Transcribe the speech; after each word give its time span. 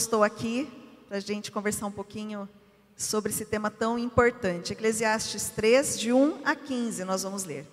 estou 0.00 0.24
aqui 0.24 0.66
para 1.06 1.18
a 1.18 1.20
gente 1.20 1.52
conversar 1.52 1.86
um 1.86 1.92
pouquinho 1.92 2.48
sobre 2.96 3.30
esse 3.30 3.44
tema 3.44 3.70
tão 3.70 3.98
importante. 3.98 4.72
Eclesiastes 4.72 5.50
3, 5.50 6.00
de 6.00 6.10
1 6.10 6.40
a 6.42 6.56
15, 6.56 7.04
nós 7.04 7.22
vamos 7.22 7.44
ler. 7.44 7.66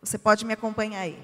Você 0.00 0.16
pode 0.16 0.46
me 0.46 0.54
acompanhar 0.54 1.00
aí. 1.00 1.18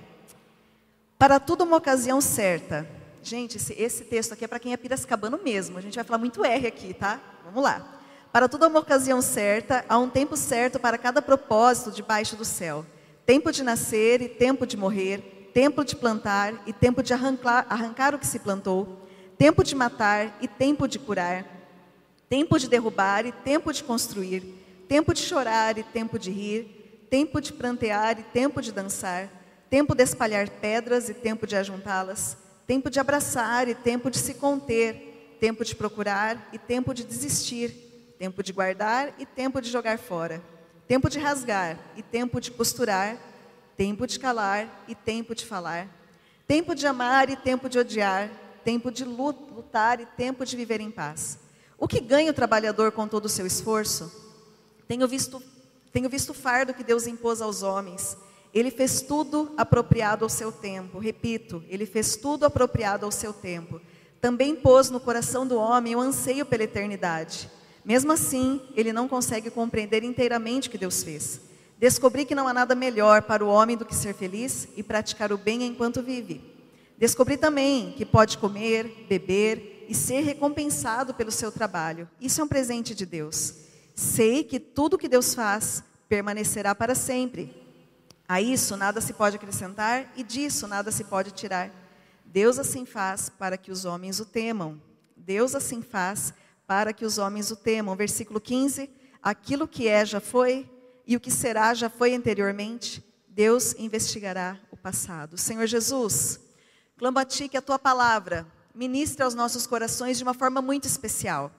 Para 1.18 1.40
tudo 1.40 1.64
uma 1.64 1.78
ocasião 1.78 2.20
certa. 2.20 2.86
Gente, 3.22 3.56
esse, 3.56 3.72
esse 3.72 4.04
texto 4.04 4.32
aqui 4.32 4.44
é 4.44 4.48
para 4.48 4.58
quem 4.58 4.74
é 4.74 4.76
piracicabano 4.76 5.40
mesmo. 5.42 5.78
A 5.78 5.80
gente 5.80 5.94
vai 5.94 6.04
falar 6.04 6.18
muito 6.18 6.44
R 6.44 6.66
aqui, 6.66 6.92
tá? 6.92 7.18
Vamos 7.44 7.62
lá. 7.62 8.00
Para 8.30 8.48
tudo 8.48 8.66
uma 8.66 8.80
ocasião 8.80 9.22
certa, 9.22 9.82
há 9.88 9.96
um 9.96 10.10
tempo 10.10 10.36
certo 10.36 10.78
para 10.78 10.98
cada 10.98 11.22
propósito 11.22 11.90
debaixo 11.90 12.36
do 12.36 12.44
céu. 12.44 12.84
Tempo 13.24 13.50
de 13.50 13.62
nascer 13.62 14.20
e 14.20 14.28
tempo 14.28 14.66
de 14.66 14.76
morrer, 14.76 15.50
tempo 15.54 15.82
de 15.84 15.96
plantar 15.96 16.62
e 16.66 16.72
tempo 16.72 17.02
de 17.02 17.14
arrancar, 17.14 17.66
arrancar 17.70 18.14
o 18.14 18.18
que 18.18 18.26
se 18.26 18.38
plantou, 18.38 19.02
tempo 19.38 19.62
de 19.62 19.74
matar 19.74 20.38
e 20.40 20.48
tempo 20.48 20.86
de 20.86 20.98
curar, 20.98 21.44
tempo 22.28 22.58
de 22.58 22.68
derrubar 22.68 23.26
e 23.26 23.32
tempo 23.32 23.72
de 23.72 23.82
construir, 23.82 24.42
tempo 24.88 25.12
de 25.12 25.20
chorar 25.20 25.78
e 25.78 25.82
tempo 25.82 26.18
de 26.18 26.30
rir, 26.30 27.06
tempo 27.10 27.40
de 27.40 27.52
prantear 27.52 28.18
e 28.18 28.22
tempo 28.22 28.60
de 28.62 28.72
dançar, 28.72 29.28
tempo 29.68 29.94
de 29.94 30.02
espalhar 30.02 30.48
pedras 30.48 31.08
e 31.08 31.14
tempo 31.14 31.46
de 31.46 31.56
ajuntá-las, 31.56 32.36
tempo 32.66 32.88
de 32.90 33.00
abraçar 33.00 33.68
e 33.68 33.74
tempo 33.74 34.10
de 34.10 34.18
se 34.18 34.34
conter, 34.34 35.36
tempo 35.40 35.64
de 35.64 35.74
procurar 35.74 36.48
e 36.52 36.58
tempo 36.58 36.94
de 36.94 37.04
desistir 37.04 37.92
tempo 38.22 38.40
de 38.40 38.52
guardar 38.52 39.12
e 39.18 39.26
tempo 39.26 39.60
de 39.60 39.68
jogar 39.68 39.98
fora, 39.98 40.40
tempo 40.86 41.10
de 41.10 41.18
rasgar 41.18 41.76
e 41.96 42.02
tempo 42.04 42.40
de 42.40 42.52
costurar, 42.52 43.16
tempo 43.76 44.06
de 44.06 44.16
calar 44.16 44.84
e 44.86 44.94
tempo 44.94 45.34
de 45.34 45.44
falar, 45.44 45.88
tempo 46.46 46.72
de 46.72 46.86
amar 46.86 47.28
e 47.30 47.34
tempo 47.34 47.68
de 47.68 47.80
odiar, 47.80 48.30
tempo 48.64 48.90
de 48.90 49.04
lutar 49.04 50.00
e 50.00 50.06
tempo 50.06 50.44
de 50.44 50.56
viver 50.56 50.80
em 50.80 50.90
paz. 50.90 51.38
O 51.78 51.88
que 51.88 52.00
ganha 52.00 52.30
o 52.30 52.34
trabalhador 52.34 52.92
com 52.92 53.08
todo 53.08 53.26
o 53.26 53.28
seu 53.28 53.46
esforço? 53.46 54.10
Tenho 54.86 55.06
visto, 55.08 55.42
tenho 55.92 56.08
visto 56.08 56.30
o 56.30 56.34
fardo 56.34 56.74
que 56.74 56.84
Deus 56.84 57.06
impôs 57.06 57.40
aos 57.40 57.62
homens. 57.62 58.16
Ele 58.54 58.70
fez 58.70 59.00
tudo 59.00 59.52
apropriado 59.56 60.24
ao 60.24 60.28
seu 60.28 60.52
tempo. 60.52 60.98
Repito, 60.98 61.64
ele 61.68 61.86
fez 61.86 62.16
tudo 62.16 62.44
apropriado 62.44 63.04
ao 63.04 63.10
seu 63.10 63.32
tempo. 63.32 63.80
Também 64.20 64.54
pôs 64.54 64.90
no 64.90 65.00
coração 65.00 65.46
do 65.46 65.58
homem 65.58 65.96
o 65.96 66.00
anseio 66.00 66.46
pela 66.46 66.62
eternidade. 66.62 67.50
Mesmo 67.84 68.12
assim, 68.12 68.60
ele 68.76 68.92
não 68.92 69.08
consegue 69.08 69.50
compreender 69.50 70.04
inteiramente 70.04 70.68
o 70.68 70.70
que 70.70 70.78
Deus 70.78 71.02
fez. 71.02 71.40
Descobri 71.78 72.24
que 72.24 72.34
não 72.34 72.46
há 72.46 72.54
nada 72.54 72.76
melhor 72.76 73.22
para 73.22 73.44
o 73.44 73.48
homem 73.48 73.76
do 73.76 73.84
que 73.84 73.94
ser 73.94 74.14
feliz 74.14 74.68
e 74.76 74.84
praticar 74.84 75.32
o 75.32 75.38
bem 75.38 75.64
enquanto 75.64 76.00
vive. 76.00 76.51
Descobri 76.98 77.36
também 77.36 77.92
que 77.92 78.04
pode 78.04 78.38
comer, 78.38 79.06
beber 79.08 79.86
e 79.88 79.94
ser 79.94 80.20
recompensado 80.20 81.14
pelo 81.14 81.30
seu 81.30 81.50
trabalho. 81.50 82.08
Isso 82.20 82.40
é 82.40 82.44
um 82.44 82.48
presente 82.48 82.94
de 82.94 83.04
Deus. 83.04 83.54
Sei 83.94 84.44
que 84.44 84.58
tudo 84.60 84.98
que 84.98 85.08
Deus 85.08 85.34
faz 85.34 85.82
permanecerá 86.08 86.74
para 86.74 86.94
sempre. 86.94 87.54
A 88.28 88.40
isso 88.40 88.76
nada 88.76 89.00
se 89.00 89.12
pode 89.12 89.36
acrescentar 89.36 90.12
e 90.16 90.22
disso 90.22 90.66
nada 90.66 90.90
se 90.90 91.04
pode 91.04 91.32
tirar. 91.32 91.70
Deus 92.24 92.58
assim 92.58 92.86
faz 92.86 93.28
para 93.28 93.58
que 93.58 93.70
os 93.70 93.84
homens 93.84 94.20
o 94.20 94.24
temam. 94.24 94.80
Deus 95.16 95.54
assim 95.54 95.82
faz 95.82 96.32
para 96.66 96.92
que 96.92 97.04
os 97.04 97.18
homens 97.18 97.50
o 97.50 97.56
temam. 97.56 97.94
Versículo 97.94 98.40
15: 98.40 98.88
Aquilo 99.22 99.68
que 99.68 99.86
é 99.86 100.04
já 100.06 100.20
foi, 100.20 100.66
e 101.06 101.16
o 101.16 101.20
que 101.20 101.30
será 101.30 101.74
já 101.74 101.90
foi 101.90 102.14
anteriormente. 102.14 103.04
Deus 103.28 103.74
investigará 103.78 104.58
o 104.70 104.76
passado. 104.76 105.36
Senhor 105.36 105.66
Jesus, 105.66 106.40
clamo 107.02 107.18
que 107.50 107.56
a 107.56 107.60
Tua 107.60 107.80
palavra 107.80 108.46
ministre 108.72 109.24
aos 109.24 109.34
nossos 109.34 109.66
corações 109.66 110.18
de 110.18 110.22
uma 110.22 110.32
forma 110.32 110.62
muito 110.62 110.86
especial. 110.86 111.50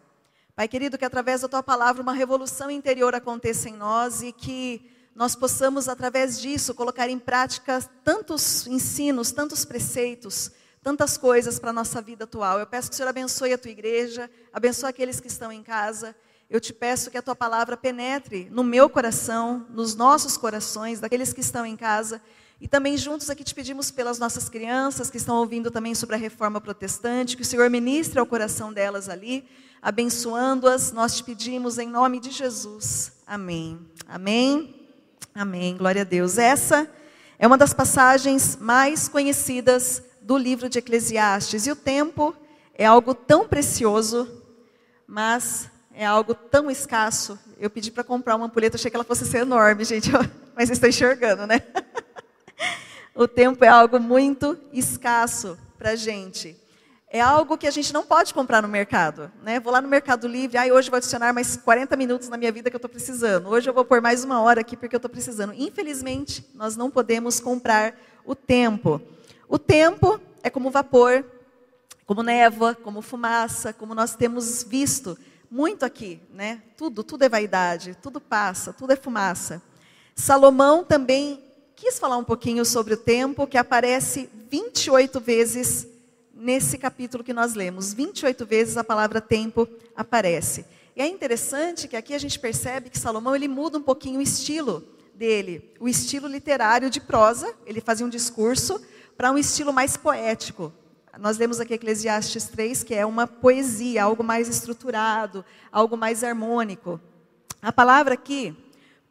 Pai 0.55 0.69
querido, 0.69 0.97
que 0.97 1.03
através 1.03 1.41
da 1.41 1.49
Tua 1.49 1.61
palavra 1.61 2.01
uma 2.01 2.13
revolução 2.13 2.71
interior 2.71 3.13
aconteça 3.13 3.67
em 3.67 3.73
nós 3.73 4.21
e 4.21 4.31
que 4.31 4.89
nós 5.13 5.35
possamos, 5.35 5.89
através 5.89 6.39
disso, 6.39 6.73
colocar 6.73 7.09
em 7.09 7.19
prática 7.19 7.81
tantos 8.05 8.65
ensinos, 8.67 9.33
tantos 9.33 9.65
preceitos, 9.65 10.49
tantas 10.81 11.17
coisas 11.17 11.59
para 11.59 11.71
a 11.71 11.73
nossa 11.73 12.01
vida 12.01 12.23
atual. 12.23 12.57
Eu 12.57 12.65
peço 12.65 12.87
que 12.87 12.93
o 12.93 12.95
Senhor 12.95 13.09
abençoe 13.09 13.51
a 13.51 13.57
tua 13.57 13.71
igreja, 13.71 14.31
abençoe 14.53 14.91
aqueles 14.91 15.19
que 15.19 15.27
estão 15.27 15.51
em 15.51 15.61
casa. 15.61 16.15
Eu 16.49 16.61
te 16.61 16.71
peço 16.71 17.11
que 17.11 17.17
a 17.17 17.21
tua 17.21 17.35
palavra 17.35 17.75
penetre 17.75 18.47
no 18.49 18.63
meu 18.63 18.89
coração, 18.89 19.67
nos 19.71 19.93
nossos 19.93 20.37
corações, 20.37 21.01
daqueles 21.01 21.33
que 21.33 21.41
estão 21.41 21.65
em 21.65 21.75
casa. 21.75 22.21
E 22.63 22.67
também 22.69 22.95
juntos 22.95 23.29
aqui 23.29 23.43
te 23.43 23.53
pedimos 23.53 23.91
pelas 23.91 24.17
nossas 24.17 24.47
crianças 24.47 25.09
que 25.09 25.17
estão 25.17 25.35
ouvindo 25.35 25.69
também 25.69 25.93
sobre 25.93 26.15
a 26.15 26.17
reforma 26.17 26.61
protestante, 26.61 27.35
que 27.35 27.41
o 27.41 27.45
Senhor 27.45 27.69
ministre 27.69 28.17
ao 28.17 28.25
coração 28.25 28.71
delas 28.71 29.09
ali, 29.09 29.45
abençoando-as. 29.81 30.93
Nós 30.93 31.17
te 31.17 31.25
pedimos 31.25 31.77
em 31.77 31.89
nome 31.89 32.21
de 32.21 32.31
Jesus. 32.31 33.11
Amém. 33.27 33.77
Amém. 34.07 34.87
Amém. 35.35 35.75
Glória 35.75 36.03
a 36.03 36.05
Deus. 36.05 36.37
Essa 36.37 36.89
é 37.37 37.45
uma 37.45 37.57
das 37.57 37.73
passagens 37.73 38.55
mais 38.61 39.09
conhecidas 39.09 40.01
do 40.21 40.37
livro 40.37 40.69
de 40.69 40.79
Eclesiastes. 40.79 41.67
E 41.67 41.71
o 41.71 41.75
tempo 41.75 42.33
é 42.73 42.85
algo 42.85 43.13
tão 43.13 43.45
precioso, 43.45 44.41
mas 45.05 45.69
é 45.93 46.05
algo 46.05 46.33
tão 46.33 46.71
escasso. 46.71 47.37
Eu 47.59 47.69
pedi 47.69 47.91
para 47.91 48.05
comprar 48.05 48.37
uma 48.37 48.45
ampulheta, 48.45 48.77
achei 48.77 48.89
que 48.89 48.95
ela 48.95 49.03
fosse 49.03 49.25
ser 49.25 49.39
enorme, 49.39 49.83
gente, 49.83 50.09
mas 50.55 50.69
estou 50.69 50.87
enxergando, 50.87 51.45
né? 51.45 51.61
o 53.15 53.27
tempo 53.27 53.63
é 53.63 53.67
algo 53.67 53.99
muito 53.99 54.57
escasso 54.71 55.57
para 55.77 55.91
a 55.91 55.95
gente. 55.95 56.57
É 57.07 57.21
algo 57.21 57.57
que 57.59 57.67
a 57.67 57.71
gente 57.71 57.93
não 57.93 58.03
pode 58.03 58.33
comprar 58.33 58.61
no 58.61 58.67
mercado. 58.67 59.31
Né? 59.43 59.59
Vou 59.59 59.71
lá 59.71 59.79
no 59.79 59.87
Mercado 59.87 60.27
Livre, 60.27 60.57
ah, 60.57 60.73
hoje 60.73 60.89
vou 60.89 60.97
adicionar 60.97 61.31
mais 61.31 61.55
40 61.55 61.95
minutos 61.95 62.27
na 62.27 62.37
minha 62.37 62.51
vida 62.51 62.71
que 62.71 62.75
eu 62.75 62.79
estou 62.79 62.89
precisando. 62.89 63.49
Hoje 63.49 63.69
eu 63.69 63.73
vou 63.73 63.85
pôr 63.85 64.01
mais 64.01 64.23
uma 64.23 64.41
hora 64.41 64.61
aqui 64.61 64.75
porque 64.75 64.95
eu 64.95 64.97
estou 64.97 65.11
precisando. 65.11 65.53
Infelizmente, 65.53 66.43
nós 66.55 66.75
não 66.75 66.89
podemos 66.89 67.39
comprar 67.39 67.95
o 68.25 68.33
tempo. 68.33 68.99
O 69.47 69.59
tempo 69.59 70.19
é 70.41 70.49
como 70.49 70.71
vapor, 70.71 71.23
como 72.07 72.23
névoa, 72.23 72.73
como 72.73 72.99
fumaça, 72.99 73.71
como 73.73 73.93
nós 73.93 74.15
temos 74.15 74.63
visto 74.63 75.15
muito 75.51 75.85
aqui, 75.85 76.19
né? 76.33 76.63
Tudo, 76.75 77.03
tudo 77.03 77.23
é 77.23 77.29
vaidade, 77.29 77.95
tudo 78.01 78.19
passa, 78.19 78.73
tudo 78.73 78.91
é 78.91 78.95
fumaça. 78.95 79.61
Salomão 80.15 80.83
também 80.83 81.43
quis 81.83 81.99
falar 81.99 82.15
um 82.15 82.23
pouquinho 82.23 82.63
sobre 82.63 82.93
o 82.93 82.97
tempo, 82.97 83.45
que 83.45 83.57
aparece 83.57 84.29
28 84.49 85.19
vezes 85.19 85.85
nesse 86.33 86.77
capítulo 86.77 87.25
que 87.25 87.33
nós 87.33 87.55
lemos. 87.55 87.93
28 87.93 88.45
vezes 88.45 88.77
a 88.77 88.85
palavra 88.85 89.19
tempo 89.19 89.67
aparece. 89.93 90.65
E 90.95 91.01
é 91.01 91.07
interessante 91.07 91.89
que 91.89 91.97
aqui 91.97 92.13
a 92.13 92.17
gente 92.17 92.39
percebe 92.39 92.89
que 92.89 92.97
Salomão 92.97 93.35
ele 93.35 93.49
muda 93.49 93.77
um 93.77 93.81
pouquinho 93.81 94.19
o 94.19 94.21
estilo 94.21 94.81
dele, 95.13 95.73
o 95.77 95.89
estilo 95.89 96.25
literário 96.25 96.89
de 96.89 97.01
prosa. 97.01 97.53
Ele 97.65 97.81
fazia 97.81 98.05
um 98.05 98.09
discurso 98.09 98.81
para 99.17 99.29
um 99.33 99.37
estilo 99.37 99.73
mais 99.73 99.97
poético. 99.97 100.71
Nós 101.19 101.37
lemos 101.37 101.59
aqui 101.59 101.73
Eclesiastes 101.73 102.45
3, 102.45 102.81
que 102.85 102.95
é 102.95 103.05
uma 103.05 103.27
poesia, 103.27 104.05
algo 104.05 104.23
mais 104.23 104.47
estruturado, 104.47 105.43
algo 105.69 105.97
mais 105.97 106.23
harmônico. 106.23 106.97
A 107.61 107.73
palavra 107.73 108.13
aqui, 108.13 108.55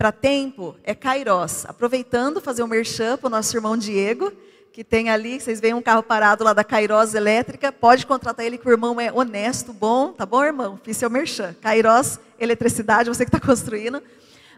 para 0.03 0.11
tempo, 0.11 0.75
é 0.83 0.97
kairos. 0.97 1.65
Aproveitando, 1.65 2.41
fazer 2.41 2.65
um 2.65 2.67
merchan 2.67 3.17
para 3.17 3.29
o 3.29 3.31
nosso 3.31 3.57
irmão 3.57 3.77
Diego, 3.77 4.33
que 4.73 4.83
tem 4.83 5.09
ali, 5.09 5.41
vocês 5.41 5.61
veem 5.61 5.75
um 5.75 5.81
carro 5.81 6.03
parado 6.03 6.43
lá 6.43 6.53
da 6.53 6.65
Kairos 6.65 7.15
Elétrica, 7.15 7.71
pode 7.71 8.05
contratar 8.05 8.45
ele 8.45 8.59
que 8.59 8.67
o 8.67 8.73
irmão 8.73 9.01
é 9.01 9.13
honesto, 9.13 9.73
bom, 9.73 10.13
tá 10.13 10.27
bom, 10.27 10.43
irmão? 10.43 10.77
Fiz 10.83 10.97
seu 10.97 11.09
merchan. 11.09 11.55
Kairos, 11.61 12.19
eletricidade, 12.37 13.11
você 13.11 13.25
que 13.25 13.29
está 13.29 13.39
construindo. 13.47 14.03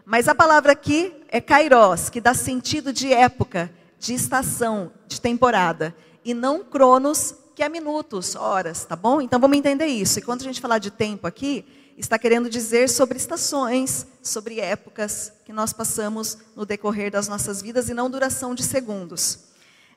Mas 0.03 0.27
a 0.27 0.33
palavra 0.33 0.71
aqui 0.71 1.13
é 1.29 1.39
kairos, 1.39 2.09
que 2.09 2.19
dá 2.19 2.33
sentido 2.33 2.91
de 2.91 3.13
época, 3.13 3.71
de 3.99 4.15
estação, 4.15 4.91
de 5.07 5.21
temporada, 5.21 5.95
e 6.25 6.33
não 6.33 6.63
cronos, 6.63 7.35
que 7.53 7.61
é 7.61 7.69
minutos, 7.69 8.35
horas, 8.35 8.83
tá 8.83 8.95
bom? 8.95 9.21
Então 9.21 9.39
vamos 9.39 9.59
entender 9.59 9.85
isso. 9.85 10.17
E 10.17 10.23
quando 10.23 10.41
a 10.41 10.45
gente 10.45 10.59
falar 10.59 10.79
de 10.79 10.89
tempo 10.89 11.27
aqui, 11.27 11.63
está 11.97 12.19
querendo 12.19 12.49
dizer 12.49 12.89
sobre 12.89 13.17
estações, 13.17 14.05
sobre 14.21 14.59
épocas 14.59 15.31
que 15.45 15.53
nós 15.53 15.73
passamos 15.73 16.37
no 16.55 16.65
decorrer 16.65 17.11
das 17.11 17.27
nossas 17.27 17.61
vidas 17.61 17.89
e 17.89 17.93
não 17.93 18.09
duração 18.09 18.53
de 18.53 18.63
segundos. 18.63 19.39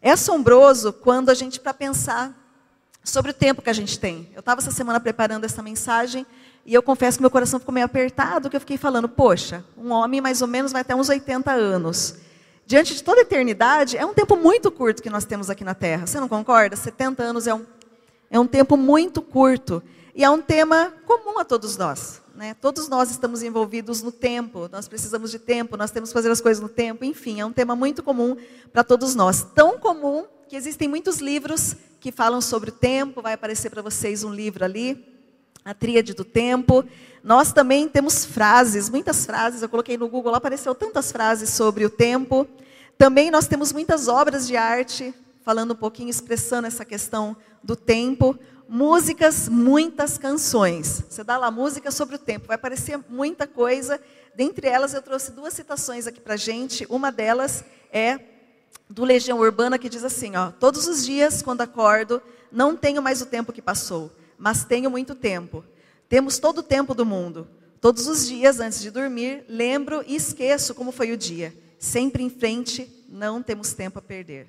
É 0.00 0.12
assombroso 0.12 0.92
quando 0.92 1.30
a 1.30 1.34
gente 1.34 1.58
para 1.58 1.74
pensar 1.74 2.32
sobre 3.02 3.30
o 3.30 3.34
tempo 3.34 3.62
que 3.62 3.70
a 3.70 3.74
gente 3.74 3.98
tem. 3.98 4.28
Eu 4.34 4.40
estava 4.40 4.60
essa 4.60 4.70
semana 4.70 5.00
preparando 5.00 5.44
essa 5.44 5.62
mensagem 5.62 6.26
e 6.64 6.74
eu 6.74 6.82
confesso 6.82 7.18
que 7.18 7.22
meu 7.22 7.30
coração 7.30 7.58
ficou 7.58 7.72
meio 7.72 7.86
apertado, 7.86 8.48
que 8.48 8.56
eu 8.56 8.60
fiquei 8.60 8.76
falando, 8.76 9.08
poxa, 9.08 9.64
um 9.76 9.90
homem 9.90 10.20
mais 10.20 10.42
ou 10.42 10.48
menos 10.48 10.70
vai 10.70 10.82
até 10.82 10.94
uns 10.94 11.08
80 11.08 11.50
anos 11.50 12.16
diante 12.68 12.94
de 12.94 13.02
toda 13.02 13.20
a 13.20 13.22
eternidade, 13.22 13.96
é 13.96 14.04
um 14.04 14.12
tempo 14.12 14.36
muito 14.36 14.70
curto 14.70 15.02
que 15.02 15.08
nós 15.08 15.24
temos 15.24 15.48
aqui 15.48 15.64
na 15.64 15.74
Terra. 15.74 16.06
Você 16.06 16.20
não 16.20 16.28
concorda? 16.28 16.76
70 16.76 17.22
anos 17.22 17.46
é 17.46 17.54
um, 17.54 17.64
é 18.30 18.38
um 18.38 18.46
tempo 18.46 18.76
muito 18.76 19.22
curto. 19.22 19.82
E 20.14 20.24
é 20.24 20.30
um 20.30 20.40
tema 20.40 20.92
comum 21.06 21.38
a 21.38 21.44
todos 21.44 21.76
nós. 21.76 22.20
Né? 22.34 22.54
Todos 22.54 22.88
nós 22.88 23.10
estamos 23.10 23.42
envolvidos 23.42 24.02
no 24.02 24.12
tempo, 24.12 24.68
nós 24.70 24.86
precisamos 24.86 25.30
de 25.30 25.38
tempo, 25.38 25.76
nós 25.76 25.90
temos 25.90 26.10
que 26.10 26.14
fazer 26.14 26.30
as 26.30 26.40
coisas 26.40 26.62
no 26.62 26.68
tempo, 26.68 27.04
enfim, 27.04 27.40
é 27.40 27.44
um 27.44 27.52
tema 27.52 27.74
muito 27.74 28.02
comum 28.02 28.36
para 28.72 28.84
todos 28.84 29.14
nós. 29.14 29.44
Tão 29.54 29.78
comum 29.78 30.24
que 30.48 30.54
existem 30.54 30.88
muitos 30.88 31.18
livros 31.18 31.74
que 32.00 32.12
falam 32.12 32.40
sobre 32.40 32.70
o 32.70 32.72
tempo, 32.72 33.20
vai 33.20 33.32
aparecer 33.32 33.70
para 33.70 33.82
vocês 33.82 34.22
um 34.22 34.32
livro 34.32 34.64
ali, 34.64 35.04
a 35.64 35.74
Tríade 35.74 36.14
do 36.14 36.24
Tempo. 36.24 36.84
Nós 37.22 37.52
também 37.52 37.88
temos 37.88 38.24
frases, 38.24 38.88
muitas 38.88 39.26
frases, 39.26 39.60
eu 39.60 39.68
coloquei 39.68 39.98
no 39.98 40.08
Google, 40.08 40.30
lá 40.30 40.38
apareceu 40.38 40.74
tantas 40.74 41.10
frases 41.10 41.50
sobre 41.50 41.84
o 41.84 41.90
tempo. 41.90 42.46
Também 42.96 43.30
nós 43.30 43.46
temos 43.46 43.72
muitas 43.72 44.08
obras 44.08 44.46
de 44.46 44.56
arte, 44.56 45.12
falando 45.42 45.72
um 45.72 45.76
pouquinho, 45.76 46.08
expressando 46.08 46.66
essa 46.66 46.84
questão 46.84 47.36
do 47.62 47.74
tempo. 47.74 48.38
Músicas, 48.68 49.48
muitas 49.48 50.18
canções. 50.18 51.02
Você 51.08 51.24
dá 51.24 51.38
lá 51.38 51.50
música 51.50 51.90
sobre 51.90 52.16
o 52.16 52.18
tempo, 52.18 52.48
vai 52.48 52.56
aparecer 52.56 53.00
muita 53.08 53.46
coisa. 53.46 53.98
Dentre 54.34 54.68
elas, 54.68 54.92
eu 54.92 55.00
trouxe 55.00 55.32
duas 55.32 55.54
citações 55.54 56.06
aqui 56.06 56.20
para 56.20 56.36
gente. 56.36 56.86
Uma 56.90 57.10
delas 57.10 57.64
é 57.90 58.20
do 58.86 59.04
Legião 59.04 59.38
Urbana, 59.38 59.78
que 59.78 59.88
diz 59.88 60.04
assim: 60.04 60.36
ó, 60.36 60.50
Todos 60.50 60.86
os 60.86 61.06
dias, 61.06 61.40
quando 61.40 61.62
acordo, 61.62 62.20
não 62.52 62.76
tenho 62.76 63.00
mais 63.00 63.22
o 63.22 63.26
tempo 63.26 63.54
que 63.54 63.62
passou, 63.62 64.12
mas 64.36 64.64
tenho 64.64 64.90
muito 64.90 65.14
tempo. 65.14 65.64
Temos 66.06 66.38
todo 66.38 66.58
o 66.58 66.62
tempo 66.62 66.94
do 66.94 67.06
mundo. 67.06 67.48
Todos 67.80 68.06
os 68.06 68.26
dias, 68.26 68.60
antes 68.60 68.82
de 68.82 68.90
dormir, 68.90 69.46
lembro 69.48 70.04
e 70.06 70.14
esqueço 70.14 70.74
como 70.74 70.92
foi 70.92 71.10
o 71.10 71.16
dia. 71.16 71.54
Sempre 71.78 72.22
em 72.22 72.28
frente, 72.28 73.06
não 73.08 73.42
temos 73.42 73.72
tempo 73.72 73.98
a 73.98 74.02
perder. 74.02 74.46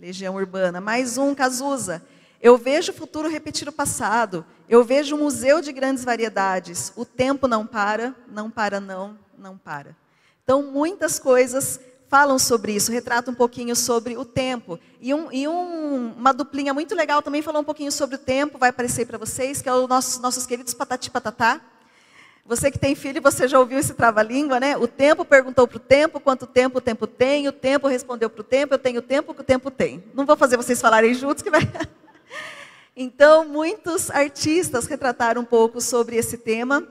Legião 0.00 0.36
Urbana. 0.36 0.80
Mais 0.80 1.18
um, 1.18 1.34
Cazuza. 1.34 2.02
Eu 2.40 2.56
vejo 2.56 2.92
o 2.92 2.94
futuro 2.94 3.28
repetir 3.28 3.68
o 3.68 3.72
passado. 3.72 4.44
Eu 4.68 4.84
vejo 4.84 5.16
um 5.16 5.20
museu 5.20 5.60
de 5.60 5.72
grandes 5.72 6.04
variedades. 6.04 6.92
O 6.96 7.04
tempo 7.04 7.48
não 7.48 7.66
para, 7.66 8.14
não 8.28 8.50
para, 8.50 8.80
não, 8.80 9.18
não 9.36 9.56
para. 9.58 9.96
Então, 10.44 10.62
muitas 10.62 11.18
coisas 11.18 11.80
falam 12.08 12.38
sobre 12.38 12.72
isso, 12.72 12.90
retratam 12.90 13.34
um 13.34 13.36
pouquinho 13.36 13.76
sobre 13.76 14.16
o 14.16 14.24
tempo. 14.24 14.78
E, 15.00 15.12
um, 15.12 15.30
e 15.30 15.46
um, 15.46 16.14
uma 16.16 16.32
duplinha 16.32 16.72
muito 16.72 16.94
legal 16.94 17.20
também 17.20 17.42
falou 17.42 17.60
um 17.60 17.64
pouquinho 17.64 17.92
sobre 17.92 18.16
o 18.16 18.18
tempo, 18.18 18.56
vai 18.56 18.70
aparecer 18.70 19.06
para 19.06 19.18
vocês, 19.18 19.60
que 19.60 19.68
é 19.68 19.74
o 19.74 19.86
nosso, 19.86 20.22
nossos 20.22 20.46
queridos 20.46 20.72
Patati 20.72 21.10
Patatá. 21.10 21.60
Você 22.46 22.70
que 22.70 22.78
tem 22.78 22.94
filho, 22.94 23.20
você 23.20 23.46
já 23.46 23.58
ouviu 23.58 23.78
esse 23.78 23.92
trava-língua, 23.92 24.58
né? 24.58 24.74
O 24.74 24.88
tempo 24.88 25.22
perguntou 25.22 25.68
para 25.68 25.76
o 25.76 25.80
tempo 25.80 26.18
quanto 26.18 26.46
tempo 26.46 26.78
o 26.78 26.80
tempo 26.80 27.06
tem, 27.06 27.46
o 27.46 27.52
tempo 27.52 27.86
respondeu 27.86 28.30
para 28.30 28.40
o 28.40 28.44
tempo, 28.44 28.72
eu 28.72 28.78
tenho 28.78 29.02
tempo 29.02 29.34
que 29.34 29.42
o 29.42 29.44
tempo 29.44 29.70
tem. 29.70 30.02
Não 30.14 30.24
vou 30.24 30.34
fazer 30.34 30.56
vocês 30.56 30.80
falarem 30.80 31.12
juntos, 31.12 31.42
que 31.42 31.50
vai... 31.50 31.60
Então, 32.96 33.46
muitos 33.46 34.10
artistas 34.10 34.86
retrataram 34.86 35.42
um 35.42 35.44
pouco 35.44 35.80
sobre 35.80 36.16
esse 36.16 36.36
tema. 36.36 36.86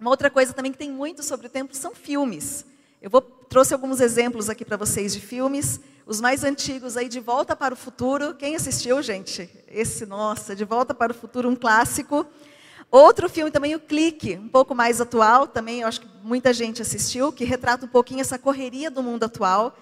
Uma 0.00 0.10
outra 0.10 0.30
coisa 0.30 0.52
também 0.52 0.72
que 0.72 0.78
tem 0.78 0.90
muito 0.90 1.22
sobre 1.22 1.46
o 1.46 1.50
tempo 1.50 1.76
são 1.76 1.94
filmes. 1.94 2.64
Eu 3.00 3.10
vou, 3.10 3.20
trouxe 3.20 3.74
alguns 3.74 4.00
exemplos 4.00 4.48
aqui 4.48 4.64
para 4.64 4.76
vocês 4.76 5.12
de 5.12 5.20
filmes. 5.20 5.80
Os 6.06 6.20
mais 6.20 6.42
antigos 6.42 6.96
aí, 6.96 7.08
De 7.08 7.20
Volta 7.20 7.54
para 7.54 7.74
o 7.74 7.76
Futuro. 7.76 8.34
Quem 8.34 8.56
assistiu, 8.56 9.02
gente? 9.02 9.48
Esse, 9.68 10.06
nossa, 10.06 10.56
De 10.56 10.64
Volta 10.64 10.94
para 10.94 11.12
o 11.12 11.14
Futuro, 11.14 11.48
um 11.48 11.54
clássico. 11.54 12.26
Outro 12.90 13.28
filme 13.28 13.50
também, 13.50 13.74
O 13.74 13.80
Clique, 13.80 14.36
um 14.36 14.48
pouco 14.48 14.74
mais 14.74 15.00
atual, 15.00 15.46
também 15.46 15.80
eu 15.80 15.88
acho 15.88 16.02
que 16.02 16.08
muita 16.22 16.52
gente 16.52 16.82
assistiu, 16.82 17.32
que 17.32 17.44
retrata 17.44 17.86
um 17.86 17.88
pouquinho 17.88 18.20
essa 18.20 18.38
correria 18.38 18.90
do 18.90 19.02
mundo 19.02 19.24
atual, 19.24 19.74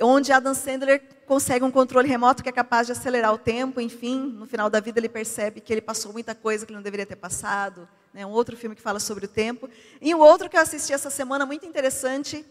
onde 0.00 0.32
Adam 0.32 0.54
Sandler 0.54 1.02
consegue 1.26 1.64
um 1.64 1.70
controle 1.70 2.08
remoto 2.08 2.42
que 2.42 2.48
é 2.48 2.52
capaz 2.52 2.86
de 2.86 2.92
acelerar 2.92 3.32
o 3.32 3.38
tempo, 3.38 3.80
enfim, 3.80 4.20
no 4.20 4.46
final 4.46 4.68
da 4.68 4.80
vida 4.80 4.98
ele 4.98 5.08
percebe 5.08 5.60
que 5.60 5.72
ele 5.72 5.80
passou 5.80 6.12
muita 6.12 6.34
coisa 6.34 6.66
que 6.66 6.72
ele 6.72 6.76
não 6.76 6.82
deveria 6.82 7.06
ter 7.06 7.16
passado. 7.16 7.88
Né? 8.12 8.26
Um 8.26 8.30
outro 8.30 8.56
filme 8.56 8.74
que 8.74 8.82
fala 8.82 8.98
sobre 8.98 9.26
o 9.26 9.28
tempo. 9.28 9.68
E 10.00 10.14
um 10.14 10.18
outro 10.18 10.48
que 10.48 10.56
eu 10.56 10.60
assisti 10.60 10.92
essa 10.92 11.10
semana, 11.10 11.46
muito 11.46 11.66
interessante, 11.66 12.44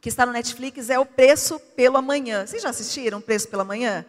que 0.00 0.08
está 0.08 0.24
no 0.24 0.32
Netflix, 0.32 0.88
é 0.88 0.98
O 0.98 1.04
Preço 1.04 1.60
pelo 1.76 1.98
Amanhã. 1.98 2.46
Vocês 2.46 2.62
já 2.62 2.70
assistiram 2.70 3.18
O 3.18 3.22
Preço 3.22 3.48
pelo 3.48 3.62
Amanhã? 3.62 4.04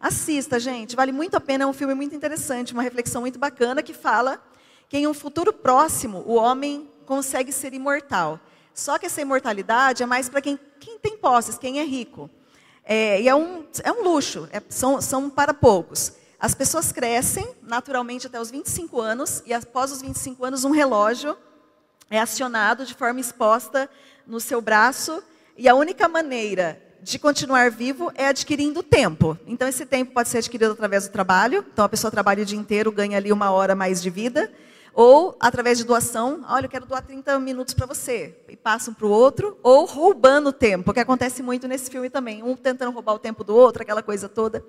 Assista, 0.00 0.58
gente, 0.58 0.94
vale 0.94 1.12
muito 1.12 1.36
a 1.36 1.40
pena, 1.40 1.64
é 1.64 1.66
um 1.66 1.72
filme 1.72 1.94
muito 1.94 2.14
interessante, 2.14 2.72
uma 2.72 2.82
reflexão 2.82 3.22
muito 3.22 3.38
bacana 3.38 3.82
que 3.82 3.94
fala 3.94 4.42
que 4.88 4.98
em 4.98 5.06
um 5.06 5.14
futuro 5.14 5.52
próximo 5.52 6.22
o 6.26 6.34
homem 6.34 6.88
consegue 7.04 7.52
ser 7.52 7.74
imortal. 7.74 8.40
Só 8.76 8.98
que 8.98 9.06
essa 9.06 9.22
imortalidade 9.22 10.02
é 10.02 10.06
mais 10.06 10.28
para 10.28 10.42
quem, 10.42 10.60
quem, 10.78 10.98
tem 10.98 11.16
posses, 11.16 11.56
quem 11.56 11.80
é 11.80 11.82
rico. 11.82 12.28
É, 12.84 13.22
e 13.22 13.26
é 13.26 13.34
um, 13.34 13.64
é 13.82 13.90
um 13.90 14.04
luxo, 14.04 14.46
é, 14.52 14.62
são, 14.68 15.00
são 15.00 15.30
para 15.30 15.54
poucos. 15.54 16.12
As 16.38 16.54
pessoas 16.54 16.92
crescem 16.92 17.48
naturalmente 17.62 18.26
até 18.26 18.38
os 18.38 18.50
25 18.50 19.00
anos, 19.00 19.42
e 19.46 19.54
após 19.54 19.90
os 19.90 20.02
25 20.02 20.44
anos, 20.44 20.62
um 20.64 20.72
relógio 20.72 21.34
é 22.10 22.20
acionado 22.20 22.84
de 22.84 22.92
forma 22.92 23.18
exposta 23.18 23.88
no 24.26 24.38
seu 24.38 24.60
braço, 24.60 25.22
e 25.56 25.66
a 25.70 25.74
única 25.74 26.06
maneira 26.06 26.78
de 27.00 27.18
continuar 27.18 27.70
vivo 27.70 28.12
é 28.14 28.28
adquirindo 28.28 28.82
tempo. 28.82 29.38
Então, 29.46 29.66
esse 29.66 29.86
tempo 29.86 30.12
pode 30.12 30.28
ser 30.28 30.38
adquirido 30.38 30.72
através 30.72 31.08
do 31.08 31.12
trabalho. 31.12 31.64
Então, 31.72 31.82
a 31.82 31.88
pessoa 31.88 32.10
trabalha 32.10 32.42
o 32.42 32.46
dia 32.46 32.58
inteiro, 32.58 32.92
ganha 32.92 33.16
ali 33.16 33.32
uma 33.32 33.50
hora 33.50 33.74
mais 33.74 34.02
de 34.02 34.10
vida. 34.10 34.52
Ou 34.98 35.36
através 35.38 35.76
de 35.76 35.84
doação, 35.84 36.42
olha, 36.48 36.64
eu 36.64 36.70
quero 36.70 36.86
doar 36.86 37.02
30 37.02 37.38
minutos 37.38 37.74
para 37.74 37.84
você. 37.84 38.34
E 38.48 38.56
passam 38.56 38.94
para 38.94 39.04
o 39.04 39.10
outro. 39.10 39.58
Ou 39.62 39.84
roubando 39.84 40.48
o 40.48 40.52
tempo, 40.54 40.94
que 40.94 40.98
acontece 40.98 41.42
muito 41.42 41.68
nesse 41.68 41.90
filme 41.90 42.08
também. 42.08 42.42
Um 42.42 42.56
tentando 42.56 42.92
roubar 42.92 43.12
o 43.12 43.18
tempo 43.18 43.44
do 43.44 43.54
outro, 43.54 43.82
aquela 43.82 44.02
coisa 44.02 44.26
toda. 44.26 44.64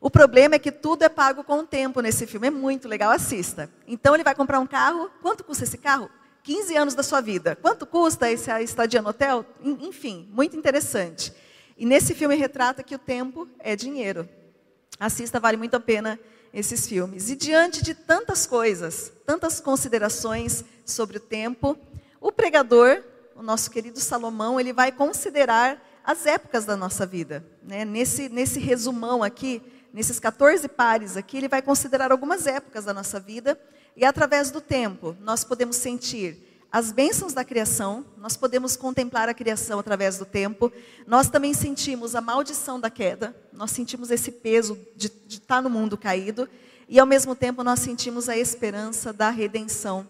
O 0.00 0.10
problema 0.10 0.56
é 0.56 0.58
que 0.58 0.72
tudo 0.72 1.04
é 1.04 1.08
pago 1.08 1.44
com 1.44 1.60
o 1.60 1.62
tempo 1.64 2.00
nesse 2.00 2.26
filme. 2.26 2.48
É 2.48 2.50
muito 2.50 2.88
legal, 2.88 3.12
assista. 3.12 3.70
Então, 3.86 4.12
ele 4.12 4.24
vai 4.24 4.34
comprar 4.34 4.58
um 4.58 4.66
carro. 4.66 5.08
Quanto 5.22 5.44
custa 5.44 5.62
esse 5.62 5.78
carro? 5.78 6.10
15 6.42 6.76
anos 6.76 6.94
da 6.96 7.04
sua 7.04 7.20
vida. 7.20 7.54
Quanto 7.54 7.86
custa 7.86 8.28
essa 8.28 8.60
estadia 8.60 9.00
no 9.00 9.10
hotel? 9.10 9.46
Enfim, 9.62 10.28
muito 10.32 10.56
interessante. 10.56 11.32
E 11.78 11.86
nesse 11.86 12.12
filme 12.12 12.34
retrata 12.34 12.82
que 12.82 12.96
o 12.96 12.98
tempo 12.98 13.46
é 13.60 13.76
dinheiro. 13.76 14.28
Assista, 14.98 15.38
vale 15.38 15.56
muito 15.56 15.76
a 15.76 15.80
pena 15.80 16.18
esses 16.52 16.86
filmes. 16.86 17.30
E 17.30 17.36
diante 17.36 17.82
de 17.82 17.94
tantas 17.94 18.46
coisas, 18.46 19.12
tantas 19.24 19.60
considerações 19.60 20.64
sobre 20.84 21.16
o 21.18 21.20
tempo, 21.20 21.78
o 22.20 22.32
pregador, 22.32 23.02
o 23.34 23.42
nosso 23.42 23.70
querido 23.70 24.00
Salomão, 24.00 24.60
ele 24.60 24.72
vai 24.72 24.92
considerar 24.92 25.80
as 26.04 26.26
épocas 26.26 26.64
da 26.64 26.76
nossa 26.76 27.06
vida. 27.06 27.44
Né? 27.62 27.84
Nesse, 27.84 28.28
nesse 28.28 28.58
resumão 28.58 29.22
aqui, 29.22 29.62
nesses 29.92 30.18
14 30.18 30.68
pares 30.68 31.16
aqui, 31.16 31.36
ele 31.36 31.48
vai 31.48 31.62
considerar 31.62 32.10
algumas 32.10 32.46
épocas 32.46 32.84
da 32.84 32.94
nossa 32.94 33.20
vida 33.20 33.58
e 33.96 34.04
através 34.04 34.50
do 34.50 34.60
tempo, 34.60 35.16
nós 35.20 35.44
podemos 35.44 35.76
sentir 35.76 36.49
as 36.72 36.92
bênçãos 36.92 37.32
da 37.32 37.44
criação, 37.44 38.04
nós 38.16 38.36
podemos 38.36 38.76
contemplar 38.76 39.28
a 39.28 39.34
criação 39.34 39.80
através 39.80 40.18
do 40.18 40.24
tempo, 40.24 40.72
nós 41.04 41.28
também 41.28 41.52
sentimos 41.52 42.14
a 42.14 42.20
maldição 42.20 42.78
da 42.78 42.88
queda, 42.88 43.34
nós 43.52 43.72
sentimos 43.72 44.10
esse 44.10 44.30
peso 44.30 44.78
de, 44.94 45.10
de 45.26 45.38
estar 45.38 45.60
no 45.60 45.68
mundo 45.68 45.98
caído, 45.98 46.48
e 46.88 47.00
ao 47.00 47.06
mesmo 47.06 47.34
tempo 47.34 47.64
nós 47.64 47.80
sentimos 47.80 48.28
a 48.28 48.36
esperança 48.36 49.12
da 49.12 49.30
redenção 49.30 50.08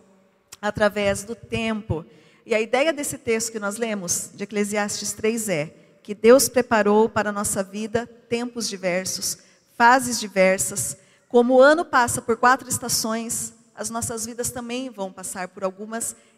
através 0.60 1.24
do 1.24 1.34
tempo. 1.34 2.04
E 2.44 2.54
a 2.54 2.60
ideia 2.60 2.92
desse 2.92 3.16
texto 3.16 3.52
que 3.52 3.58
nós 3.58 3.76
lemos, 3.76 4.30
de 4.34 4.44
Eclesiastes 4.44 5.14
3, 5.14 5.48
é 5.48 5.74
que 6.02 6.14
Deus 6.14 6.46
preparou 6.48 7.08
para 7.08 7.30
a 7.30 7.32
nossa 7.32 7.62
vida 7.62 8.06
tempos 8.28 8.68
diversos, 8.68 9.38
fases 9.78 10.20
diversas, 10.20 10.96
como 11.26 11.54
o 11.54 11.60
ano 11.60 11.86
passa 11.86 12.20
por 12.20 12.36
quatro 12.36 12.68
estações, 12.68 13.54
as 13.74 13.88
nossas 13.88 14.26
vidas 14.26 14.50
também 14.50 14.90
vão 14.90 15.10
passar 15.10 15.48
por 15.48 15.64
algumas 15.64 16.08
estações. 16.08 16.29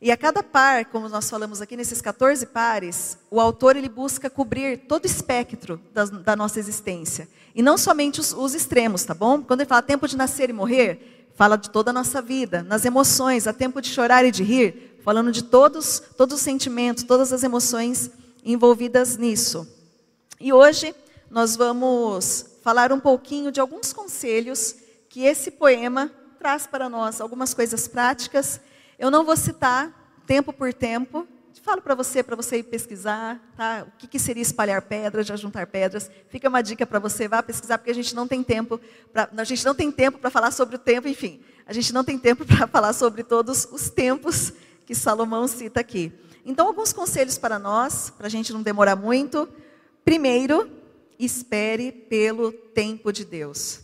E 0.00 0.10
a 0.10 0.16
cada 0.16 0.42
par, 0.42 0.84
como 0.86 1.08
nós 1.08 1.28
falamos 1.30 1.62
aqui 1.62 1.74
nesses 1.74 2.02
14 2.02 2.46
pares, 2.46 3.16
o 3.30 3.40
autor 3.40 3.76
ele 3.76 3.88
busca 3.88 4.28
cobrir 4.28 4.86
todo 4.86 5.04
o 5.04 5.06
espectro 5.06 5.80
da, 5.92 6.04
da 6.04 6.36
nossa 6.36 6.58
existência. 6.58 7.28
E 7.54 7.62
não 7.62 7.78
somente 7.78 8.20
os, 8.20 8.32
os, 8.34 8.54
extremos, 8.54 9.04
tá 9.04 9.14
bom? 9.14 9.42
Quando 9.42 9.62
ele 9.62 9.68
fala 9.68 9.80
tempo 9.80 10.06
de 10.06 10.16
nascer 10.16 10.50
e 10.50 10.52
morrer, 10.52 11.30
fala 11.34 11.56
de 11.56 11.70
toda 11.70 11.90
a 11.90 11.94
nossa 11.94 12.20
vida. 12.20 12.62
Nas 12.62 12.84
emoções, 12.84 13.46
há 13.46 13.54
tempo 13.54 13.80
de 13.80 13.88
chorar 13.88 14.24
e 14.24 14.30
de 14.30 14.42
rir, 14.42 15.00
falando 15.02 15.32
de 15.32 15.42
todos, 15.42 16.02
todos 16.16 16.36
os 16.36 16.42
sentimentos, 16.42 17.04
todas 17.04 17.32
as 17.32 17.42
emoções 17.42 18.10
envolvidas 18.44 19.16
nisso. 19.16 19.66
E 20.38 20.52
hoje 20.52 20.94
nós 21.30 21.56
vamos 21.56 22.44
falar 22.62 22.92
um 22.92 23.00
pouquinho 23.00 23.50
de 23.50 23.60
alguns 23.60 23.94
conselhos 23.94 24.76
que 25.08 25.22
esse 25.22 25.50
poema 25.50 26.12
traz 26.46 26.64
para 26.64 26.88
nós 26.88 27.20
algumas 27.20 27.52
coisas 27.52 27.88
práticas. 27.88 28.60
Eu 29.00 29.10
não 29.10 29.24
vou 29.24 29.36
citar 29.36 30.22
tempo 30.28 30.52
por 30.52 30.72
tempo. 30.72 31.26
Falo 31.60 31.82
para 31.82 31.92
você, 31.92 32.22
para 32.22 32.36
você 32.36 32.58
ir 32.58 32.62
pesquisar, 32.62 33.42
tá? 33.56 33.84
O 33.88 33.98
que, 33.98 34.06
que, 34.06 34.16
seria 34.16 34.44
espalhar 34.44 34.80
pedras, 34.82 35.26
já 35.26 35.34
juntar 35.34 35.66
pedras. 35.66 36.08
Fica 36.28 36.48
uma 36.48 36.62
dica 36.62 36.86
para 36.86 37.00
você, 37.00 37.26
vá 37.26 37.42
pesquisar, 37.42 37.78
porque 37.78 37.90
a 37.90 37.94
gente 37.94 38.14
não 38.14 38.28
tem 38.28 38.44
tempo, 38.44 38.80
a 39.12 39.42
gente 39.42 39.64
não 39.64 39.74
tem 39.74 39.90
tempo 39.90 40.20
para 40.20 40.30
falar 40.30 40.52
sobre 40.52 40.76
o 40.76 40.78
tempo, 40.78 41.08
enfim. 41.08 41.40
A 41.66 41.72
gente 41.72 41.92
não 41.92 42.04
tem 42.04 42.16
tempo 42.16 42.46
para 42.46 42.68
falar 42.68 42.92
sobre 42.92 43.24
todos 43.24 43.66
os 43.72 43.90
tempos 43.90 44.52
que 44.86 44.94
Salomão 44.94 45.48
cita 45.48 45.80
aqui. 45.80 46.12
Então, 46.44 46.68
alguns 46.68 46.92
conselhos 46.92 47.36
para 47.36 47.58
nós, 47.58 48.10
para 48.10 48.28
a 48.28 48.30
gente 48.30 48.52
não 48.52 48.62
demorar 48.62 48.94
muito. 48.94 49.48
Primeiro, 50.04 50.70
espere 51.18 51.90
pelo 51.90 52.52
tempo 52.52 53.12
de 53.12 53.24
Deus. 53.24 53.80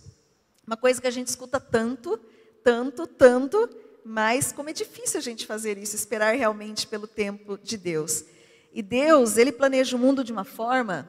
Uma 0.65 0.77
coisa 0.77 1.01
que 1.01 1.09
a 1.09 1.11
gente 1.11 1.27
escuta 1.27 1.59
tanto, 1.59 2.21
tanto, 2.63 3.07
tanto, 3.07 3.69
mas 4.05 4.53
como 4.53 4.71
é 4.71 4.73
difícil 4.73 5.19
a 5.19 5.23
gente 5.23 5.47
fazer 5.47 5.79
isso, 5.79 5.97
esperar 5.97 6.35
realmente 6.35 6.87
pelo 6.87 7.07
tempo 7.07 7.59
de 7.63 7.77
Deus. 7.77 8.25
E 8.73 8.83
Deus, 8.83 9.37
ele 9.37 9.53
planeja 9.53 9.97
o 9.97 9.99
mundo 9.99 10.25
de 10.25 10.33
uma 10.33 10.45
forma 10.45 11.09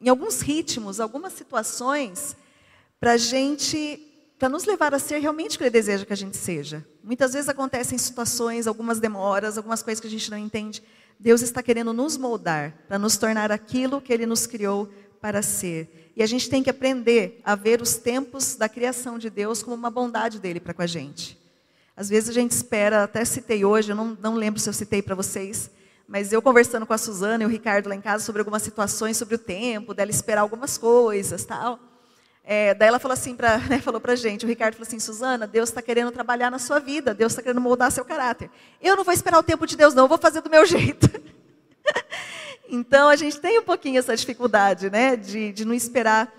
em 0.00 0.08
alguns 0.08 0.40
ritmos, 0.40 0.98
algumas 0.98 1.32
situações, 1.34 2.36
para 2.98 3.16
gente 3.16 4.06
para 4.38 4.48
nos 4.48 4.64
levar 4.64 4.94
a 4.94 4.98
ser 4.98 5.18
realmente 5.18 5.56
o 5.56 5.58
que 5.58 5.64
Ele 5.64 5.70
deseja 5.70 6.06
que 6.06 6.14
a 6.14 6.16
gente 6.16 6.34
seja. 6.34 6.82
Muitas 7.04 7.34
vezes 7.34 7.46
acontecem 7.46 7.98
situações, 7.98 8.66
algumas 8.66 8.98
demoras, 8.98 9.58
algumas 9.58 9.82
coisas 9.82 10.00
que 10.00 10.06
a 10.06 10.10
gente 10.10 10.30
não 10.30 10.38
entende. 10.38 10.82
Deus 11.18 11.42
está 11.42 11.62
querendo 11.62 11.92
nos 11.92 12.16
moldar 12.16 12.74
para 12.88 12.98
nos 12.98 13.18
tornar 13.18 13.52
aquilo 13.52 14.00
que 14.00 14.10
Ele 14.10 14.24
nos 14.24 14.46
criou 14.46 14.88
para 15.20 15.42
ser. 15.42 15.99
E 16.16 16.22
a 16.22 16.26
gente 16.26 16.50
tem 16.50 16.62
que 16.62 16.70
aprender 16.70 17.40
a 17.44 17.54
ver 17.54 17.80
os 17.80 17.96
tempos 17.96 18.56
da 18.56 18.68
criação 18.68 19.18
de 19.18 19.30
Deus 19.30 19.62
como 19.62 19.76
uma 19.76 19.90
bondade 19.90 20.38
dele 20.38 20.60
para 20.60 20.74
com 20.74 20.82
a 20.82 20.86
gente. 20.86 21.38
Às 21.96 22.08
vezes 22.08 22.30
a 22.30 22.32
gente 22.32 22.52
espera, 22.52 23.04
até 23.04 23.24
citei 23.24 23.64
hoje, 23.64 23.92
eu 23.92 23.96
não, 23.96 24.16
não 24.20 24.34
lembro 24.34 24.58
se 24.60 24.68
eu 24.68 24.72
citei 24.72 25.02
para 25.02 25.14
vocês, 25.14 25.70
mas 26.08 26.32
eu 26.32 26.42
conversando 26.42 26.86
com 26.86 26.92
a 26.92 26.98
Suzana 26.98 27.44
e 27.44 27.46
o 27.46 27.48
Ricardo 27.48 27.88
lá 27.88 27.94
em 27.94 28.00
casa 28.00 28.24
sobre 28.24 28.40
algumas 28.40 28.62
situações, 28.62 29.16
sobre 29.16 29.34
o 29.34 29.38
tempo, 29.38 29.94
dela 29.94 30.10
esperar 30.10 30.40
algumas 30.40 30.76
coisas, 30.76 31.44
tal. 31.44 31.78
É, 32.42 32.74
daí 32.74 32.88
ela 32.88 32.98
falou 32.98 33.12
assim 33.12 33.36
para, 33.36 33.58
né, 33.68 33.78
falou 33.78 34.00
para 34.00 34.16
gente, 34.16 34.44
o 34.44 34.48
Ricardo 34.48 34.74
falou 34.74 34.88
assim, 34.88 34.98
Suzana, 34.98 35.46
Deus 35.46 35.68
está 35.68 35.80
querendo 35.80 36.10
trabalhar 36.10 36.50
na 36.50 36.58
sua 36.58 36.80
vida, 36.80 37.14
Deus 37.14 37.32
está 37.32 37.42
querendo 37.42 37.60
moldar 37.60 37.92
seu 37.92 38.04
caráter. 38.04 38.50
Eu 38.82 38.96
não 38.96 39.04
vou 39.04 39.14
esperar 39.14 39.38
o 39.38 39.42
tempo 39.42 39.66
de 39.66 39.76
Deus, 39.76 39.94
não, 39.94 40.04
eu 40.04 40.08
vou 40.08 40.18
fazer 40.18 40.40
do 40.40 40.50
meu 40.50 40.64
jeito. 40.66 41.08
Então 42.70 43.08
a 43.08 43.16
gente 43.16 43.40
tem 43.40 43.58
um 43.58 43.62
pouquinho 43.62 43.98
essa 43.98 44.16
dificuldade, 44.16 44.90
né, 44.90 45.16
de, 45.16 45.52
de 45.52 45.64
não 45.64 45.74
esperar 45.74 46.32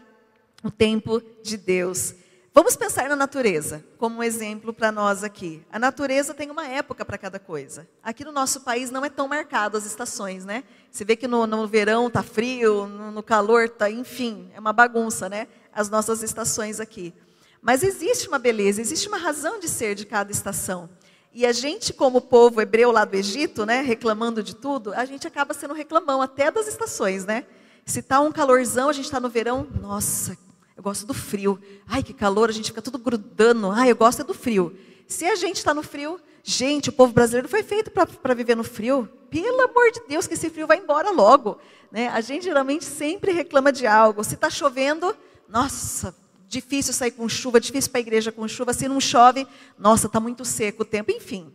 o 0.64 0.72
tempo 0.72 1.22
de 1.44 1.58
Deus. 1.58 2.16
Vamos 2.54 2.76
pensar 2.76 3.08
na 3.08 3.16
natureza 3.16 3.84
como 3.98 4.18
um 4.18 4.24
exemplo 4.24 4.74
para 4.74 4.92
nós 4.92 5.24
aqui. 5.24 5.64
A 5.72 5.80
natureza 5.80 6.34
tem 6.34 6.52
uma 6.52 6.68
época 6.68 7.06
para 7.06 7.18
cada 7.18 7.40
coisa. 7.40 7.88
Aqui 8.04 8.26
no 8.26 8.32
nosso 8.32 8.62
país 8.62 8.92
não 8.92 9.06
é 9.06 9.10
tão 9.10 9.28
marcado 9.28 9.78
as 9.78 9.86
estações, 9.86 10.44
né? 10.44 10.66
Você 10.92 11.06
vê 11.06 11.16
que 11.16 11.30
no, 11.30 11.48
no 11.48 11.66
verão 11.66 12.08
está 12.08 12.22
frio, 12.22 12.88
no, 12.88 13.12
no 13.12 13.24
calor 13.24 13.66
está, 13.66 13.90
enfim, 13.90 14.52
é 14.54 14.60
uma 14.60 14.74
bagunça, 14.74 15.30
né? 15.30 15.48
as 15.74 15.90
nossas 15.90 16.22
estações 16.22 16.80
aqui. 16.80 17.14
Mas 17.62 17.84
existe 17.84 18.28
uma 18.28 18.40
beleza, 18.40 18.82
existe 18.82 19.08
uma 19.08 19.18
razão 19.18 19.60
de 19.60 19.70
ser 19.70 19.96
de 19.96 20.06
cada 20.06 20.32
estação. 20.32 20.90
E 21.34 21.46
a 21.46 21.52
gente, 21.54 21.94
como 21.94 22.20
povo 22.20 22.62
hebreu 22.62 22.92
lá 22.92 23.06
do 23.06 23.16
Egito, 23.16 23.66
né, 23.66 23.82
reclamando 23.82 24.44
de 24.44 24.56
tudo, 24.56 24.94
a 24.94 25.06
gente 25.06 25.26
acaba 25.26 25.54
sendo 25.54 25.74
reclamão 25.74 26.22
até 26.22 26.52
das 26.52 26.68
estações, 26.68 27.26
né? 27.26 27.46
Se 27.86 28.00
está 28.00 28.20
um 28.20 28.32
calorzão, 28.32 28.90
a 28.90 28.94
gente 28.94 29.06
está 29.06 29.20
no 29.20 29.30
verão, 29.30 29.66
nossa, 29.82 30.38
eu 30.76 30.84
gosto 30.84 31.06
do 31.06 31.14
frio. 31.14 31.60
Ai, 31.88 32.04
que 32.04 32.14
calor, 32.14 32.50
a 32.50 32.52
gente 32.52 32.66
fica 32.66 32.82
tudo 32.82 32.98
grudando. 32.98 33.72
Ai, 33.72 33.92
eu 33.92 33.96
gosto 33.96 34.22
é 34.22 34.26
do 34.26 34.34
frio. 34.34 34.76
Se 35.08 35.26
a 35.26 35.36
gente 35.36 35.58
está 35.58 35.74
no 35.74 35.84
frio, 35.84 36.20
gente, 36.44 36.90
o 36.90 36.94
povo 36.94 37.14
brasileiro 37.14 37.48
foi 37.48 37.64
feito 37.64 37.92
para 37.92 38.34
viver 38.34 38.56
no 38.56 38.64
frio. 38.64 39.08
Pelo 39.30 39.62
amor 39.62 39.92
de 39.92 40.02
Deus, 40.08 40.28
que 40.28 40.34
esse 40.34 40.50
frio 40.50 40.68
vai 40.68 40.78
embora 40.78 41.12
logo. 41.12 41.60
Né? 41.92 42.08
A 42.08 42.20
gente 42.20 42.44
geralmente 42.44 42.84
sempre 42.84 43.32
reclama 43.32 43.72
de 43.72 43.86
algo. 43.86 44.24
Se 44.24 44.36
está 44.36 44.50
chovendo, 44.50 45.16
nossa, 45.48 46.16
difícil 46.52 46.94
sair 46.94 47.12
com 47.12 47.30
chuva, 47.30 47.62
difícil 47.62 47.90
para 47.90 48.00
a 48.00 48.02
igreja 48.02 48.30
com 48.30 48.46
chuva. 48.46 48.74
Se 48.74 48.86
não 48.86 49.00
chove, 49.00 49.48
nossa, 49.80 50.08
está 50.08 50.20
muito 50.20 50.44
seco 50.44 50.82
o 50.82 50.86
tempo. 50.86 51.10
Enfim, 51.10 51.50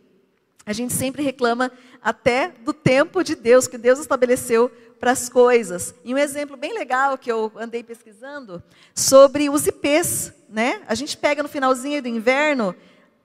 a 0.65 0.73
gente 0.73 0.91
sempre 0.91 1.21
reclama 1.21 1.71
até 2.01 2.51
do 2.65 2.73
tempo 2.73 3.23
de 3.23 3.35
Deus, 3.35 3.67
que 3.67 3.77
Deus 3.77 3.99
estabeleceu 3.99 4.71
para 4.99 5.11
as 5.11 5.29
coisas. 5.29 5.93
E 6.03 6.15
um 6.15 6.17
exemplo 6.17 6.57
bem 6.57 6.73
legal 6.73 7.15
que 7.15 7.31
eu 7.31 7.51
andei 7.55 7.83
pesquisando 7.83 8.61
sobre 8.95 9.51
os 9.51 9.67
IPs, 9.67 10.33
né? 10.49 10.81
A 10.87 10.95
gente 10.95 11.15
pega 11.15 11.43
no 11.43 11.49
finalzinho 11.49 12.01
do 12.01 12.07
inverno, 12.07 12.75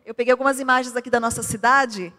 eu 0.04 0.12
peguei 0.14 0.30
algumas 0.30 0.60
imagens 0.60 0.94
aqui 0.94 1.08
da 1.08 1.18
nossa 1.18 1.42
cidade. 1.42 2.12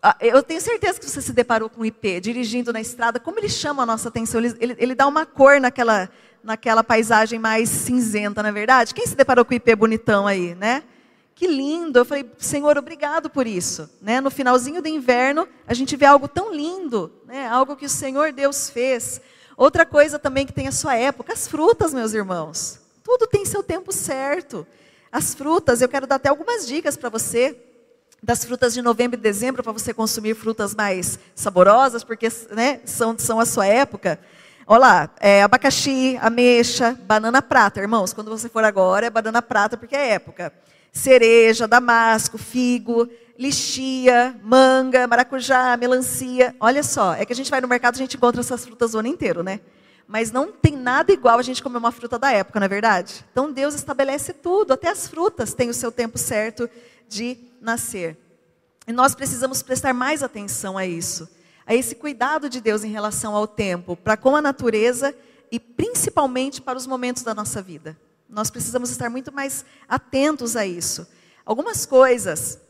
Ah, 0.00 0.16
eu 0.20 0.44
tenho 0.44 0.60
certeza 0.60 1.00
que 1.00 1.10
você 1.10 1.20
se 1.20 1.32
deparou 1.32 1.68
com 1.68 1.80
o 1.80 1.86
IP, 1.86 2.20
dirigindo 2.20 2.72
na 2.72 2.80
estrada. 2.80 3.18
Como 3.18 3.40
ele 3.40 3.48
chama 3.48 3.82
a 3.82 3.86
nossa 3.86 4.10
atenção? 4.10 4.40
Ele, 4.40 4.56
ele, 4.60 4.76
ele 4.78 4.94
dá 4.94 5.08
uma 5.08 5.26
cor 5.26 5.60
naquela, 5.60 6.08
naquela 6.46 6.84
paisagem 6.84 7.38
mais 7.38 7.68
cinzenta, 7.68 8.42
na 8.42 8.50
é 8.50 8.52
verdade? 8.52 8.94
Quem 8.94 9.06
se 9.06 9.16
deparou 9.16 9.44
com 9.44 9.52
o 9.52 9.56
IP 9.56 9.74
bonitão 9.74 10.26
aí, 10.26 10.54
né? 10.54 10.84
Que 11.34 11.46
lindo! 11.46 11.98
Eu 11.98 12.04
falei, 12.04 12.24
Senhor, 12.38 12.78
obrigado 12.78 13.28
por 13.28 13.46
isso. 13.46 13.90
Né? 14.00 14.20
No 14.20 14.30
finalzinho 14.30 14.80
do 14.80 14.88
inverno, 14.88 15.46
a 15.66 15.74
gente 15.74 15.96
vê 15.96 16.06
algo 16.06 16.28
tão 16.28 16.54
lindo, 16.54 17.12
né? 17.26 17.46
algo 17.48 17.76
que 17.76 17.84
o 17.84 17.90
Senhor 17.90 18.32
Deus 18.32 18.70
fez. 18.70 19.20
Outra 19.56 19.84
coisa 19.84 20.18
também 20.18 20.46
que 20.46 20.52
tem 20.52 20.68
a 20.68 20.72
sua 20.72 20.94
época, 20.94 21.32
as 21.32 21.48
frutas, 21.48 21.92
meus 21.92 22.14
irmãos. 22.14 22.80
Tudo 23.02 23.26
tem 23.26 23.44
seu 23.44 23.62
tempo 23.62 23.92
certo. 23.92 24.66
As 25.10 25.34
frutas, 25.34 25.82
eu 25.82 25.88
quero 25.88 26.06
dar 26.06 26.14
até 26.14 26.28
algumas 26.28 26.66
dicas 26.66 26.96
para 26.96 27.08
você 27.08 27.56
das 28.22 28.44
frutas 28.44 28.72
de 28.72 28.80
novembro 28.80 29.18
e 29.18 29.22
dezembro 29.22 29.62
para 29.62 29.72
você 29.72 29.92
consumir 29.92 30.34
frutas 30.34 30.74
mais 30.74 31.18
saborosas, 31.34 32.02
porque 32.02 32.28
né, 32.50 32.80
são, 32.84 33.18
são 33.18 33.38
a 33.38 33.44
sua 33.44 33.66
época. 33.66 34.18
Olha 34.68 34.80
lá, 34.80 35.10
é, 35.20 35.44
abacaxi, 35.44 36.18
ameixa, 36.20 36.98
banana 37.04 37.40
prata. 37.40 37.80
Irmãos, 37.80 38.12
quando 38.12 38.28
você 38.28 38.48
for 38.48 38.64
agora, 38.64 39.06
é 39.06 39.10
banana 39.10 39.40
prata 39.40 39.76
porque 39.76 39.94
é 39.94 40.14
época. 40.14 40.52
Cereja, 40.90 41.68
damasco, 41.68 42.36
figo, 42.36 43.08
lixia, 43.38 44.34
manga, 44.42 45.06
maracujá, 45.06 45.76
melancia. 45.76 46.52
Olha 46.58 46.82
só, 46.82 47.14
é 47.14 47.24
que 47.24 47.32
a 47.32 47.36
gente 47.36 47.48
vai 47.48 47.60
no 47.60 47.68
mercado 47.68 47.94
e 47.94 47.98
a 47.98 48.00
gente 48.00 48.16
encontra 48.16 48.40
essas 48.40 48.64
frutas 48.64 48.92
o 48.92 48.98
ano 48.98 49.06
inteiro, 49.06 49.40
né? 49.44 49.60
Mas 50.04 50.32
não 50.32 50.50
tem 50.50 50.76
nada 50.76 51.12
igual 51.12 51.38
a 51.38 51.42
gente 51.42 51.62
comer 51.62 51.78
uma 51.78 51.92
fruta 51.92 52.18
da 52.18 52.32
época, 52.32 52.58
não 52.58 52.64
é 52.64 52.68
verdade? 52.68 53.24
Então 53.30 53.52
Deus 53.52 53.72
estabelece 53.72 54.32
tudo, 54.32 54.72
até 54.72 54.88
as 54.88 55.06
frutas 55.06 55.54
têm 55.54 55.70
o 55.70 55.74
seu 55.74 55.92
tempo 55.92 56.18
certo 56.18 56.68
de 57.08 57.38
nascer. 57.60 58.16
E 58.84 58.92
nós 58.92 59.14
precisamos 59.14 59.62
prestar 59.62 59.94
mais 59.94 60.24
atenção 60.24 60.76
a 60.76 60.84
isso 60.84 61.35
a 61.66 61.74
esse 61.74 61.96
cuidado 61.96 62.48
de 62.48 62.60
Deus 62.60 62.84
em 62.84 62.90
relação 62.90 63.34
ao 63.34 63.46
tempo, 63.46 63.96
para 63.96 64.16
com 64.16 64.36
a 64.36 64.40
natureza 64.40 65.14
e 65.50 65.58
principalmente 65.58 66.62
para 66.62 66.78
os 66.78 66.86
momentos 66.86 67.24
da 67.24 67.34
nossa 67.34 67.60
vida. 67.60 67.98
Nós 68.28 68.50
precisamos 68.50 68.90
estar 68.90 69.10
muito 69.10 69.32
mais 69.32 69.64
atentos 69.88 70.56
a 70.56 70.64
isso. 70.64 71.06
Algumas 71.44 71.84
coisas 71.84 72.60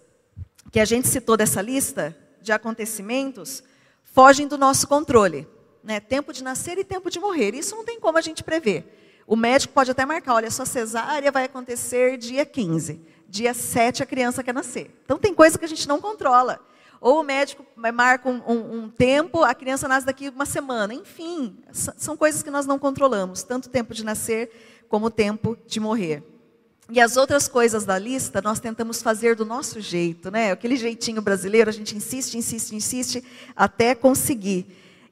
que 0.72 0.80
a 0.80 0.84
gente 0.84 1.08
citou 1.08 1.36
dessa 1.36 1.60
lista 1.62 2.16
de 2.40 2.52
acontecimentos 2.52 3.62
fogem 4.04 4.46
do 4.46 4.58
nosso 4.58 4.86
controle. 4.86 5.46
Né? 5.82 6.00
Tempo 6.00 6.32
de 6.32 6.42
nascer 6.42 6.78
e 6.78 6.84
tempo 6.84 7.10
de 7.10 7.18
morrer. 7.18 7.54
Isso 7.54 7.76
não 7.76 7.84
tem 7.84 8.00
como 8.00 8.18
a 8.18 8.20
gente 8.20 8.42
prever. 8.42 9.22
O 9.26 9.36
médico 9.36 9.74
pode 9.74 9.90
até 9.90 10.06
marcar, 10.06 10.34
olha, 10.34 10.50
sua 10.50 10.66
cesárea 10.66 11.32
vai 11.32 11.44
acontecer 11.44 12.16
dia 12.16 12.46
15. 12.46 13.00
Dia 13.28 13.52
7 13.52 14.02
a 14.02 14.06
criança 14.06 14.42
quer 14.42 14.54
nascer. 14.54 14.90
Então 15.04 15.18
tem 15.18 15.34
coisa 15.34 15.58
que 15.58 15.64
a 15.64 15.68
gente 15.68 15.88
não 15.88 16.00
controla. 16.00 16.60
Ou 17.06 17.20
o 17.20 17.22
médico 17.22 17.64
marca 17.94 18.28
um, 18.28 18.42
um, 18.48 18.78
um, 18.78 18.90
tempo, 18.90 19.44
a 19.44 19.54
criança 19.54 19.86
nasce 19.86 20.04
daqui 20.04 20.28
uma 20.28 20.44
semana. 20.44 20.92
Enfim, 20.92 21.56
são 21.70 22.16
coisas 22.16 22.42
que 22.42 22.50
nós 22.50 22.66
não 22.66 22.80
controlamos, 22.80 23.44
tanto 23.44 23.66
o 23.66 23.68
tempo 23.68 23.94
de 23.94 24.04
nascer 24.04 24.50
como 24.88 25.06
o 25.06 25.10
tempo 25.10 25.56
de 25.68 25.78
morrer. 25.78 26.25
E 26.90 27.00
as 27.00 27.16
outras 27.16 27.46
coisas 27.46 27.84
da 27.84 27.96
lista 27.96 28.42
nós 28.42 28.58
tentamos 28.58 29.02
fazer 29.02 29.36
do 29.36 29.44
nosso 29.44 29.80
jeito, 29.80 30.32
né? 30.32 30.50
Aquele 30.50 30.75
jeitinho 30.75 31.22
brasileiro, 31.22 31.70
a 31.70 31.72
gente 31.72 31.96
insiste, 31.96 32.36
insiste, 32.36 32.75
insiste 32.75 33.22
até 33.54 33.94
conseguir. 33.94 34.66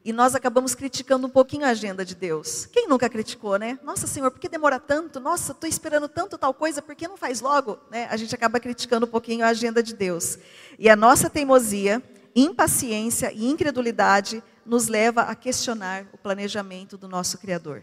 E 0.05 0.13
nós 0.13 0.35
acabamos 0.35 0.75
criticando 0.75 1.27
um 1.27 1.31
pouquinho 1.31 1.65
a 1.65 1.71
agenda 1.71 2.05
de 2.05 2.15
Deus. 2.15 2.67
Quem 2.67 2.87
nunca 2.87 3.09
criticou, 3.09 3.57
né? 3.57 3.79
Nossa, 3.83 4.07
Senhor, 4.07 4.31
por 4.31 4.39
que 4.39 4.51
demora 4.51 4.79
tanto? 4.79 5.19
Nossa, 5.19 5.53
estou 5.53 5.67
esperando 5.67 6.09
tanto 6.09 6.37
tal 6.37 6.53
coisa, 6.53 6.83
por 6.83 6.95
que 6.95 7.09
não 7.09 7.17
faz 7.17 7.41
logo? 7.41 7.79
Né? 7.91 8.07
A 8.11 8.17
gente 8.19 8.35
acaba 8.35 8.61
criticando 8.61 9.07
um 9.07 9.09
pouquinho 9.09 9.43
a 9.43 9.49
agenda 9.49 9.83
de 9.83 9.95
Deus. 9.95 10.39
E 10.79 10.91
a 10.91 10.97
nossa 10.97 11.31
teimosia, 11.31 12.03
impaciência 12.37 13.33
e 13.33 13.47
incredulidade 13.47 14.43
nos 14.67 14.89
leva 14.89 15.23
a 15.23 15.35
questionar 15.35 16.07
o 16.13 16.19
planejamento 16.19 16.99
do 16.99 17.09
nosso 17.09 17.39
Criador. 17.39 17.83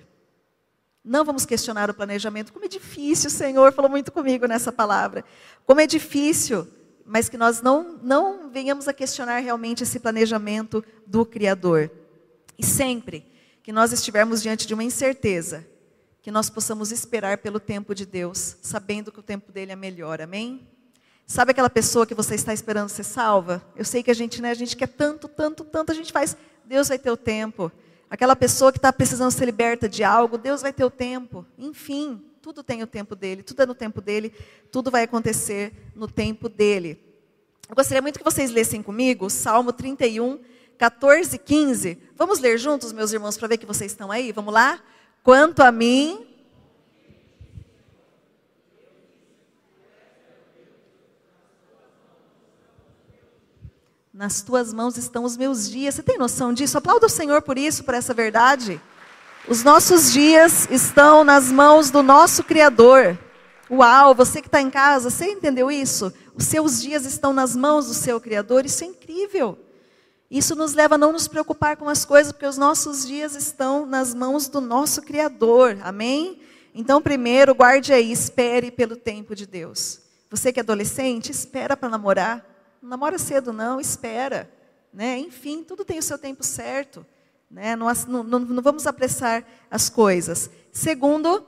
Não 1.03 1.25
vamos 1.25 1.43
questionar 1.43 1.89
o 1.89 1.93
planejamento. 1.93 2.53
Como 2.53 2.65
é 2.65 2.67
difícil, 2.67 3.31
Senhor 3.31 3.73
falou 3.73 3.89
muito 3.89 4.11
comigo 4.11 4.45
nessa 4.45 4.71
palavra. 4.71 5.25
Como 5.65 5.81
é 5.81 5.87
difícil, 5.87 6.67
mas 7.03 7.27
que 7.27 7.37
nós 7.37 7.63
não, 7.63 7.97
não 8.03 8.51
venhamos 8.51 8.87
a 8.87 8.93
questionar 8.93 9.39
realmente 9.39 9.81
esse 9.81 9.99
planejamento 9.99 10.83
do 11.07 11.25
Criador. 11.25 11.89
E 12.61 12.63
sempre 12.63 13.25
que 13.63 13.71
nós 13.71 13.91
estivermos 13.91 14.39
diante 14.39 14.67
de 14.67 14.75
uma 14.75 14.83
incerteza, 14.83 15.67
que 16.21 16.29
nós 16.29 16.47
possamos 16.47 16.91
esperar 16.91 17.39
pelo 17.39 17.59
tempo 17.59 17.95
de 17.95 18.05
Deus, 18.05 18.55
sabendo 18.61 19.11
que 19.11 19.19
o 19.19 19.23
tempo 19.23 19.51
dele 19.51 19.71
é 19.71 19.75
melhor. 19.75 20.21
Amém? 20.21 20.67
Sabe 21.25 21.49
aquela 21.49 21.71
pessoa 21.71 22.05
que 22.05 22.13
você 22.13 22.35
está 22.35 22.53
esperando 22.53 22.87
ser 22.87 23.03
salva? 23.03 23.65
Eu 23.75 23.83
sei 23.83 24.03
que 24.03 24.11
a 24.11 24.13
gente, 24.13 24.39
né, 24.43 24.51
a 24.51 24.53
gente 24.53 24.77
quer 24.77 24.89
tanto, 24.89 25.27
tanto, 25.27 25.63
tanto, 25.63 25.91
a 25.91 25.95
gente 25.95 26.11
faz. 26.11 26.37
Deus 26.63 26.89
vai 26.89 26.99
ter 26.99 27.09
o 27.09 27.17
tempo. 27.17 27.71
Aquela 28.07 28.35
pessoa 28.35 28.71
que 28.71 28.77
está 28.77 28.93
precisando 28.93 29.31
ser 29.31 29.45
liberta 29.45 29.89
de 29.89 30.03
algo, 30.03 30.37
Deus 30.37 30.61
vai 30.61 30.71
ter 30.71 30.85
o 30.85 30.91
tempo. 30.91 31.43
Enfim, 31.57 32.23
tudo 32.43 32.61
tem 32.61 32.83
o 32.83 32.87
tempo 32.87 33.15
dele, 33.15 33.41
tudo 33.41 33.63
é 33.63 33.65
no 33.65 33.73
tempo 33.73 34.01
dele, 34.01 34.31
tudo 34.71 34.91
vai 34.91 35.01
acontecer 35.01 35.73
no 35.95 36.07
tempo 36.07 36.47
dele. 36.47 37.03
Eu 37.67 37.75
gostaria 37.75 38.03
muito 38.03 38.19
que 38.19 38.23
vocês 38.23 38.51
lessem 38.51 38.83
comigo 38.83 39.31
Salmo 39.31 39.73
31, 39.73 40.39
14 40.81 41.35
e 41.35 41.37
15. 41.37 42.01
Vamos 42.17 42.39
ler 42.39 42.57
juntos, 42.57 42.91
meus 42.91 43.13
irmãos, 43.13 43.37
para 43.37 43.49
ver 43.49 43.57
que 43.59 43.67
vocês 43.67 43.91
estão 43.91 44.11
aí? 44.11 44.31
Vamos 44.31 44.51
lá? 44.51 44.79
Quanto 45.21 45.61
a 45.61 45.71
mim. 45.71 46.25
Nas 54.11 54.41
tuas 54.41 54.73
mãos 54.73 54.97
estão 54.97 55.23
os 55.23 55.37
meus 55.37 55.69
dias. 55.69 55.93
Você 55.93 56.01
tem 56.01 56.17
noção 56.17 56.51
disso? 56.51 56.79
Aplauda 56.79 57.05
o 57.05 57.09
Senhor 57.09 57.43
por 57.43 57.59
isso, 57.59 57.83
por 57.83 57.93
essa 57.93 58.11
verdade. 58.11 58.81
Os 59.47 59.63
nossos 59.63 60.11
dias 60.11 60.67
estão 60.71 61.23
nas 61.23 61.51
mãos 61.51 61.91
do 61.91 62.01
nosso 62.01 62.43
Criador. 62.43 63.19
Uau, 63.69 64.15
você 64.15 64.41
que 64.41 64.47
está 64.47 64.59
em 64.59 64.71
casa, 64.71 65.11
você 65.11 65.27
entendeu 65.27 65.69
isso? 65.69 66.11
Os 66.33 66.45
seus 66.45 66.81
dias 66.81 67.05
estão 67.05 67.33
nas 67.33 67.55
mãos 67.55 67.85
do 67.85 67.93
seu 67.93 68.19
Criador, 68.19 68.65
isso 68.65 68.83
é 68.83 68.87
incrível. 68.87 69.59
Isso 70.31 70.55
nos 70.55 70.73
leva 70.73 70.95
a 70.95 70.97
não 70.97 71.11
nos 71.11 71.27
preocupar 71.27 71.75
com 71.75 71.89
as 71.89 72.05
coisas, 72.05 72.31
porque 72.31 72.45
os 72.45 72.57
nossos 72.57 73.05
dias 73.05 73.35
estão 73.35 73.85
nas 73.85 74.13
mãos 74.13 74.47
do 74.47 74.61
nosso 74.61 75.01
Criador. 75.01 75.77
Amém? 75.83 76.39
Então, 76.73 77.01
primeiro, 77.01 77.53
guarde 77.53 77.91
aí, 77.91 78.09
espere 78.13 78.71
pelo 78.71 78.95
tempo 78.95 79.35
de 79.35 79.45
Deus. 79.45 79.99
Você 80.29 80.53
que 80.53 80.59
é 80.61 80.63
adolescente, 80.63 81.31
espera 81.31 81.75
para 81.75 81.89
namorar. 81.89 82.45
Não 82.81 82.91
namora 82.91 83.17
cedo, 83.17 83.51
não, 83.51 83.81
espera. 83.81 84.49
Né? 84.93 85.17
Enfim, 85.19 85.65
tudo 85.65 85.83
tem 85.83 85.99
o 85.99 86.03
seu 86.03 86.17
tempo 86.17 86.45
certo. 86.45 87.05
Né? 87.49 87.75
Não, 87.75 87.89
não, 88.07 88.39
não 88.39 88.63
vamos 88.63 88.87
apressar 88.87 89.45
as 89.69 89.89
coisas. 89.89 90.49
Segundo, 90.71 91.45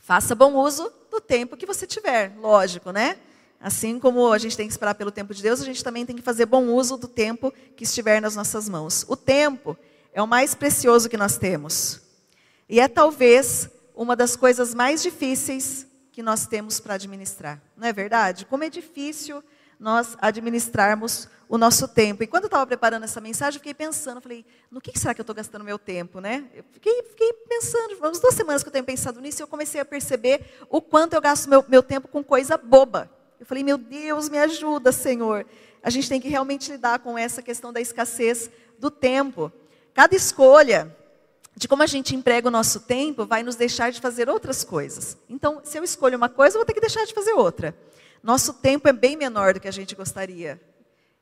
faça 0.00 0.34
bom 0.34 0.56
uso 0.56 0.92
do 1.08 1.20
tempo 1.20 1.56
que 1.56 1.66
você 1.66 1.86
tiver, 1.86 2.34
lógico, 2.36 2.90
né? 2.90 3.16
Assim 3.62 4.00
como 4.00 4.32
a 4.32 4.38
gente 4.38 4.56
tem 4.56 4.66
que 4.66 4.72
esperar 4.72 4.96
pelo 4.96 5.12
tempo 5.12 5.32
de 5.32 5.40
Deus, 5.40 5.60
a 5.60 5.64
gente 5.64 5.84
também 5.84 6.04
tem 6.04 6.16
que 6.16 6.22
fazer 6.22 6.46
bom 6.46 6.66
uso 6.66 6.96
do 6.96 7.06
tempo 7.06 7.54
que 7.76 7.84
estiver 7.84 8.20
nas 8.20 8.34
nossas 8.34 8.68
mãos. 8.68 9.04
O 9.06 9.14
tempo 9.14 9.78
é 10.12 10.20
o 10.20 10.26
mais 10.26 10.52
precioso 10.52 11.08
que 11.08 11.16
nós 11.16 11.38
temos. 11.38 12.00
E 12.68 12.80
é 12.80 12.88
talvez 12.88 13.70
uma 13.94 14.16
das 14.16 14.34
coisas 14.34 14.74
mais 14.74 15.00
difíceis 15.00 15.86
que 16.10 16.24
nós 16.24 16.44
temos 16.44 16.80
para 16.80 16.94
administrar. 16.94 17.62
Não 17.76 17.86
é 17.86 17.92
verdade? 17.92 18.44
Como 18.46 18.64
é 18.64 18.68
difícil 18.68 19.44
nós 19.78 20.16
administrarmos 20.20 21.28
o 21.48 21.56
nosso 21.56 21.86
tempo. 21.86 22.24
E 22.24 22.26
quando 22.26 22.44
eu 22.44 22.48
estava 22.48 22.66
preparando 22.66 23.04
essa 23.04 23.20
mensagem, 23.20 23.58
eu 23.58 23.60
fiquei 23.60 23.74
pensando, 23.74 24.20
falei, 24.20 24.44
no 24.72 24.80
que 24.80 24.98
será 24.98 25.14
que 25.14 25.20
eu 25.20 25.24
estou 25.24 25.36
gastando 25.36 25.64
meu 25.64 25.78
tempo, 25.78 26.18
né? 26.18 26.46
Eu 26.52 26.64
fiquei, 26.72 27.02
fiquei 27.02 27.32
pensando, 27.48 27.94
umas 27.96 28.18
duas 28.18 28.34
semanas 28.34 28.62
que 28.62 28.68
eu 28.68 28.72
tenho 28.72 28.84
pensado 28.84 29.20
nisso, 29.20 29.40
e 29.40 29.44
eu 29.44 29.46
comecei 29.46 29.80
a 29.80 29.84
perceber 29.84 30.44
o 30.68 30.80
quanto 30.80 31.12
eu 31.12 31.20
gasto 31.20 31.48
meu, 31.48 31.64
meu 31.68 31.82
tempo 31.82 32.08
com 32.08 32.24
coisa 32.24 32.56
boba. 32.56 33.21
Eu 33.42 33.46
falei, 33.46 33.64
meu 33.64 33.76
Deus, 33.76 34.28
me 34.28 34.38
ajuda, 34.38 34.92
Senhor. 34.92 35.44
A 35.82 35.90
gente 35.90 36.08
tem 36.08 36.20
que 36.20 36.28
realmente 36.28 36.70
lidar 36.70 37.00
com 37.00 37.18
essa 37.18 37.42
questão 37.42 37.72
da 37.72 37.80
escassez 37.80 38.48
do 38.78 38.88
tempo. 38.88 39.50
Cada 39.92 40.14
escolha 40.14 40.96
de 41.56 41.66
como 41.66 41.82
a 41.82 41.86
gente 41.86 42.14
emprega 42.14 42.46
o 42.46 42.52
nosso 42.52 42.78
tempo 42.78 43.26
vai 43.26 43.42
nos 43.42 43.56
deixar 43.56 43.90
de 43.90 44.00
fazer 44.00 44.28
outras 44.28 44.62
coisas. 44.62 45.16
Então, 45.28 45.60
se 45.64 45.76
eu 45.76 45.82
escolho 45.82 46.16
uma 46.16 46.28
coisa, 46.28 46.54
eu 46.54 46.60
vou 46.60 46.64
ter 46.64 46.72
que 46.72 46.80
deixar 46.80 47.04
de 47.04 47.12
fazer 47.12 47.32
outra. 47.32 47.76
Nosso 48.22 48.54
tempo 48.54 48.86
é 48.86 48.92
bem 48.92 49.16
menor 49.16 49.54
do 49.54 49.58
que 49.58 49.66
a 49.66 49.72
gente 49.72 49.96
gostaria. 49.96 50.60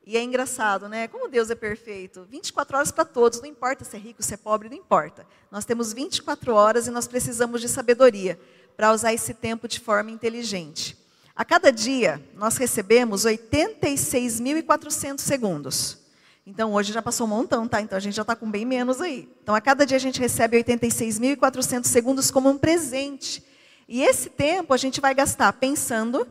E 0.05 0.15
é 0.15 0.23
engraçado, 0.23 0.91
né? 0.91 1.09
Como 1.09 1.27
Deus 1.27 1.49
é 1.49 1.55
perfeito. 1.55 2.27
24 2.29 2.77
horas 2.77 2.93
para 2.93 3.07
todos, 3.07 3.41
não 3.41 3.49
importa 3.49 3.83
se 3.83 3.97
é 3.97 3.99
rico, 3.99 4.23
se 4.23 4.35
é 4.35 4.37
pobre, 4.37 4.69
não 4.69 4.77
importa. 4.77 5.27
Nós 5.51 5.65
temos 5.65 5.95
24 5.95 6.55
horas 6.55 6.87
e 6.87 6.91
nós 6.91 7.09
precisamos 7.09 7.63
de 7.63 7.69
sabedoria 7.71 8.39
para 8.77 8.93
usar 8.93 9.15
esse 9.15 9.33
tempo 9.33 9.67
de 9.67 9.81
forma 9.81 10.11
inteligente. 10.11 11.00
A 11.41 11.45
cada 11.47 11.73
dia, 11.73 12.23
nós 12.37 12.59
recebemos 12.59 13.25
86.400 13.25 15.21
segundos. 15.21 15.97
Então, 16.45 16.75
hoje 16.75 16.93
já 16.93 17.01
passou 17.01 17.27
um 17.27 17.31
montão, 17.31 17.67
tá? 17.67 17.81
Então, 17.81 17.97
a 17.97 18.01
gente 18.01 18.15
já 18.15 18.21
está 18.21 18.37
com 18.37 18.51
bem 18.51 18.67
menos 18.67 19.01
aí. 19.01 19.27
Então, 19.43 19.55
a 19.55 19.61
cada 19.63 19.87
dia 19.87 19.97
a 19.97 20.01
gente 20.01 20.21
recebe 20.21 20.63
86.400 20.63 21.87
segundos 21.87 22.31
como 22.31 22.51
um 22.51 22.59
presente. 22.59 23.43
E 23.89 24.03
esse 24.03 24.29
tempo 24.29 24.75
a 24.75 24.77
gente 24.77 25.01
vai 25.01 25.15
gastar 25.15 25.51
pensando, 25.55 26.29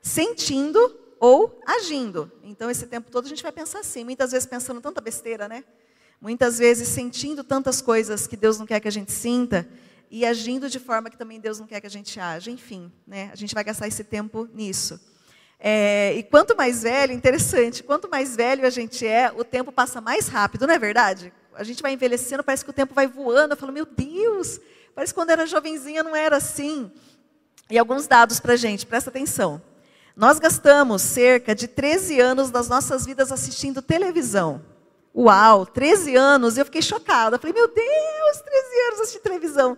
sentindo 0.00 0.78
ou 1.20 1.60
agindo. 1.66 2.32
Então, 2.42 2.70
esse 2.70 2.86
tempo 2.86 3.10
todo 3.10 3.26
a 3.26 3.28
gente 3.28 3.42
vai 3.42 3.52
pensar 3.52 3.80
assim. 3.80 4.04
Muitas 4.04 4.32
vezes 4.32 4.46
pensando 4.46 4.80
tanta 4.80 5.02
besteira, 5.02 5.46
né? 5.46 5.64
Muitas 6.18 6.56
vezes 6.56 6.88
sentindo 6.88 7.44
tantas 7.44 7.82
coisas 7.82 8.26
que 8.26 8.38
Deus 8.38 8.58
não 8.58 8.64
quer 8.64 8.80
que 8.80 8.88
a 8.88 8.92
gente 8.92 9.12
sinta 9.12 9.68
e 10.10 10.24
agindo 10.24 10.68
de 10.68 10.78
forma 10.78 11.10
que 11.10 11.16
também 11.16 11.40
Deus 11.40 11.58
não 11.58 11.66
quer 11.66 11.80
que 11.80 11.86
a 11.86 11.90
gente 11.90 12.18
haja. 12.18 12.50
Enfim, 12.50 12.92
né, 13.06 13.30
a 13.32 13.36
gente 13.36 13.54
vai 13.54 13.64
gastar 13.64 13.88
esse 13.88 14.04
tempo 14.04 14.48
nisso. 14.52 15.00
É, 15.58 16.14
e 16.14 16.22
quanto 16.22 16.56
mais 16.56 16.82
velho, 16.82 17.12
interessante, 17.12 17.82
quanto 17.82 18.08
mais 18.08 18.36
velho 18.36 18.66
a 18.66 18.70
gente 18.70 19.06
é, 19.06 19.32
o 19.34 19.42
tempo 19.42 19.72
passa 19.72 20.00
mais 20.00 20.28
rápido, 20.28 20.66
não 20.66 20.74
é 20.74 20.78
verdade? 20.78 21.32
A 21.54 21.64
gente 21.64 21.82
vai 21.82 21.92
envelhecendo, 21.92 22.44
parece 22.44 22.64
que 22.64 22.70
o 22.70 22.74
tempo 22.74 22.94
vai 22.94 23.06
voando. 23.06 23.54
Eu 23.54 23.56
falo, 23.56 23.72
meu 23.72 23.86
Deus, 23.86 24.60
parece 24.94 25.12
que 25.12 25.18
quando 25.18 25.30
era 25.30 25.46
jovenzinha 25.46 26.02
não 26.02 26.14
era 26.14 26.36
assim. 26.36 26.90
E 27.70 27.78
alguns 27.78 28.06
dados 28.06 28.38
para 28.38 28.52
a 28.52 28.56
gente, 28.56 28.86
presta 28.86 29.10
atenção. 29.10 29.60
Nós 30.14 30.38
gastamos 30.38 31.02
cerca 31.02 31.54
de 31.54 31.66
13 31.66 32.20
anos 32.20 32.50
das 32.50 32.68
nossas 32.68 33.04
vidas 33.04 33.32
assistindo 33.32 33.82
televisão. 33.82 34.62
Uau, 35.14 35.64
13 35.64 36.14
anos, 36.14 36.58
eu 36.58 36.64
fiquei 36.66 36.82
chocada. 36.82 37.38
Falei, 37.38 37.54
meu 37.54 37.68
Deus, 37.68 38.40
13 38.44 38.80
anos 38.86 39.00
assistindo 39.00 39.22
televisão. 39.22 39.76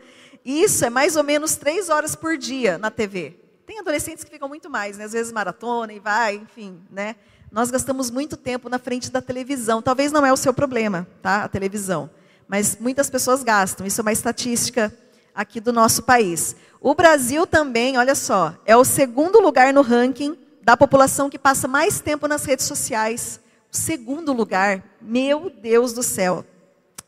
Isso 0.49 0.83
é 0.83 0.89
mais 0.89 1.15
ou 1.15 1.23
menos 1.23 1.57
três 1.57 1.91
horas 1.91 2.17
por 2.17 2.39
dia 2.39 2.79
na 2.79 2.91
TV. 2.91 3.37
Tem 3.67 3.81
adolescentes 3.81 4.25
que 4.25 4.31
ficam 4.31 4.49
muito 4.49 4.71
mais, 4.71 4.97
né? 4.97 5.05
às 5.05 5.13
vezes 5.13 5.31
maratona 5.31 5.93
e 5.93 6.01
vai, 6.01 6.37
enfim, 6.37 6.81
né? 6.91 7.17
Nós 7.53 7.71
gastamos 7.71 8.11
muito 8.11 8.35
tempo 8.35 8.67
na 8.71 8.79
frente 8.79 9.11
da 9.11 9.21
televisão. 9.21 9.83
Talvez 9.83 10.11
não 10.11 10.25
é 10.25 10.33
o 10.33 10.39
seu 10.39 10.55
problema, 10.55 11.07
tá? 11.21 11.45
A 11.45 11.49
televisão. 11.49 12.09
Mas 12.49 12.79
muitas 12.81 13.11
pessoas 13.11 13.43
gastam. 13.43 13.87
Isso 13.87 14.01
é 14.01 14.03
uma 14.03 14.11
estatística 14.11 14.91
aqui 15.35 15.61
do 15.61 15.71
nosso 15.71 16.05
país. 16.05 16.57
O 16.81 16.95
Brasil 16.95 17.47
também, 17.47 17.99
olha 17.99 18.15
só, 18.15 18.55
é 18.65 18.75
o 18.75 18.87
segundo 18.87 19.41
lugar 19.41 19.75
no 19.75 19.83
ranking 19.83 20.35
da 20.63 20.79
população 20.79 21.29
que 21.29 21.39
passa 21.39 21.69
mais 21.69 22.01
tempo 22.01 22.27
nas 22.27 22.47
redes 22.47 22.65
sociais. 22.65 23.39
Segundo 23.71 24.33
lugar, 24.33 24.83
meu 24.99 25.51
Deus 25.51 25.93
do 25.93 26.03
céu. 26.03 26.43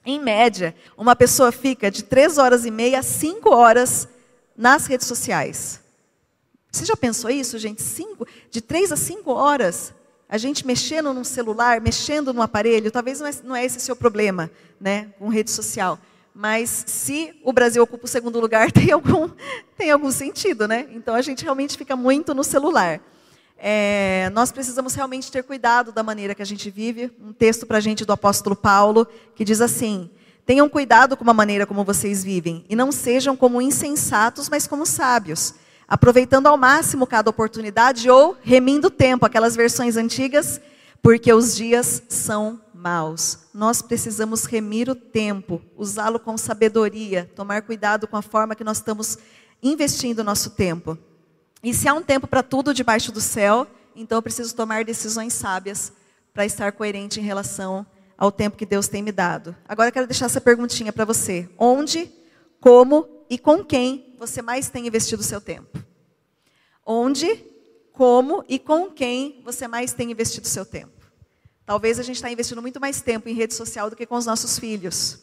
Em 0.05 0.19
média, 0.19 0.75
uma 0.97 1.15
pessoa 1.15 1.53
fica 1.53 1.91
de 1.91 2.03
3 2.03 2.39
horas 2.39 2.65
e 2.65 2.71
meia 2.71 3.01
a 3.01 3.03
5 3.03 3.51
horas 3.51 4.09
nas 4.57 4.87
redes 4.87 5.07
sociais. 5.07 5.81
Você 6.73 6.85
já 6.85 6.97
pensou 6.97 7.31
isso, 7.31 7.59
gente? 7.59 7.83
Cinco, 7.83 8.27
de 8.51 8.61
3 8.61 8.93
a 8.93 8.97
5 8.97 9.31
horas, 9.33 9.93
a 10.29 10.39
gente 10.39 10.67
mexendo 10.67 11.13
num 11.13 11.25
celular, 11.25 11.81
mexendo 11.81 12.33
no 12.33 12.41
aparelho, 12.41 12.91
talvez 12.91 13.19
não 13.19 13.27
é, 13.27 13.31
não 13.43 13.57
é 13.57 13.65
esse 13.65 13.81
seu 13.81 13.97
problema, 13.97 14.51
né, 14.81 15.13
com 15.19 15.29
rede 15.29 15.51
social. 15.51 15.99
Mas 16.33 16.85
se 16.87 17.35
o 17.43 17.53
Brasil 17.53 17.83
ocupa 17.83 18.05
o 18.05 18.09
segundo 18.09 18.39
lugar, 18.39 18.71
tem 18.73 18.93
algum, 18.93 19.29
tem 19.77 19.91
algum 19.91 20.13
sentido, 20.13 20.69
né? 20.69 20.89
Então 20.93 21.15
a 21.15 21.23
gente 21.23 21.43
realmente 21.43 21.77
fica 21.77 21.97
muito 21.97 22.33
no 22.33 22.45
celular. 22.45 23.01
É, 23.63 24.31
nós 24.33 24.51
precisamos 24.51 24.95
realmente 24.95 25.31
ter 25.31 25.45
cuidado 25.45 25.93
da 25.93 26.03
maneira 26.03 26.35
que 26.35 26.41
a 26.41 26.47
gente 26.47 26.71
vive. 26.71 27.13
Um 27.21 27.31
texto 27.31 27.67
para 27.67 27.77
a 27.77 27.81
gente 27.81 28.07
do 28.07 28.13
apóstolo 28.13 28.57
Paulo, 28.57 29.07
que 29.35 29.45
diz 29.45 29.61
assim: 29.61 30.09
Tenham 30.47 30.67
cuidado 30.67 31.15
com 31.15 31.29
a 31.31 31.35
maneira 31.35 31.67
como 31.67 31.85
vocês 31.85 32.25
vivem, 32.25 32.65
e 32.71 32.75
não 32.75 32.91
sejam 32.91 33.37
como 33.37 33.61
insensatos, 33.61 34.49
mas 34.49 34.67
como 34.67 34.87
sábios, 34.87 35.55
aproveitando 35.87 36.47
ao 36.47 36.57
máximo 36.57 37.07
cada 37.07 37.29
oportunidade 37.29 38.09
ou 38.09 38.35
remindo 38.43 38.89
o 38.89 38.91
tempo, 38.91 39.27
aquelas 39.27 39.55
versões 39.55 39.99
antigas, 39.99 40.59
porque 41.03 41.31
os 41.31 41.55
dias 41.55 42.03
são 42.09 42.59
maus. 42.73 43.41
Nós 43.53 43.83
precisamos 43.83 44.45
remir 44.45 44.89
o 44.89 44.95
tempo, 44.95 45.61
usá-lo 45.77 46.19
com 46.19 46.39
sabedoria, 46.39 47.31
tomar 47.37 47.61
cuidado 47.61 48.09
com 48.09 48.17
a 48.17 48.23
forma 48.23 48.55
que 48.55 48.65
nós 48.65 48.79
estamos 48.79 49.19
investindo 49.63 50.21
o 50.21 50.25
nosso 50.25 50.51
tempo. 50.51 50.97
E 51.63 51.75
se 51.75 51.87
há 51.87 51.95
um 51.95 52.03
tempo 52.03 52.27
para 52.27 52.43
tudo 52.43 52.73
debaixo 52.73 53.13
do 53.13 53.21
céu, 53.21 53.67
então 53.95 54.19
eu 54.19 54.23
preciso 54.23 54.55
tomar 54.55 54.85
decisões 54.85 55.35
sábias 55.35 55.93
para 56.33 56.47
estar 56.47 56.73
coerente 56.73 57.21
em 57.21 57.23
relação 57.23 57.87
ao 58.17 58.33
tempo 58.33 58.57
que 58.57 58.65
Deus 58.65 58.89
tem 58.89 59.03
me 59.03 59.13
dado. 59.13 59.55
Agora 59.69 59.89
eu 59.89 59.93
quero 59.93 60.07
deixar 60.07 60.27
essa 60.27 60.41
perguntinha 60.41 60.93
para 60.93 61.05
você: 61.05 61.49
onde, 61.59 62.11
como 62.61 63.09
e 63.29 63.39
com 63.39 63.65
quem 63.65 64.15
você 64.19 64.41
mais 64.41 64.71
tem 64.71 64.87
investido 64.87 65.21
o 65.21 65.25
seu 65.25 65.41
tempo? 65.41 65.79
Onde, 66.85 67.45
como 67.93 68.45
e 68.49 68.59
com 68.59 68.91
quem 68.91 69.43
você 69.45 69.69
mais 69.69 69.93
tem 69.93 70.11
investido 70.11 70.47
o 70.47 70.51
seu 70.51 70.65
tempo? 70.65 71.01
Talvez 71.67 71.99
a 71.99 72.03
gente 72.03 72.17
está 72.17 72.31
investindo 72.31 72.61
muito 72.61 72.81
mais 72.81 73.01
tempo 73.01 73.29
em 73.29 73.35
rede 73.35 73.55
social 73.55 73.89
do 73.89 73.97
que 73.97 74.07
com 74.07 74.17
os 74.17 74.27
nossos 74.27 74.59
filhos. 74.59 75.21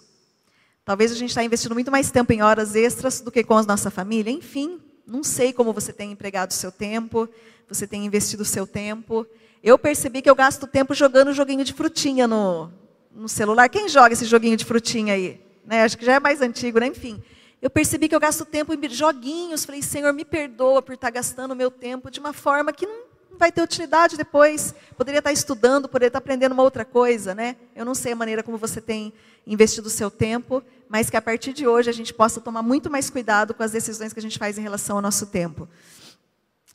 Talvez 0.85 1.11
a 1.11 1.15
gente 1.15 1.29
está 1.29 1.43
investindo 1.43 1.73
muito 1.73 1.91
mais 1.91 2.09
tempo 2.09 2.31
em 2.31 2.41
horas 2.41 2.73
extras 2.75 3.19
do 3.19 3.29
que 3.29 3.43
com 3.43 3.55
a 3.55 3.63
nossa 3.63 3.91
família. 3.91 4.31
Enfim, 4.31 4.79
não 5.07 5.23
sei 5.23 5.53
como 5.53 5.71
você 5.71 5.93
tem 5.93 6.11
empregado 6.11 6.51
o 6.51 6.53
seu 6.53 6.71
tempo, 6.71 7.29
você 7.67 7.87
tem 7.87 8.05
investido 8.05 8.43
o 8.43 8.45
seu 8.45 8.67
tempo. 8.67 9.25
Eu 9.63 9.79
percebi 9.79 10.21
que 10.21 10.29
eu 10.29 10.35
gasto 10.35 10.67
tempo 10.67 10.93
jogando 10.93 11.33
joguinho 11.33 11.63
de 11.63 11.73
frutinha 11.73 12.27
no, 12.27 12.69
no 13.15 13.29
celular. 13.29 13.69
Quem 13.69 13.87
joga 13.87 14.13
esse 14.13 14.25
joguinho 14.25 14.57
de 14.57 14.65
frutinha 14.65 15.13
aí? 15.13 15.41
Né? 15.65 15.83
Acho 15.83 15.97
que 15.97 16.05
já 16.05 16.15
é 16.15 16.19
mais 16.19 16.41
antigo, 16.41 16.79
né? 16.79 16.87
Enfim. 16.87 17.23
Eu 17.61 17.69
percebi 17.69 18.07
que 18.07 18.15
eu 18.15 18.19
gasto 18.19 18.45
tempo 18.45 18.73
em 18.73 18.89
joguinhos. 18.89 19.65
Falei, 19.65 19.81
Senhor, 19.81 20.13
me 20.13 20.23
perdoa 20.23 20.81
por 20.81 20.93
estar 20.93 21.09
gastando 21.09 21.51
o 21.51 21.55
meu 21.55 21.71
tempo 21.71 22.11
de 22.11 22.19
uma 22.19 22.33
forma 22.33 22.71
que 22.71 22.85
não 22.85 23.07
vai 23.37 23.51
ter 23.51 23.61
utilidade 23.61 24.17
depois. 24.17 24.75
Poderia 24.95 25.19
estar 25.19 25.31
estudando, 25.31 25.87
poderia 25.87 26.09
estar 26.09 26.19
aprendendo 26.19 26.51
uma 26.51 26.63
outra 26.63 26.85
coisa, 26.85 27.33
né? 27.33 27.55
Eu 27.75 27.85
não 27.85 27.95
sei 27.95 28.11
a 28.11 28.15
maneira 28.15 28.43
como 28.43 28.57
você 28.57 28.81
tem 28.81 29.13
investido 29.45 29.87
o 29.87 29.91
seu 29.91 30.11
tempo, 30.11 30.61
mas 30.89 31.09
que 31.09 31.17
a 31.17 31.21
partir 31.21 31.53
de 31.53 31.67
hoje 31.67 31.89
a 31.89 31.93
gente 31.93 32.13
possa 32.13 32.39
tomar 32.39 32.61
muito 32.61 32.89
mais 32.89 33.09
cuidado 33.09 33.53
com 33.53 33.63
as 33.63 33.71
decisões 33.71 34.13
que 34.13 34.19
a 34.19 34.21
gente 34.21 34.37
faz 34.37 34.57
em 34.57 34.61
relação 34.61 34.95
ao 34.95 35.01
nosso 35.01 35.27
tempo. 35.27 35.67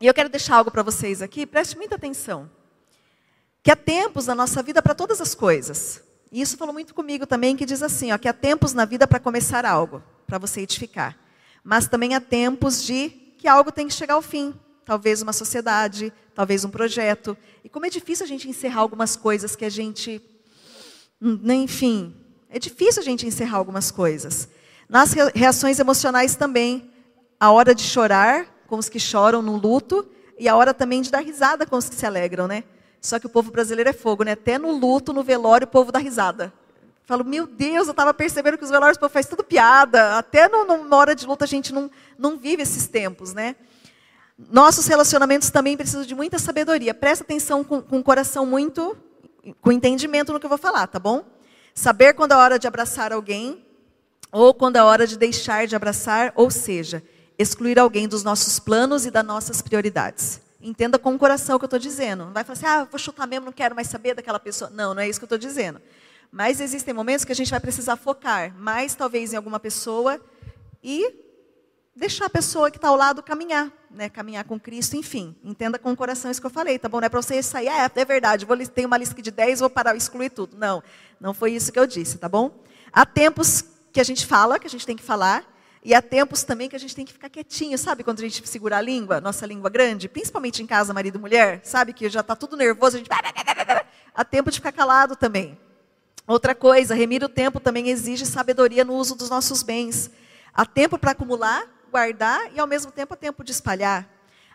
E 0.00 0.06
eu 0.06 0.14
quero 0.14 0.28
deixar 0.28 0.56
algo 0.56 0.70
para 0.70 0.82
vocês 0.82 1.22
aqui, 1.22 1.46
preste 1.46 1.76
muita 1.76 1.94
atenção. 1.94 2.50
Que 3.62 3.70
há 3.70 3.76
tempos 3.76 4.26
na 4.26 4.34
nossa 4.34 4.62
vida 4.62 4.82
para 4.82 4.94
todas 4.94 5.20
as 5.20 5.34
coisas. 5.34 6.02
E 6.30 6.40
isso 6.40 6.56
falou 6.56 6.72
muito 6.72 6.94
comigo 6.94 7.26
também, 7.26 7.56
que 7.56 7.64
diz 7.64 7.82
assim, 7.82 8.10
ó, 8.10 8.18
que 8.18 8.28
há 8.28 8.32
tempos 8.32 8.72
na 8.72 8.84
vida 8.84 9.06
para 9.06 9.20
começar 9.20 9.64
algo. 9.64 10.02
para 10.26 10.38
você 10.38 10.62
edificar. 10.62 11.16
Mas 11.62 11.86
também 11.86 12.14
há 12.14 12.20
tempos 12.20 12.82
de 12.82 13.10
que 13.38 13.46
algo 13.46 13.70
tem 13.70 13.86
que 13.86 13.94
chegar 13.94 14.14
ao 14.14 14.22
fim. 14.22 14.54
Talvez 14.84 15.22
uma 15.22 15.32
sociedade, 15.32 16.12
talvez 16.34 16.64
um 16.64 16.70
projeto. 16.70 17.36
E 17.62 17.68
como 17.68 17.86
é 17.86 17.90
difícil 17.90 18.24
a 18.24 18.28
gente 18.28 18.48
encerrar 18.48 18.80
algumas 18.80 19.14
coisas 19.14 19.54
que 19.54 19.64
a 19.64 19.70
gente. 19.70 20.20
Hum, 21.20 21.38
enfim, 21.52 22.16
é 22.52 22.58
difícil 22.58 23.00
a 23.00 23.04
gente 23.04 23.26
encerrar 23.26 23.56
algumas 23.56 23.90
coisas. 23.90 24.46
Nas 24.86 25.14
reações 25.34 25.78
emocionais 25.78 26.36
também, 26.36 26.90
a 27.40 27.50
hora 27.50 27.74
de 27.74 27.82
chorar 27.82 28.46
com 28.66 28.76
os 28.76 28.90
que 28.90 29.00
choram 29.00 29.40
no 29.40 29.56
luto 29.56 30.06
e 30.38 30.46
a 30.46 30.54
hora 30.54 30.74
também 30.74 31.00
de 31.00 31.10
dar 31.10 31.20
risada 31.20 31.64
com 31.64 31.76
os 31.76 31.88
que 31.88 31.94
se 31.94 32.04
alegram, 32.04 32.46
né? 32.46 32.62
Só 33.00 33.18
que 33.18 33.24
o 33.24 33.30
povo 33.30 33.50
brasileiro 33.50 33.88
é 33.88 33.92
fogo, 33.94 34.22
né? 34.22 34.32
Até 34.32 34.58
no 34.58 34.70
luto, 34.70 35.14
no 35.14 35.22
velório, 35.22 35.64
o 35.64 35.70
povo 35.70 35.90
dá 35.90 35.98
risada. 35.98 36.52
Falo, 37.06 37.24
meu 37.24 37.46
Deus, 37.46 37.86
eu 37.86 37.92
estava 37.92 38.12
percebendo 38.12 38.58
que 38.58 38.64
os 38.64 38.70
velórios 38.70 38.98
o 38.98 39.00
povo 39.00 39.12
faz 39.12 39.26
tudo 39.26 39.42
piada. 39.42 40.18
Até 40.18 40.46
no, 40.46 40.84
na 40.84 40.96
hora 40.96 41.14
de 41.14 41.26
luta 41.26 41.46
a 41.46 41.48
gente 41.48 41.72
não, 41.72 41.90
não 42.18 42.36
vive 42.36 42.62
esses 42.62 42.86
tempos, 42.86 43.32
né? 43.32 43.56
Nossos 44.36 44.86
relacionamentos 44.86 45.48
também 45.48 45.74
precisam 45.74 46.04
de 46.04 46.14
muita 46.14 46.38
sabedoria. 46.38 46.92
Presta 46.92 47.24
atenção 47.24 47.64
com, 47.64 47.80
com 47.80 47.98
o 47.98 48.02
coração 48.02 48.44
muito, 48.44 48.94
com 49.62 49.72
entendimento 49.72 50.34
no 50.34 50.38
que 50.38 50.44
eu 50.44 50.50
vou 50.50 50.58
falar, 50.58 50.86
tá 50.86 50.98
bom? 50.98 51.24
Saber 51.74 52.14
quando 52.14 52.32
é 52.32 52.36
hora 52.36 52.58
de 52.58 52.66
abraçar 52.66 53.12
alguém 53.12 53.64
ou 54.30 54.54
quando 54.54 54.76
é 54.76 54.82
hora 54.82 55.06
de 55.06 55.18
deixar 55.18 55.66
de 55.66 55.76
abraçar, 55.76 56.32
ou 56.34 56.50
seja, 56.50 57.02
excluir 57.38 57.78
alguém 57.78 58.08
dos 58.08 58.24
nossos 58.24 58.58
planos 58.58 59.04
e 59.04 59.10
das 59.10 59.24
nossas 59.24 59.60
prioridades. 59.60 60.40
Entenda 60.60 60.98
com 60.98 61.14
o 61.14 61.18
coração 61.18 61.56
o 61.56 61.58
que 61.58 61.64
eu 61.64 61.66
estou 61.66 61.78
dizendo. 61.78 62.26
Não 62.26 62.32
vai 62.32 62.44
falar 62.44 62.54
assim, 62.54 62.66
ah, 62.66 62.84
vou 62.90 62.98
chutar 62.98 63.26
mesmo, 63.26 63.46
não 63.46 63.52
quero 63.52 63.74
mais 63.74 63.88
saber 63.88 64.14
daquela 64.14 64.38
pessoa. 64.38 64.70
Não, 64.70 64.94
não 64.94 65.02
é 65.02 65.08
isso 65.08 65.18
que 65.18 65.24
eu 65.24 65.26
estou 65.26 65.38
dizendo. 65.38 65.80
Mas 66.30 66.60
existem 66.60 66.94
momentos 66.94 67.24
que 67.24 67.32
a 67.32 67.34
gente 67.34 67.50
vai 67.50 67.60
precisar 67.60 67.96
focar 67.96 68.54
mais, 68.56 68.94
talvez, 68.94 69.32
em 69.32 69.36
alguma 69.36 69.60
pessoa 69.60 70.20
e 70.82 71.14
deixar 71.94 72.26
a 72.26 72.30
pessoa 72.30 72.70
que 72.70 72.78
está 72.78 72.88
ao 72.88 72.96
lado 72.96 73.22
caminhar, 73.22 73.70
né? 73.94 74.08
caminhar 74.08 74.44
com 74.44 74.58
Cristo, 74.58 74.96
enfim. 74.96 75.34
Entenda 75.44 75.78
com 75.78 75.92
o 75.92 75.96
coração 75.96 76.30
isso 76.30 76.40
que 76.40 76.46
eu 76.46 76.50
falei, 76.50 76.78
tá 76.78 76.88
bom? 76.88 77.00
Não 77.00 77.06
é 77.06 77.08
para 77.08 77.20
você 77.20 77.42
sair, 77.42 77.68
ah, 77.68 77.90
é, 77.94 78.04
verdade, 78.04 78.44
vou 78.44 78.56
ter 78.66 78.86
uma 78.86 78.96
lista 78.96 79.20
de 79.20 79.30
10, 79.30 79.60
vou 79.60 79.70
parar, 79.70 79.96
excluir 79.96 80.30
tudo. 80.30 80.56
Não, 80.56 80.82
não 81.20 81.34
foi 81.34 81.52
isso 81.52 81.72
que 81.72 81.78
eu 81.78 81.86
disse, 81.86 82.18
tá 82.18 82.28
bom? 82.28 82.50
Há 82.92 83.06
tempos 83.06 83.64
que 83.92 84.00
a 84.00 84.04
gente 84.04 84.26
fala, 84.26 84.58
que 84.58 84.66
a 84.66 84.70
gente 84.70 84.86
tem 84.86 84.96
que 84.96 85.02
falar, 85.02 85.44
e 85.84 85.94
há 85.94 86.00
tempos 86.00 86.44
também 86.44 86.68
que 86.68 86.76
a 86.76 86.78
gente 86.78 86.94
tem 86.94 87.04
que 87.04 87.12
ficar 87.12 87.28
quietinho, 87.28 87.76
sabe? 87.76 88.04
Quando 88.04 88.20
a 88.20 88.22
gente 88.22 88.46
segura 88.48 88.76
a 88.76 88.80
língua, 88.80 89.20
nossa 89.20 89.44
língua 89.44 89.68
grande, 89.68 90.08
principalmente 90.08 90.62
em 90.62 90.66
casa, 90.66 90.94
marido 90.94 91.18
e 91.18 91.20
mulher, 91.20 91.60
sabe? 91.64 91.92
Que 91.92 92.08
já 92.08 92.20
está 92.20 92.36
tudo 92.36 92.56
nervoso, 92.56 92.96
a 92.96 92.98
gente. 92.98 93.10
Há 94.14 94.24
tempo 94.24 94.50
de 94.50 94.58
ficar 94.58 94.72
calado 94.72 95.16
também. 95.16 95.58
Outra 96.26 96.54
coisa, 96.54 96.94
remir 96.94 97.24
o 97.24 97.28
tempo 97.28 97.58
também 97.58 97.88
exige 97.88 98.24
sabedoria 98.24 98.84
no 98.84 98.94
uso 98.94 99.16
dos 99.16 99.28
nossos 99.28 99.62
bens. 99.62 100.10
Há 100.54 100.64
tempo 100.64 100.98
para 100.98 101.10
acumular, 101.10 101.66
guardar 101.92 102.52
e 102.52 102.58
ao 102.58 102.66
mesmo 102.66 102.90
tempo 102.90 103.14
há 103.14 103.16
tempo 103.16 103.44
de 103.44 103.52
espalhar. 103.52 104.08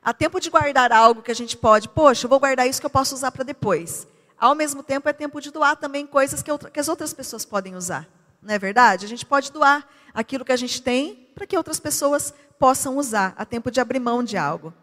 Há 0.04 0.14
tempo 0.14 0.40
de 0.40 0.50
guardar 0.50 0.92
algo 0.92 1.22
que 1.22 1.32
a 1.32 1.36
gente 1.36 1.56
pode, 1.56 1.88
poxa, 1.88 2.26
eu 2.26 2.30
vou 2.30 2.40
guardar 2.40 2.68
isso 2.68 2.80
que 2.82 2.86
eu 2.86 2.90
posso 2.90 3.16
usar 3.16 3.32
para 3.32 3.44
depois. 3.44 4.08
Ao 4.38 4.56
mesmo 4.56 4.84
tempo 4.84 5.08
é 5.08 5.14
tempo 5.14 5.40
de 5.40 5.52
doar 5.52 5.76
também 5.78 6.06
coisas 6.06 6.42
que, 6.42 6.52
outra, 6.52 6.70
que 6.70 6.80
as 6.80 6.88
outras 6.88 7.14
pessoas 7.14 7.46
podem 7.46 7.76
usar. 7.76 8.08
Não 8.42 8.54
é 8.54 8.60
verdade? 8.60 9.06
A 9.06 9.08
gente 9.08 9.26
pode 9.26 9.52
doar 9.52 9.88
aquilo 10.14 10.44
que 10.44 10.52
a 10.52 10.58
gente 10.58 10.82
tem 10.82 11.28
para 11.34 11.46
que 11.46 11.58
outras 11.58 11.80
pessoas 11.80 12.34
possam 12.58 12.98
usar. 12.98 13.34
Há 13.38 13.46
tempo 13.46 13.70
de 13.70 13.80
abrir 13.80 14.00
mão 14.00 14.24
de 14.24 14.38
algo. 14.38 14.74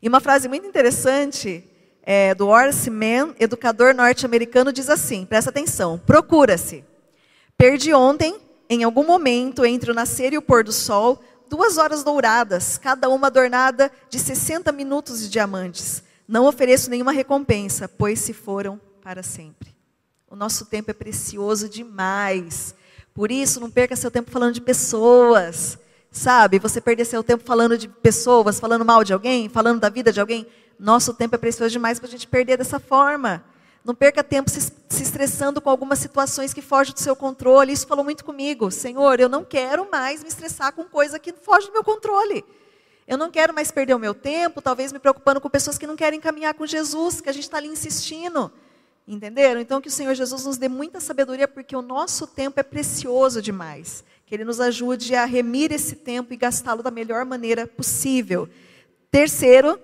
E 0.00 0.08
uma 0.08 0.20
frase 0.20 0.48
muito 0.48 0.66
interessante 0.66 1.64
é, 2.02 2.34
do 2.34 2.48
Horace 2.48 2.90
Mann, 2.90 3.34
educador 3.38 3.94
norte-americano, 3.94 4.72
diz 4.72 4.88
assim: 4.88 5.26
presta 5.26 5.50
atenção, 5.50 5.98
procura-se. 5.98 6.84
Perdi 7.56 7.92
ontem, 7.92 8.36
em 8.70 8.84
algum 8.84 9.04
momento 9.04 9.64
entre 9.64 9.90
o 9.90 9.94
nascer 9.94 10.32
e 10.32 10.38
o 10.38 10.42
pôr 10.42 10.62
do 10.62 10.72
sol, 10.72 11.22
duas 11.48 11.78
horas 11.78 12.04
douradas, 12.04 12.78
cada 12.78 13.08
uma 13.08 13.28
adornada 13.28 13.90
de 14.08 14.18
60 14.18 14.70
minutos 14.72 15.20
de 15.20 15.28
diamantes. 15.28 16.02
Não 16.26 16.46
ofereço 16.46 16.90
nenhuma 16.90 17.12
recompensa, 17.12 17.88
pois 17.88 18.20
se 18.20 18.32
foram 18.32 18.80
para 19.02 19.22
sempre. 19.22 19.74
O 20.30 20.36
nosso 20.36 20.66
tempo 20.66 20.90
é 20.90 20.94
precioso 20.94 21.68
demais. 21.68 22.74
Por 23.14 23.32
isso, 23.32 23.60
não 23.60 23.70
perca 23.70 23.96
seu 23.96 24.10
tempo 24.10 24.30
falando 24.30 24.52
de 24.52 24.60
pessoas. 24.60 25.78
Sabe, 26.10 26.58
você 26.58 26.80
perder 26.80 27.04
seu 27.04 27.22
tempo 27.22 27.44
falando 27.44 27.78
de 27.78 27.88
pessoas, 27.88 28.60
falando 28.60 28.84
mal 28.84 29.02
de 29.02 29.12
alguém, 29.12 29.48
falando 29.48 29.80
da 29.80 29.88
vida 29.88 30.12
de 30.12 30.20
alguém. 30.20 30.46
Nosso 30.78 31.14
tempo 31.14 31.34
é 31.34 31.38
precioso 31.38 31.72
demais 31.72 31.98
para 31.98 32.08
a 32.08 32.10
gente 32.10 32.26
perder 32.26 32.58
dessa 32.58 32.78
forma. 32.78 33.42
Não 33.84 33.94
perca 33.94 34.22
tempo 34.22 34.50
se, 34.50 34.60
se, 34.60 35.02
estressando 35.02 35.60
com 35.60 35.70
algumas 35.70 35.98
situações 35.98 36.52
que 36.52 36.60
fogem 36.60 36.92
do 36.92 37.00
seu 37.00 37.16
controle. 37.16 37.72
Isso 37.72 37.86
falou 37.86 38.04
muito 38.04 38.24
comigo. 38.24 38.70
Senhor, 38.70 39.18
eu 39.20 39.28
não 39.28 39.44
quero 39.44 39.88
mais 39.90 40.22
me 40.22 40.28
estressar 40.28 40.72
com 40.72 40.84
coisa 40.84 41.18
que 41.18 41.32
foge 41.32 41.68
do 41.68 41.72
meu 41.72 41.84
controle. 41.84 42.44
Eu 43.06 43.16
não 43.16 43.30
quero 43.30 43.54
mais 43.54 43.70
perder 43.70 43.94
o 43.94 43.98
meu 43.98 44.14
tempo, 44.14 44.60
talvez 44.60 44.92
me 44.92 44.98
preocupando 44.98 45.40
com 45.40 45.48
pessoas 45.48 45.78
que 45.78 45.86
não 45.86 45.96
querem 45.96 46.20
caminhar 46.20 46.52
com 46.52 46.66
Jesus, 46.66 47.22
que 47.22 47.30
a 47.30 47.32
gente 47.32 47.44
está 47.44 47.56
ali 47.56 47.68
insistindo. 47.68 48.52
Entenderam? 49.06 49.58
Então, 49.58 49.80
que 49.80 49.88
o 49.88 49.90
Senhor 49.90 50.14
Jesus 50.14 50.44
nos 50.44 50.58
dê 50.58 50.68
muita 50.68 51.00
sabedoria, 51.00 51.48
porque 51.48 51.74
o 51.74 51.80
nosso 51.80 52.26
tempo 52.26 52.60
é 52.60 52.62
precioso 52.62 53.40
demais. 53.40 54.04
Que 54.26 54.34
Ele 54.34 54.44
nos 54.44 54.60
ajude 54.60 55.14
a 55.14 55.24
remir 55.24 55.72
esse 55.72 55.96
tempo 55.96 56.34
e 56.34 56.36
gastá-lo 56.36 56.82
da 56.82 56.90
melhor 56.90 57.24
maneira 57.24 57.66
possível. 57.66 58.46
Terceiro, 59.10 59.80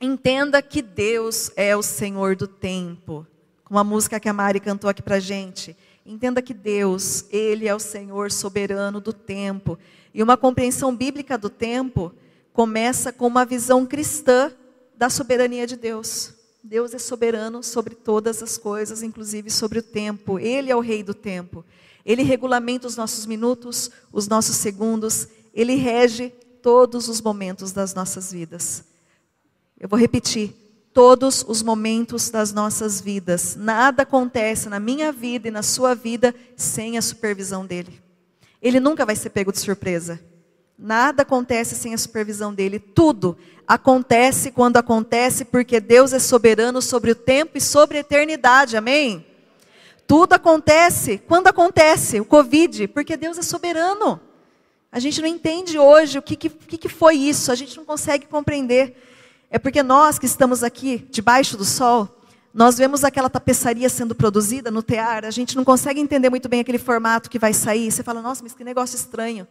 Entenda 0.00 0.62
que 0.62 0.80
Deus 0.80 1.50
é 1.54 1.76
o 1.76 1.82
Senhor 1.82 2.34
do 2.34 2.46
tempo. 2.46 3.26
Como 3.62 3.78
a 3.78 3.84
música 3.84 4.18
que 4.18 4.30
a 4.30 4.32
Mari 4.32 4.58
cantou 4.58 4.88
aqui 4.88 5.02
para 5.02 5.20
gente. 5.20 5.76
Entenda 6.06 6.40
que 6.40 6.54
Deus, 6.54 7.26
Ele 7.30 7.68
é 7.68 7.74
o 7.74 7.78
Senhor 7.78 8.32
soberano 8.32 8.98
do 8.98 9.12
tempo. 9.12 9.78
E 10.14 10.22
uma 10.22 10.38
compreensão 10.38 10.96
bíblica 10.96 11.36
do 11.36 11.50
tempo 11.50 12.14
começa 12.54 13.12
com 13.12 13.26
uma 13.26 13.44
visão 13.44 13.84
cristã 13.84 14.50
da 14.96 15.10
soberania 15.10 15.66
de 15.66 15.76
Deus. 15.76 16.32
Deus 16.64 16.94
é 16.94 16.98
soberano 16.98 17.62
sobre 17.62 17.94
todas 17.94 18.42
as 18.42 18.56
coisas, 18.56 19.02
inclusive 19.02 19.50
sobre 19.50 19.80
o 19.80 19.82
tempo. 19.82 20.38
Ele 20.38 20.70
é 20.70 20.76
o 20.76 20.80
rei 20.80 21.02
do 21.02 21.12
tempo. 21.12 21.62
Ele 22.06 22.22
regulamenta 22.22 22.86
os 22.86 22.96
nossos 22.96 23.26
minutos, 23.26 23.90
os 24.10 24.26
nossos 24.26 24.56
segundos. 24.56 25.28
Ele 25.52 25.74
rege 25.74 26.30
todos 26.62 27.06
os 27.06 27.20
momentos 27.20 27.70
das 27.70 27.92
nossas 27.92 28.32
vidas. 28.32 28.89
Eu 29.80 29.88
vou 29.88 29.98
repetir. 29.98 30.54
Todos 30.92 31.42
os 31.48 31.62
momentos 31.62 32.28
das 32.28 32.52
nossas 32.52 33.00
vidas. 33.00 33.56
Nada 33.56 34.02
acontece 34.02 34.68
na 34.68 34.78
minha 34.78 35.10
vida 35.10 35.48
e 35.48 35.50
na 35.50 35.62
sua 35.62 35.94
vida 35.94 36.34
sem 36.56 36.98
a 36.98 37.02
supervisão 37.02 37.64
dele. 37.64 38.02
Ele 38.60 38.78
nunca 38.78 39.06
vai 39.06 39.16
ser 39.16 39.30
pego 39.30 39.52
de 39.52 39.58
surpresa. 39.58 40.20
Nada 40.78 41.22
acontece 41.22 41.74
sem 41.74 41.94
a 41.94 41.98
supervisão 41.98 42.52
dele. 42.52 42.78
Tudo 42.78 43.38
acontece 43.66 44.50
quando 44.50 44.76
acontece, 44.76 45.44
porque 45.44 45.80
Deus 45.80 46.12
é 46.12 46.18
soberano 46.18 46.82
sobre 46.82 47.12
o 47.12 47.14
tempo 47.14 47.56
e 47.56 47.60
sobre 47.60 47.96
a 47.96 48.00
eternidade. 48.00 48.76
Amém? 48.76 49.24
Tudo 50.06 50.34
acontece 50.34 51.18
quando 51.18 51.46
acontece. 51.46 52.20
O 52.20 52.24
Covid, 52.24 52.88
porque 52.88 53.16
Deus 53.16 53.38
é 53.38 53.42
soberano. 53.42 54.20
A 54.92 54.98
gente 54.98 55.22
não 55.22 55.28
entende 55.28 55.78
hoje 55.78 56.18
o 56.18 56.22
que, 56.22 56.36
que, 56.36 56.48
que 56.50 56.88
foi 56.88 57.14
isso. 57.14 57.52
A 57.52 57.54
gente 57.54 57.76
não 57.76 57.84
consegue 57.84 58.26
compreender. 58.26 58.96
É 59.50 59.58
porque 59.58 59.82
nós 59.82 60.16
que 60.16 60.26
estamos 60.26 60.62
aqui 60.62 61.08
debaixo 61.10 61.56
do 61.56 61.64
sol, 61.64 62.20
nós 62.54 62.78
vemos 62.78 63.02
aquela 63.02 63.28
tapeçaria 63.28 63.88
sendo 63.88 64.14
produzida 64.14 64.70
no 64.70 64.80
tear, 64.80 65.24
a 65.24 65.30
gente 65.30 65.56
não 65.56 65.64
consegue 65.64 66.00
entender 66.00 66.30
muito 66.30 66.48
bem 66.48 66.60
aquele 66.60 66.78
formato 66.78 67.28
que 67.28 67.38
vai 67.38 67.52
sair. 67.52 67.90
Você 67.90 68.04
fala, 68.04 68.22
nossa, 68.22 68.44
mas 68.44 68.54
que 68.54 68.62
negócio 68.62 68.94
estranho. 68.94 69.46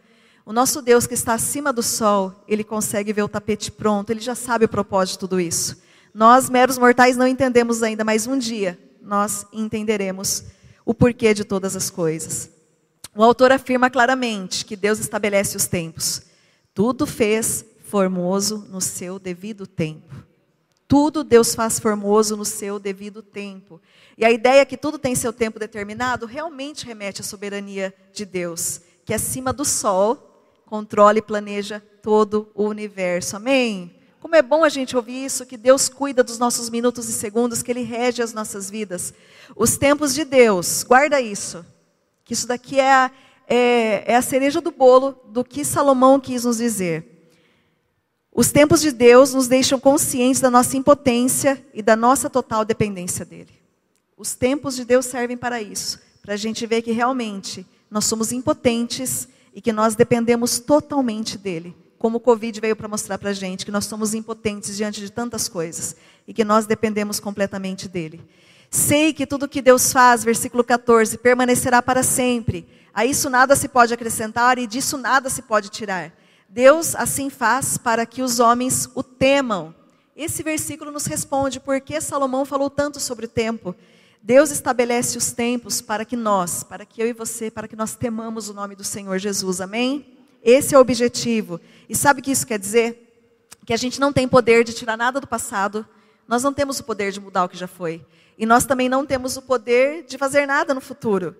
O 0.45 0.53
nosso 0.53 0.81
Deus 0.81 1.05
que 1.05 1.13
está 1.13 1.33
acima 1.33 1.73
do 1.73 1.83
sol, 1.83 2.33
ele 2.47 2.63
consegue 2.63 3.11
ver 3.11 3.23
o 3.23 3.27
tapete 3.27 3.69
pronto, 3.69 4.09
ele 4.09 4.21
já 4.21 4.35
sabe 4.35 4.65
o 4.65 4.69
propósito 4.69 5.15
de 5.15 5.19
tudo 5.19 5.39
isso. 5.39 5.81
Nós, 6.13 6.49
meros 6.49 6.77
mortais, 6.77 7.17
não 7.17 7.27
entendemos 7.27 7.83
ainda, 7.83 8.03
mas 8.03 8.25
um 8.25 8.37
dia 8.37 8.79
nós 9.01 9.45
entenderemos 9.51 10.45
o 10.85 10.93
porquê 10.93 11.33
de 11.33 11.43
todas 11.43 11.75
as 11.75 11.89
coisas. 11.89 12.49
O 13.15 13.23
autor 13.23 13.51
afirma 13.51 13.89
claramente 13.89 14.65
que 14.65 14.75
Deus 14.75 14.97
estabelece 14.97 15.57
os 15.57 15.67
tempos. 15.67 16.21
Tudo 16.73 17.05
fez 17.05 17.65
formoso 17.89 18.65
no 18.69 18.79
seu 18.79 19.17
devido 19.17 19.65
tempo. 19.65 20.15
Tudo 20.87 21.23
Deus 21.23 21.55
faz 21.55 21.79
formoso 21.79 22.37
no 22.37 22.45
seu 22.45 22.79
devido 22.79 23.21
tempo. 23.21 23.81
E 24.17 24.23
a 24.23 24.31
ideia 24.31 24.65
que 24.65 24.77
tudo 24.77 24.99
tem 24.99 25.15
seu 25.15 25.33
tempo 25.33 25.59
determinado 25.59 26.25
realmente 26.25 26.85
remete 26.85 27.21
à 27.21 27.23
soberania 27.23 27.93
de 28.13 28.25
Deus, 28.25 28.81
que 29.03 29.13
acima 29.13 29.51
do 29.51 29.65
sol 29.65 30.43
controla 30.65 31.17
e 31.17 31.21
planeja 31.21 31.79
todo 32.03 32.49
o 32.53 32.65
universo. 32.65 33.35
Amém? 33.35 33.95
Como 34.19 34.35
é 34.35 34.41
bom 34.41 34.63
a 34.63 34.69
gente 34.69 34.95
ouvir 34.95 35.25
isso, 35.25 35.45
que 35.45 35.57
Deus 35.57 35.89
cuida 35.89 36.23
dos 36.23 36.37
nossos 36.37 36.69
minutos 36.69 37.09
e 37.09 37.13
segundos, 37.13 37.63
que 37.63 37.71
Ele 37.71 37.83
rege 37.83 38.21
as 38.21 38.33
nossas 38.33 38.69
vidas. 38.69 39.13
Os 39.55 39.77
tempos 39.77 40.13
de 40.13 40.25
Deus, 40.25 40.83
guarda 40.83 41.19
isso. 41.19 41.65
Que 42.23 42.33
isso 42.33 42.47
daqui 42.47 42.79
é 42.79 42.91
a, 42.91 43.11
é, 43.47 44.13
é 44.13 44.15
a 44.15 44.21
cereja 44.21 44.61
do 44.61 44.71
bolo 44.71 45.19
do 45.29 45.43
que 45.43 45.65
Salomão 45.65 46.19
quis 46.19 46.45
nos 46.45 46.57
dizer. 46.57 47.18
Os 48.39 48.51
tempos 48.51 48.79
de 48.79 48.93
Deus 48.93 49.33
nos 49.33 49.49
deixam 49.49 49.77
conscientes 49.77 50.39
da 50.39 50.49
nossa 50.49 50.77
impotência 50.77 51.61
e 51.73 51.81
da 51.81 51.93
nossa 51.93 52.29
total 52.29 52.63
dependência 52.63 53.25
dele. 53.25 53.51
Os 54.15 54.33
tempos 54.33 54.77
de 54.77 54.85
Deus 54.85 55.07
servem 55.07 55.35
para 55.35 55.61
isso, 55.61 55.99
para 56.21 56.35
a 56.35 56.37
gente 56.37 56.65
ver 56.65 56.81
que 56.81 56.93
realmente 56.93 57.67
nós 57.91 58.05
somos 58.05 58.31
impotentes 58.31 59.27
e 59.53 59.59
que 59.59 59.73
nós 59.73 59.93
dependemos 59.93 60.57
totalmente 60.57 61.37
dele. 61.37 61.75
Como 61.97 62.15
o 62.15 62.21
Covid 62.21 62.61
veio 62.61 62.77
para 62.77 62.87
mostrar 62.87 63.17
para 63.17 63.31
a 63.31 63.33
gente 63.33 63.65
que 63.65 63.73
nós 63.73 63.83
somos 63.83 64.13
impotentes 64.13 64.77
diante 64.77 65.01
de 65.01 65.11
tantas 65.11 65.49
coisas 65.49 65.97
e 66.25 66.33
que 66.33 66.45
nós 66.45 66.65
dependemos 66.65 67.19
completamente 67.19 67.89
dele. 67.89 68.21
Sei 68.71 69.11
que 69.11 69.27
tudo 69.27 69.49
que 69.49 69.61
Deus 69.61 69.91
faz, 69.91 70.23
versículo 70.23 70.63
14, 70.63 71.17
permanecerá 71.17 71.81
para 71.81 72.03
sempre. 72.03 72.65
A 72.93 73.05
isso 73.05 73.29
nada 73.29 73.53
se 73.53 73.67
pode 73.67 73.93
acrescentar 73.93 74.57
e 74.57 74.65
disso 74.65 74.97
nada 74.97 75.29
se 75.29 75.41
pode 75.41 75.67
tirar. 75.67 76.17
Deus 76.49 76.95
assim 76.95 77.29
faz 77.29 77.77
para 77.77 78.05
que 78.05 78.23
os 78.23 78.39
homens 78.39 78.89
o 78.95 79.03
temam. 79.03 79.73
Esse 80.15 80.41
versículo 80.41 80.91
nos 80.91 81.05
responde 81.05 81.59
por 81.59 81.79
que 81.79 82.01
Salomão 82.01 82.43
falou 82.43 82.69
tanto 82.69 82.99
sobre 82.99 83.25
o 83.25 83.29
tempo. 83.29 83.75
Deus 84.21 84.49
estabelece 84.49 85.17
os 85.17 85.31
tempos 85.31 85.79
para 85.79 86.03
que 86.03 86.15
nós, 86.15 86.63
para 86.63 86.85
que 86.85 87.01
eu 87.01 87.07
e 87.07 87.13
você, 87.13 87.51
para 87.51 87.67
que 87.67 87.75
nós 87.75 87.95
temamos 87.95 88.49
o 88.49 88.53
nome 88.53 88.75
do 88.75 88.83
Senhor 88.83 89.17
Jesus. 89.19 89.61
Amém? 89.61 90.17
Esse 90.43 90.73
é 90.73 90.77
o 90.77 90.81
objetivo. 90.81 91.61
E 91.87 91.95
sabe 91.95 92.19
o 92.19 92.23
que 92.23 92.31
isso 92.31 92.47
quer 92.47 92.57
dizer? 92.57 93.47
Que 93.65 93.73
a 93.73 93.77
gente 93.77 93.99
não 93.99 94.11
tem 94.11 94.27
poder 94.27 94.63
de 94.63 94.73
tirar 94.73 94.97
nada 94.97 95.21
do 95.21 95.27
passado. 95.27 95.87
Nós 96.27 96.41
não 96.41 96.51
temos 96.51 96.79
o 96.79 96.83
poder 96.83 97.11
de 97.11 97.19
mudar 97.21 97.43
o 97.43 97.49
que 97.49 97.57
já 97.57 97.67
foi. 97.67 98.03
E 98.37 98.45
nós 98.45 98.65
também 98.65 98.89
não 98.89 99.05
temos 99.05 99.37
o 99.37 99.41
poder 99.41 100.03
de 100.03 100.17
fazer 100.17 100.47
nada 100.47 100.73
no 100.73 100.81
futuro. 100.81 101.35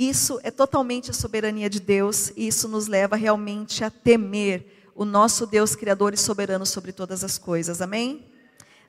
Isso 0.00 0.40
é 0.42 0.50
totalmente 0.50 1.10
a 1.10 1.12
soberania 1.12 1.68
de 1.68 1.78
Deus 1.78 2.32
e 2.34 2.48
isso 2.48 2.66
nos 2.66 2.86
leva 2.86 3.16
realmente 3.16 3.84
a 3.84 3.90
temer 3.90 4.90
o 4.94 5.04
nosso 5.04 5.46
Deus 5.46 5.74
criador 5.76 6.14
e 6.14 6.16
soberano 6.16 6.64
sobre 6.64 6.90
todas 6.90 7.22
as 7.22 7.36
coisas. 7.36 7.82
Amém? 7.82 8.26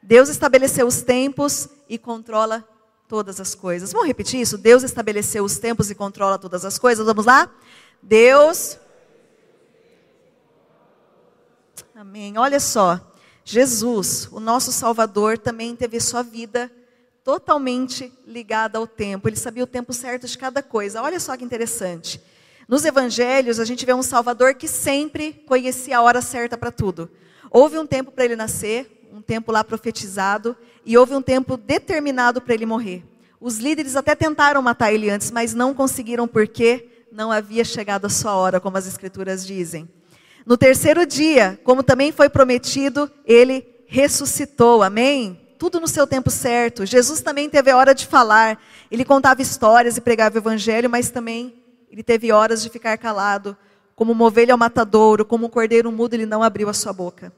Deus 0.01 0.29
estabeleceu 0.29 0.87
os 0.87 1.01
tempos 1.01 1.67
e 1.89 1.97
controla 1.97 2.65
todas 3.09 3.41
as 3.41 3.53
coisas. 3.53 3.91
Vamos 3.91 4.07
repetir 4.07 4.39
isso? 4.39 4.57
Deus 4.57 4.83
estabeleceu 4.83 5.43
os 5.43 5.57
tempos 5.57 5.91
e 5.91 5.95
controla 5.95 6.39
todas 6.39 6.63
as 6.63 6.79
coisas. 6.79 7.05
Vamos 7.05 7.25
lá? 7.25 7.53
Deus. 8.01 8.79
Amém. 11.93 12.37
Olha 12.37 12.61
só. 12.61 13.13
Jesus, 13.43 14.29
o 14.31 14.39
nosso 14.39 14.71
Salvador, 14.71 15.37
também 15.37 15.75
teve 15.75 15.99
sua 15.99 16.23
vida 16.23 16.71
totalmente 17.23 18.11
ligada 18.25 18.77
ao 18.77 18.87
tempo. 18.87 19.27
Ele 19.27 19.35
sabia 19.35 19.63
o 19.63 19.67
tempo 19.67 19.93
certo 19.93 20.27
de 20.27 20.37
cada 20.37 20.63
coisa. 20.63 21.01
Olha 21.01 21.19
só 21.19 21.35
que 21.37 21.43
interessante. 21.43 22.21
Nos 22.67 22.85
evangelhos, 22.85 23.59
a 23.59 23.65
gente 23.65 23.85
vê 23.85 23.93
um 23.93 24.03
Salvador 24.03 24.55
que 24.55 24.67
sempre 24.67 25.33
conhecia 25.45 25.97
a 25.97 26.01
hora 26.01 26.21
certa 26.21 26.57
para 26.57 26.71
tudo. 26.71 27.09
Houve 27.49 27.77
um 27.77 27.85
tempo 27.85 28.11
para 28.11 28.23
ele 28.23 28.35
nascer, 28.35 29.09
um 29.13 29.21
tempo 29.21 29.51
lá 29.51 29.63
profetizado, 29.63 30.55
e 30.85 30.97
houve 30.97 31.13
um 31.13 31.21
tempo 31.21 31.57
determinado 31.57 32.41
para 32.41 32.53
ele 32.53 32.65
morrer. 32.65 33.03
Os 33.39 33.57
líderes 33.57 33.95
até 33.95 34.15
tentaram 34.15 34.61
matar 34.61 34.93
ele 34.93 35.09
antes, 35.09 35.31
mas 35.31 35.53
não 35.53 35.73
conseguiram 35.73 36.27
porque 36.27 36.87
não 37.11 37.31
havia 37.31 37.65
chegado 37.65 38.05
a 38.05 38.09
sua 38.09 38.35
hora, 38.35 38.59
como 38.59 38.77
as 38.77 38.87
escrituras 38.87 39.45
dizem. 39.45 39.89
No 40.45 40.57
terceiro 40.57 41.05
dia, 41.05 41.59
como 41.63 41.83
também 41.83 42.11
foi 42.11 42.29
prometido, 42.29 43.11
ele 43.25 43.65
ressuscitou. 43.85 44.81
Amém? 44.81 45.40
Tudo 45.61 45.79
no 45.79 45.87
seu 45.87 46.07
tempo 46.07 46.31
certo. 46.31 46.87
Jesus 46.87 47.21
também 47.21 47.47
teve 47.47 47.69
a 47.69 47.77
hora 47.77 47.93
de 47.93 48.07
falar. 48.07 48.59
Ele 48.89 49.05
contava 49.05 49.43
histórias 49.43 49.95
e 49.95 50.01
pregava 50.01 50.33
o 50.33 50.39
evangelho, 50.39 50.89
mas 50.89 51.11
também 51.11 51.53
ele 51.91 52.01
teve 52.01 52.31
horas 52.31 52.63
de 52.63 52.69
ficar 52.71 52.97
calado. 52.97 53.55
Como 53.95 54.11
uma 54.11 54.25
ovelha 54.25 54.55
ao 54.55 54.57
matadouro, 54.57 55.23
como 55.23 55.45
um 55.45 55.49
cordeiro 55.51 55.91
mudo, 55.91 56.15
ele 56.15 56.25
não 56.25 56.41
abriu 56.41 56.67
a 56.67 56.73
sua 56.73 56.91
boca. 56.91 57.31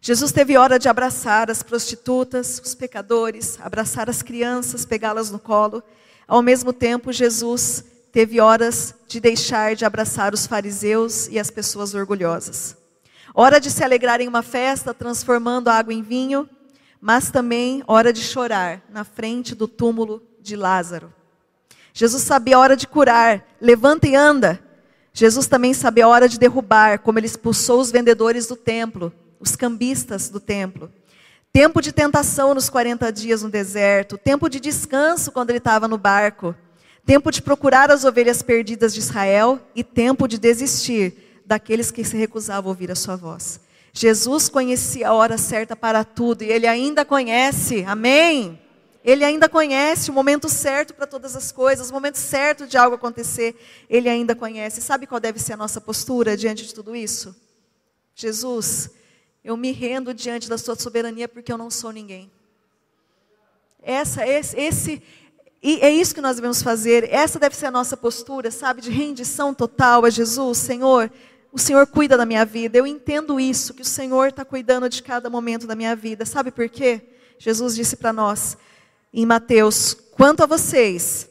Jesus 0.00 0.32
teve 0.32 0.56
hora 0.56 0.76
de 0.76 0.88
abraçar 0.88 1.52
as 1.52 1.62
prostitutas, 1.62 2.60
os 2.64 2.74
pecadores, 2.74 3.60
abraçar 3.62 4.10
as 4.10 4.20
crianças, 4.20 4.84
pegá-las 4.84 5.30
no 5.30 5.38
colo. 5.38 5.84
Ao 6.26 6.42
mesmo 6.42 6.72
tempo, 6.72 7.12
Jesus 7.12 7.84
teve 8.10 8.40
horas 8.40 8.92
de 9.06 9.20
deixar 9.20 9.76
de 9.76 9.84
abraçar 9.84 10.34
os 10.34 10.48
fariseus 10.48 11.28
e 11.28 11.38
as 11.38 11.48
pessoas 11.48 11.94
orgulhosas. 11.94 12.76
Hora 13.32 13.60
de 13.60 13.70
se 13.70 13.84
alegrar 13.84 14.20
em 14.20 14.26
uma 14.26 14.42
festa, 14.42 14.92
transformando 14.92 15.68
a 15.68 15.74
água 15.74 15.94
em 15.94 16.02
vinho, 16.02 16.48
mas 17.02 17.30
também 17.30 17.82
hora 17.86 18.14
de 18.14 18.22
chorar 18.22 18.80
na 18.88 19.04
frente 19.04 19.54
do 19.54 19.68
túmulo 19.68 20.22
de 20.40 20.56
Lázaro. 20.56 21.12
Jesus 21.92 22.22
sabia 22.22 22.56
a 22.56 22.60
hora 22.60 22.76
de 22.76 22.86
curar, 22.86 23.44
levanta 23.60 24.08
e 24.08 24.14
anda. 24.14 24.58
Jesus 25.12 25.46
também 25.46 25.74
sabia 25.74 26.06
a 26.06 26.08
hora 26.08 26.26
de 26.26 26.38
derrubar, 26.38 27.00
como 27.00 27.18
ele 27.18 27.26
expulsou 27.26 27.78
os 27.78 27.90
vendedores 27.90 28.46
do 28.46 28.56
templo 28.56 29.12
os 29.42 29.56
cambistas 29.56 30.28
do 30.28 30.38
templo. 30.38 30.90
Tempo 31.52 31.82
de 31.82 31.92
tentação 31.92 32.54
nos 32.54 32.70
40 32.70 33.12
dias 33.12 33.42
no 33.42 33.50
deserto, 33.50 34.16
tempo 34.16 34.48
de 34.48 34.60
descanso 34.60 35.32
quando 35.32 35.50
ele 35.50 35.58
estava 35.58 35.88
no 35.88 35.98
barco, 35.98 36.54
tempo 37.04 37.30
de 37.30 37.42
procurar 37.42 37.90
as 37.90 38.04
ovelhas 38.04 38.40
perdidas 38.40 38.94
de 38.94 39.00
Israel 39.00 39.60
e 39.74 39.82
tempo 39.82 40.28
de 40.28 40.38
desistir 40.38 41.42
daqueles 41.44 41.90
que 41.90 42.04
se 42.04 42.16
recusavam 42.16 42.70
a 42.70 42.72
ouvir 42.72 42.90
a 42.90 42.94
sua 42.94 43.16
voz. 43.16 43.60
Jesus 43.92 44.48
conhecia 44.48 45.08
a 45.08 45.12
hora 45.12 45.36
certa 45.36 45.76
para 45.76 46.02
tudo 46.02 46.42
e 46.42 46.50
ele 46.50 46.66
ainda 46.66 47.04
conhece, 47.04 47.84
amém? 47.84 48.58
Ele 49.04 49.24
ainda 49.24 49.48
conhece 49.48 50.10
o 50.10 50.14
momento 50.14 50.48
certo 50.48 50.94
para 50.94 51.06
todas 51.06 51.36
as 51.36 51.52
coisas, 51.52 51.90
o 51.90 51.92
momento 51.92 52.16
certo 52.16 52.66
de 52.66 52.78
algo 52.78 52.96
acontecer, 52.96 53.54
ele 53.90 54.08
ainda 54.08 54.34
conhece. 54.34 54.80
Sabe 54.80 55.06
qual 55.06 55.20
deve 55.20 55.38
ser 55.38 55.54
a 55.54 55.56
nossa 55.56 55.80
postura 55.80 56.36
diante 56.36 56.64
de 56.64 56.72
tudo 56.72 56.96
isso? 56.96 57.34
Jesus, 58.14 58.90
eu 59.44 59.56
me 59.56 59.72
rendo 59.72 60.14
diante 60.14 60.48
da 60.48 60.56
sua 60.56 60.76
soberania 60.76 61.28
porque 61.28 61.52
eu 61.52 61.58
não 61.58 61.70
sou 61.70 61.90
ninguém. 61.90 62.30
Essa, 63.82 64.26
esse, 64.26 64.56
esse, 64.56 65.02
e 65.60 65.80
é 65.80 65.90
isso 65.90 66.14
que 66.14 66.20
nós 66.20 66.36
devemos 66.36 66.62
fazer. 66.62 67.12
Essa 67.12 67.38
deve 67.38 67.56
ser 67.56 67.66
a 67.66 67.70
nossa 67.70 67.96
postura, 67.96 68.50
sabe, 68.50 68.80
de 68.80 68.90
rendição 68.90 69.52
total 69.52 70.04
a 70.04 70.10
Jesus. 70.10 70.58
Senhor, 70.58 71.10
o 71.52 71.58
Senhor 71.58 71.86
cuida 71.86 72.16
da 72.16 72.24
minha 72.24 72.44
vida. 72.46 72.78
Eu 72.78 72.86
entendo 72.86 73.38
isso, 73.38 73.74
que 73.74 73.82
o 73.82 73.84
Senhor 73.84 74.28
está 74.28 74.44
cuidando 74.44 74.88
de 74.88 75.02
cada 75.02 75.28
momento 75.28 75.66
da 75.66 75.76
minha 75.76 75.94
vida. 75.94 76.24
Sabe 76.24 76.50
por 76.50 76.68
quê? 76.68 77.02
Jesus 77.38 77.74
disse 77.74 77.94
para 77.96 78.12
nós 78.12 78.56
em 79.12 79.26
Mateus: 79.26 79.94
quanto 80.12 80.42
a 80.42 80.46
vocês, 80.46 81.28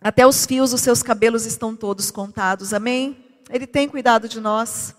até 0.00 0.24
os 0.24 0.46
fios 0.46 0.70
dos 0.70 0.80
seus 0.80 1.02
cabelos 1.02 1.44
estão 1.44 1.74
todos 1.74 2.12
contados. 2.12 2.72
Amém? 2.72 3.16
Ele 3.50 3.66
tem 3.66 3.88
cuidado 3.88 4.28
de 4.28 4.40
nós. 4.40 4.94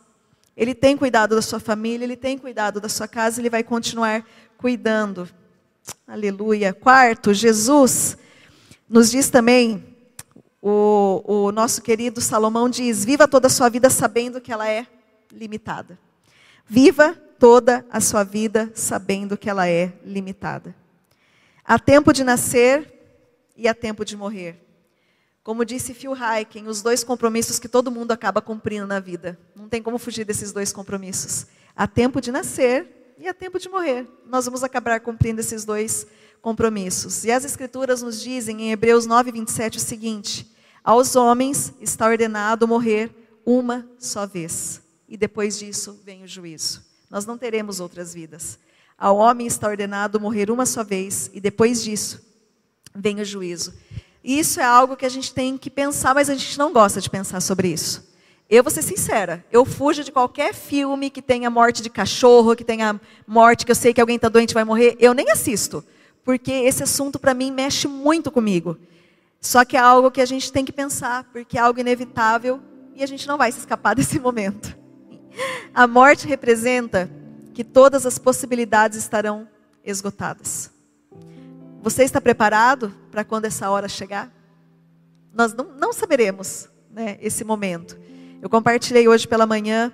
Ele 0.56 0.73
tem 0.73 0.97
cuidado 0.97 1.36
da 1.36 1.41
sua 1.41 1.60
família, 1.60 2.03
ele 2.03 2.17
tem 2.17 2.36
cuidado 2.36 2.82
da 2.82 2.89
sua 2.89 3.08
casa, 3.08 3.39
ele 3.39 3.49
vai 3.49 3.63
continuar 3.63 4.25
cuidando. 4.58 5.30
Aleluia. 6.08 6.73
Quarto, 6.73 7.32
Jesus 7.32 8.17
nos 8.89 9.12
diz 9.12 9.30
também, 9.30 9.87
o, 10.62 11.24
o 11.26 11.52
nosso 11.52 11.82
querido 11.82 12.20
Salomão 12.22 12.70
diz: 12.70 13.06
viva 13.06 13.28
toda 13.28 13.48
a 13.48 13.50
sua 13.50 13.70
vida 13.70 13.89
sabendo 13.89 14.41
que 14.41 14.52
ela 14.52 14.67
é 14.67 14.88
limitada. 15.32 16.00
Viva 16.65 17.13
toda 17.39 17.86
a 17.89 18.02
sua 18.02 18.24
vida 18.24 18.72
sabendo 18.74 19.38
que 19.38 19.50
ela 19.50 19.70
é 19.70 19.93
limitada. 20.04 20.76
Há 21.63 21.78
tempo 21.78 22.12
de 22.12 22.24
nascer 22.24 22.93
e 23.56 23.67
há 23.67 23.74
tempo 23.74 24.04
de 24.04 24.15
morrer. 24.17 24.63
Como 25.43 25.63
disse 25.63 25.93
Phil 25.93 26.13
Heiken, 26.13 26.67
os 26.67 26.82
dois 26.82 27.04
compromissos 27.04 27.58
que 27.58 27.70
todo 27.70 27.91
mundo 27.91 28.12
acaba 28.12 28.41
cumprindo 28.41 28.86
na 28.86 29.00
vida. 29.00 29.39
Não 29.56 29.70
tem 29.70 29.82
como 29.82 29.98
fugir 29.98 30.26
desses 30.26 30.52
dois 30.52 30.74
compromissos. 30.74 31.48
Há 31.76 31.88
tempo 31.88 32.20
de 32.20 32.32
nascer 32.32 33.15
e 33.17 33.28
há 33.28 33.34
tempo 33.34 33.58
de 33.58 33.70
morrer. 33.70 34.06
Nós 34.26 34.46
vamos 34.46 34.63
acabar 34.63 35.00
cumprindo 35.00 35.39
esses 35.39 35.63
dois 35.63 36.06
compromissos. 36.41 37.23
E 37.23 37.32
as 37.32 37.45
Escrituras 37.45 38.02
nos 38.02 38.21
dizem 38.21 38.62
em 38.62 38.71
Hebreus 38.71 39.06
9, 39.06 39.32
27 39.32 39.78
o 39.78 39.82
seguinte: 39.82 40.52
Aos 40.84 41.15
homens 41.15 41.73
está 41.82 42.08
ordenado 42.08 42.67
morrer 42.67 43.12
uma 43.45 43.88
só 43.97 44.26
vez, 44.26 44.82
e 45.08 45.15
depois 45.15 45.58
disso 45.58 46.00
vem 46.04 46.23
o 46.23 46.28
juízo. 46.28 46.84
Nós 47.10 47.26
não 47.26 47.38
teremos 47.38 47.80
outras 47.80 48.13
vidas. 48.13 48.60
Ao 48.97 49.17
homem 49.17 49.47
está 49.47 49.67
ordenado 49.67 50.19
morrer 50.19 50.50
uma 50.50 50.65
só 50.65 50.84
vez, 50.84 51.30
e 51.34 51.39
depois 51.39 51.84
disso 51.84 52.21
vem 52.95 53.21
o 53.21 53.26
juízo. 53.26 53.73
Isso 54.23 54.60
é 54.60 54.63
algo 54.63 54.97
que 54.97 55.06
a 55.06 55.10
gente 55.10 55.34
tem 55.34 55.58
que 55.58 55.69
pensar, 55.69 56.13
mas 56.13 56.30
a 56.30 56.36
gente 56.36 56.58
não 56.58 56.73
gosta 56.73 57.00
de 57.00 57.10
pensar 57.10 57.39
sobre 57.39 57.69
isso. 57.69 58.08
Eu 58.50 58.63
vou 58.63 58.71
ser 58.71 58.82
sincera, 58.82 59.45
eu 59.52 59.65
fujo 59.65 60.04
de 60.04 60.12
qualquer 60.12 60.54
filme 60.54 61.10
que 61.10 61.21
tenha 61.21 61.50
morte 61.50 61.82
de 61.82 61.89
cachorro, 61.89 62.56
que 62.56 62.63
tenha 62.63 63.00
morte 63.28 63.65
que 63.65 63.71
eu 63.71 63.76
sei 63.76 63.93
que 63.93 64.00
alguém 64.00 64.15
está 64.15 64.30
doente 64.30 64.52
e 64.52 64.54
vai 64.54 64.63
morrer, 64.63 64.95
eu 65.00 65.13
nem 65.13 65.30
assisto, 65.30 65.84
porque 66.28 66.52
esse 66.52 66.84
assunto 66.84 67.18
para 67.18 67.34
mim 67.34 67.54
mexe 67.54 67.88
muito 67.88 68.30
comigo. 68.30 68.78
Só 69.40 69.63
que 69.63 69.78
é 69.78 69.80
algo 69.80 70.12
que 70.12 70.20
a 70.20 70.26
gente 70.26 70.52
tem 70.52 70.66
que 70.66 70.74
pensar, 70.74 71.24
porque 71.32 71.58
é 71.58 71.62
algo 71.62 71.80
inevitável 71.80 72.60
e 72.94 73.02
a 73.02 73.08
gente 73.08 73.26
não 73.26 73.38
vai 73.38 73.50
se 73.50 73.60
escapar 73.60 73.96
desse 73.96 74.20
momento. 74.20 74.78
A 75.74 75.88
morte 75.88 76.28
representa 76.28 77.10
que 77.54 77.63
todas 77.63 78.06
as 78.06 78.20
possibilidades 78.20 78.98
estarão 78.98 79.48
esgotadas. 79.86 80.70
Você 81.82 82.04
está 82.04 82.20
preparado 82.20 82.94
para 83.10 83.24
quando 83.24 83.46
essa 83.46 83.70
hora 83.70 83.88
chegar? 83.88 84.30
Nós 85.34 85.54
não, 85.54 85.72
não 85.78 85.94
saberemos 85.94 86.68
né, 86.92 87.18
esse 87.22 87.46
momento. 87.46 87.98
Eu 88.42 88.50
compartilhei 88.50 89.08
hoje 89.08 89.26
pela 89.26 89.46
manhã 89.46 89.94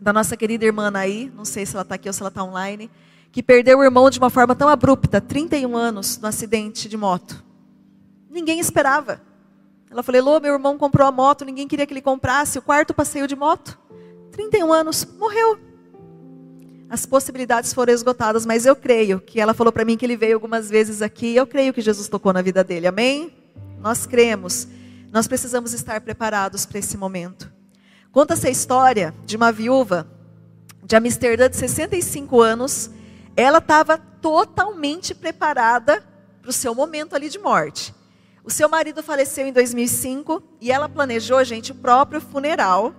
da 0.00 0.12
nossa 0.12 0.36
querida 0.36 0.64
irmã 0.64 0.86
Anaí, 0.86 1.32
não 1.34 1.44
sei 1.44 1.66
se 1.66 1.74
ela 1.74 1.82
está 1.82 1.96
aqui 1.96 2.08
ou 2.08 2.12
se 2.12 2.22
ela 2.22 2.28
está 2.28 2.44
online, 2.44 2.88
que 3.30 3.42
perdeu 3.42 3.78
o 3.78 3.84
irmão 3.84 4.10
de 4.10 4.18
uma 4.18 4.30
forma 4.30 4.54
tão 4.54 4.68
abrupta, 4.68 5.20
31 5.20 5.76
anos, 5.76 6.18
no 6.18 6.28
acidente 6.28 6.88
de 6.88 6.96
moto. 6.96 7.44
Ninguém 8.30 8.58
esperava. 8.58 9.20
Ela 9.90 10.02
falou: 10.02 10.18
Elô, 10.18 10.40
meu 10.40 10.54
irmão 10.54 10.76
comprou 10.76 11.06
a 11.06 11.12
moto, 11.12 11.44
ninguém 11.44 11.66
queria 11.66 11.86
que 11.86 11.92
ele 11.92 12.02
comprasse, 12.02 12.58
o 12.58 12.62
quarto 12.62 12.94
passeio 12.94 13.26
de 13.26 13.36
moto. 13.36 13.78
31 14.32 14.72
anos, 14.72 15.06
morreu. 15.18 15.58
As 16.90 17.04
possibilidades 17.04 17.74
foram 17.74 17.92
esgotadas, 17.92 18.46
mas 18.46 18.64
eu 18.64 18.74
creio 18.74 19.20
que 19.20 19.40
ela 19.40 19.52
falou 19.52 19.72
para 19.72 19.84
mim 19.84 19.96
que 19.96 20.06
ele 20.06 20.16
veio 20.16 20.34
algumas 20.34 20.70
vezes 20.70 21.02
aqui, 21.02 21.36
eu 21.36 21.46
creio 21.46 21.72
que 21.72 21.82
Jesus 21.82 22.08
tocou 22.08 22.32
na 22.32 22.40
vida 22.40 22.64
dele, 22.64 22.86
amém? 22.86 23.32
Nós 23.78 24.06
cremos, 24.06 24.66
nós 25.12 25.28
precisamos 25.28 25.74
estar 25.74 26.00
preparados 26.00 26.64
para 26.64 26.78
esse 26.78 26.96
momento. 26.96 27.52
Conta-se 28.10 28.46
a 28.46 28.50
história 28.50 29.14
de 29.26 29.36
uma 29.36 29.52
viúva 29.52 30.06
de 30.82 30.96
Amsterdã 30.96 31.50
de 31.50 31.56
65 31.56 32.40
anos, 32.40 32.90
ela 33.40 33.58
estava 33.58 33.96
totalmente 33.96 35.14
preparada 35.14 36.04
para 36.42 36.50
o 36.50 36.52
seu 36.52 36.74
momento 36.74 37.14
ali 37.14 37.28
de 37.28 37.38
morte. 37.38 37.94
O 38.42 38.50
seu 38.50 38.68
marido 38.68 39.00
faleceu 39.00 39.46
em 39.46 39.52
2005 39.52 40.42
e 40.60 40.72
ela 40.72 40.88
planejou, 40.88 41.44
gente, 41.44 41.70
o 41.70 41.74
próprio 41.76 42.20
funeral. 42.20 42.92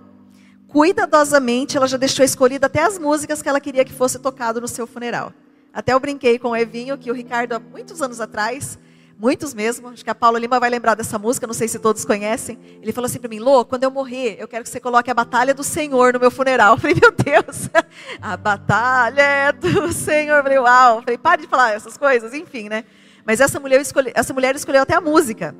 Cuidadosamente, 0.66 1.76
ela 1.76 1.86
já 1.86 1.98
deixou 1.98 2.24
escolhida 2.24 2.68
até 2.68 2.82
as 2.82 2.98
músicas 2.98 3.42
que 3.42 3.50
ela 3.50 3.60
queria 3.60 3.84
que 3.84 3.92
fosse 3.92 4.18
tocado 4.18 4.62
no 4.62 4.68
seu 4.68 4.86
funeral. 4.86 5.30
Até 5.74 5.92
eu 5.92 6.00
brinquei 6.00 6.38
com 6.38 6.52
o 6.52 6.56
Evinho 6.56 6.96
que 6.96 7.10
o 7.10 7.14
Ricardo, 7.14 7.52
há 7.52 7.58
muitos 7.58 8.00
anos 8.00 8.18
atrás, 8.18 8.78
muitos 9.20 9.52
mesmo, 9.52 9.88
acho 9.88 10.02
que 10.02 10.08
a 10.08 10.14
Paula 10.14 10.38
Lima 10.38 10.58
vai 10.58 10.70
lembrar 10.70 10.94
dessa 10.94 11.18
música, 11.18 11.46
não 11.46 11.52
sei 11.52 11.68
se 11.68 11.78
todos 11.78 12.06
conhecem. 12.06 12.58
Ele 12.80 12.90
falou 12.90 13.04
assim 13.04 13.18
para 13.18 13.28
mim: 13.28 13.38
Lô, 13.38 13.66
quando 13.66 13.84
eu 13.84 13.90
morrer, 13.90 14.36
eu 14.38 14.48
quero 14.48 14.64
que 14.64 14.70
você 14.70 14.80
coloque 14.80 15.10
a 15.10 15.14
Batalha 15.14 15.52
do 15.52 15.62
Senhor 15.62 16.14
no 16.14 16.18
meu 16.20 16.30
funeral. 16.30 16.74
Eu 16.74 16.78
falei: 16.78 16.96
Meu 17.00 17.12
Deus, 17.12 17.68
a 18.20 18.36
Batalha 18.36 19.52
do 19.52 19.92
Senhor. 19.92 20.38
Eu 20.38 20.42
falei: 20.42 20.58
Uau. 20.58 20.96
Eu 20.96 21.02
falei: 21.02 21.18
Pare 21.18 21.42
de 21.42 21.48
falar 21.48 21.72
essas 21.72 21.98
coisas, 21.98 22.32
enfim, 22.32 22.70
né? 22.70 22.84
Mas 23.26 23.40
essa 23.40 23.60
mulher, 23.60 23.80
escolhe, 23.80 24.10
essa 24.14 24.32
mulher 24.32 24.56
escolheu 24.56 24.82
até 24.82 24.94
a 24.94 25.00
música. 25.00 25.54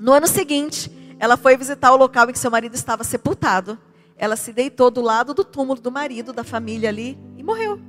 No 0.00 0.12
ano 0.12 0.26
seguinte, 0.26 0.90
ela 1.20 1.36
foi 1.36 1.56
visitar 1.56 1.92
o 1.92 1.96
local 1.96 2.28
em 2.28 2.32
que 2.32 2.38
seu 2.38 2.50
marido 2.50 2.74
estava 2.74 3.04
sepultado. 3.04 3.78
Ela 4.16 4.34
se 4.34 4.52
deitou 4.52 4.90
do 4.90 5.00
lado 5.00 5.32
do 5.32 5.44
túmulo 5.44 5.80
do 5.80 5.92
marido, 5.92 6.32
da 6.32 6.42
família 6.42 6.88
ali, 6.88 7.16
e 7.36 7.44
morreu. 7.44 7.80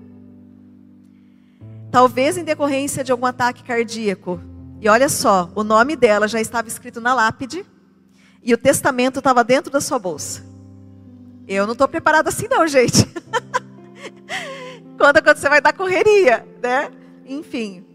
Talvez 1.92 2.38
em 2.38 2.44
decorrência 2.44 3.04
de 3.04 3.12
algum 3.12 3.26
ataque 3.26 3.64
cardíaco. 3.64 4.40
E 4.82 4.88
olha 4.88 5.10
só, 5.10 5.52
o 5.56 5.64
nome 5.64 5.96
dela 5.96 6.28
já 6.28 6.40
estava 6.40 6.68
escrito 6.68 7.02
na 7.02 7.14
lápide 7.14 7.66
e 8.42 8.54
o 8.54 8.58
testamento 8.58 9.20
estava 9.20 9.44
dentro 9.44 9.72
da 9.72 9.82
sua 9.82 10.00
bolsa. 10.00 10.44
Eu 11.48 11.66
não 11.66 11.74
estou 11.74 11.88
preparada 11.88 12.30
assim, 12.30 12.48
não, 12.48 12.66
gente. 12.68 13.06
Conta 14.98 15.22
quando 15.22 15.38
você 15.38 15.50
vai 15.50 15.60
dar 15.60 15.74
correria, 15.74 16.48
né? 16.62 16.92
Enfim, 17.26 17.86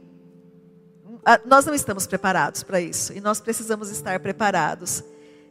nós 1.46 1.64
não 1.64 1.74
estamos 1.74 2.06
preparados 2.06 2.62
para 2.62 2.80
isso 2.80 3.12
e 3.12 3.20
nós 3.20 3.40
precisamos 3.40 3.90
estar 3.90 4.20
preparados. 4.20 5.02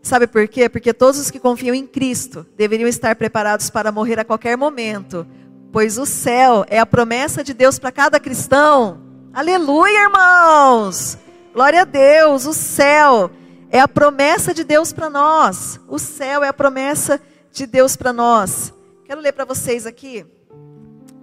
Sabe 0.01 0.27
por 0.27 0.47
quê? 0.47 0.69
Porque 0.69 0.93
todos 0.93 1.19
os 1.19 1.31
que 1.31 1.39
confiam 1.39 1.73
em 1.73 1.87
Cristo 1.87 2.45
deveriam 2.55 2.87
estar 2.87 3.15
preparados 3.15 3.69
para 3.69 3.91
morrer 3.91 4.19
a 4.19 4.25
qualquer 4.25 4.57
momento, 4.57 5.25
pois 5.71 5.97
o 5.97 6.05
céu 6.05 6.65
é 6.67 6.77
a 6.77 6.85
promessa 6.85 7.43
de 7.43 7.53
Deus 7.53 7.79
para 7.79 7.91
cada 7.91 8.19
cristão. 8.19 9.02
Aleluia, 9.33 10.03
irmãos! 10.03 11.17
Glória 11.51 11.81
a 11.81 11.85
Deus! 11.85 12.45
O 12.45 12.53
céu 12.53 13.31
é 13.71 13.79
a 13.79 13.87
promessa 13.87 14.53
de 14.53 14.63
Deus 14.63 14.93
para 14.93 15.09
nós. 15.09 15.79
O 15.87 15.97
céu 15.97 16.43
é 16.43 16.47
a 16.47 16.53
promessa 16.53 17.19
de 17.51 17.65
Deus 17.65 17.95
para 17.95 18.13
nós. 18.13 18.71
Quero 19.03 19.19
ler 19.19 19.33
para 19.33 19.43
vocês 19.43 19.87
aqui 19.87 20.25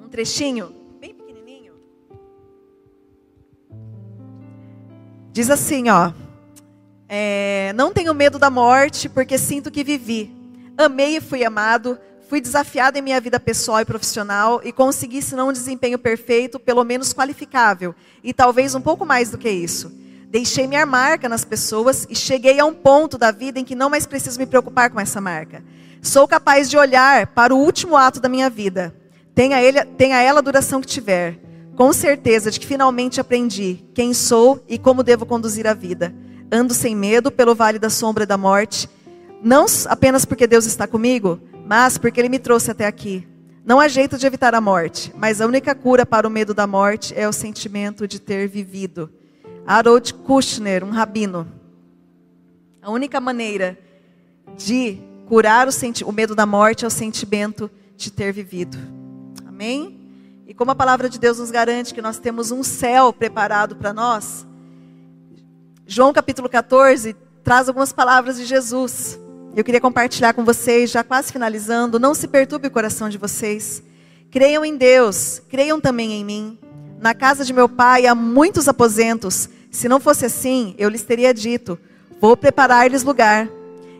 um 0.03 0.09
trechinho 0.09 0.81
Diz 5.33 5.49
assim, 5.49 5.88
ó. 5.88 6.12
É, 7.09 7.73
não 7.75 7.92
tenho 7.92 8.12
medo 8.12 8.38
da 8.38 8.51
morte, 8.51 9.09
porque 9.09 9.38
sinto 9.38 9.70
que 9.70 9.85
vivi. 9.85 10.37
Amei 10.77 11.16
e 11.16 11.20
fui 11.20 11.44
amado. 11.44 11.99
Fui 12.31 12.40
desafiado 12.40 12.97
em 12.97 13.03
minha 13.03 13.21
vida 13.21 13.40
pessoal 13.40 13.81
e 13.81 13.85
profissional 13.85 14.61
e 14.62 14.71
consegui, 14.71 15.21
se 15.21 15.35
não 15.35 15.49
um 15.49 15.53
desempenho 15.53 15.99
perfeito, 15.99 16.61
pelo 16.61 16.85
menos 16.85 17.12
qualificável. 17.12 17.93
E 18.23 18.33
talvez 18.33 18.73
um 18.73 18.81
pouco 18.81 19.05
mais 19.05 19.33
do 19.33 19.37
que 19.37 19.51
isso. 19.51 19.90
Deixei 20.29 20.69
minha 20.69 20.87
marca 20.87 21.29
nas 21.29 21.45
pessoas 21.45 22.07
e 22.09 22.14
cheguei 22.14 22.61
a 22.61 22.64
um 22.64 22.73
ponto 22.73 23.19
da 23.19 23.33
vida 23.33 23.59
em 23.59 23.64
que 23.64 23.75
não 23.75 23.90
mais 23.90 24.07
preciso 24.07 24.38
me 24.38 24.47
preocupar 24.47 24.90
com 24.90 25.01
essa 25.01 25.21
marca. 25.21 25.64
Sou 26.01 26.29
capaz 26.29 26.71
de 26.71 26.79
olhar 26.79 27.27
para 27.27 27.53
o 27.53 27.59
último 27.59 27.97
ato 27.97 28.21
da 28.21 28.29
minha 28.29 28.49
vida. 28.49 28.95
Tenha, 29.35 29.61
ele, 29.61 29.85
tenha 29.85 30.23
ela 30.23 30.38
a 30.38 30.43
duração 30.43 30.81
que 30.81 30.87
tiver 30.87 31.37
com 31.75 31.93
certeza 31.93 32.49
de 32.49 32.61
que 32.61 32.66
finalmente 32.66 33.21
aprendi 33.21 33.85
quem 33.93 34.14
sou 34.14 34.62
e 34.69 34.79
como 34.79 35.03
devo 35.03 35.27
conduzir 35.27 35.66
a 35.66 35.75
vida. 35.75 36.14
Ando 36.53 36.75
sem 36.75 36.95
medo 36.95 37.33
pelo 37.33 37.57
vale 37.57 37.81
da 37.81 37.90
sombra 37.90 38.25
da 38.25 38.37
morte, 38.37 38.88
não 39.43 39.66
apenas 39.87 40.25
porque 40.25 40.47
Deus 40.47 40.64
está 40.64 40.87
comigo, 40.87 41.40
mas 41.70 41.96
porque 41.96 42.20
Ele 42.20 42.28
me 42.28 42.40
trouxe 42.40 42.72
até 42.72 42.85
aqui. 42.85 43.24
Não 43.64 43.78
há 43.78 43.87
jeito 43.87 44.18
de 44.18 44.26
evitar 44.26 44.56
a 44.56 44.61
morte, 44.61 45.12
mas 45.16 45.40
a 45.40 45.46
única 45.46 45.72
cura 45.72 46.04
para 46.04 46.26
o 46.26 46.30
medo 46.30 46.52
da 46.52 46.66
morte 46.66 47.14
é 47.16 47.28
o 47.28 47.33
sentimento 47.33 48.09
de 48.09 48.18
ter 48.18 48.48
vivido. 48.48 49.09
Harold 49.64 50.12
Kushner, 50.14 50.83
um 50.83 50.90
rabino. 50.90 51.46
A 52.83 52.90
única 52.90 53.20
maneira 53.20 53.78
de 54.56 54.98
curar 55.28 55.68
o, 55.68 55.70
o 56.06 56.12
medo 56.12 56.35
da 56.35 56.44
morte 56.44 56.85
é 56.85 56.88
o 56.88 56.90
sentimento 56.90 57.70
de 57.96 58.11
ter 58.11 58.33
vivido. 58.33 58.76
Amém? 59.46 60.00
E 60.48 60.54
como 60.54 60.72
a 60.72 60.74
palavra 60.74 61.09
de 61.09 61.20
Deus 61.20 61.38
nos 61.38 61.52
garante 61.52 61.94
que 61.94 62.02
nós 62.02 62.18
temos 62.18 62.50
um 62.50 62.64
céu 62.64 63.12
preparado 63.12 63.76
para 63.76 63.94
nós, 63.94 64.44
João 65.87 66.12
capítulo 66.12 66.48
14 66.48 67.14
traz 67.44 67.68
algumas 67.68 67.92
palavras 67.92 68.38
de 68.38 68.44
Jesus. 68.44 69.20
Eu 69.55 69.65
queria 69.65 69.81
compartilhar 69.81 70.33
com 70.33 70.45
vocês, 70.45 70.91
já 70.91 71.03
quase 71.03 71.33
finalizando. 71.33 71.99
Não 71.99 72.15
se 72.15 72.29
perturbe 72.29 72.69
o 72.69 72.71
coração 72.71 73.09
de 73.09 73.19
vocês. 73.19 73.83
Creiam 74.31 74.65
em 74.65 74.77
Deus, 74.77 75.43
creiam 75.49 75.81
também 75.81 76.13
em 76.13 76.25
mim. 76.25 76.59
Na 77.01 77.15
casa 77.15 77.45
de 77.45 77.53
meu 77.53 77.69
pai 77.69 78.07
há 78.07 78.15
muitos 78.15 78.69
aposentos. 78.69 79.49
Se 79.69 79.89
não 79.89 79.99
fosse 79.99 80.25
assim, 80.25 80.75
eu 80.79 80.89
lhes 80.89 81.03
teria 81.03 81.35
dito: 81.35 81.77
Vou 82.21 82.37
preparar-lhes 82.37 83.03
lugar. 83.03 83.49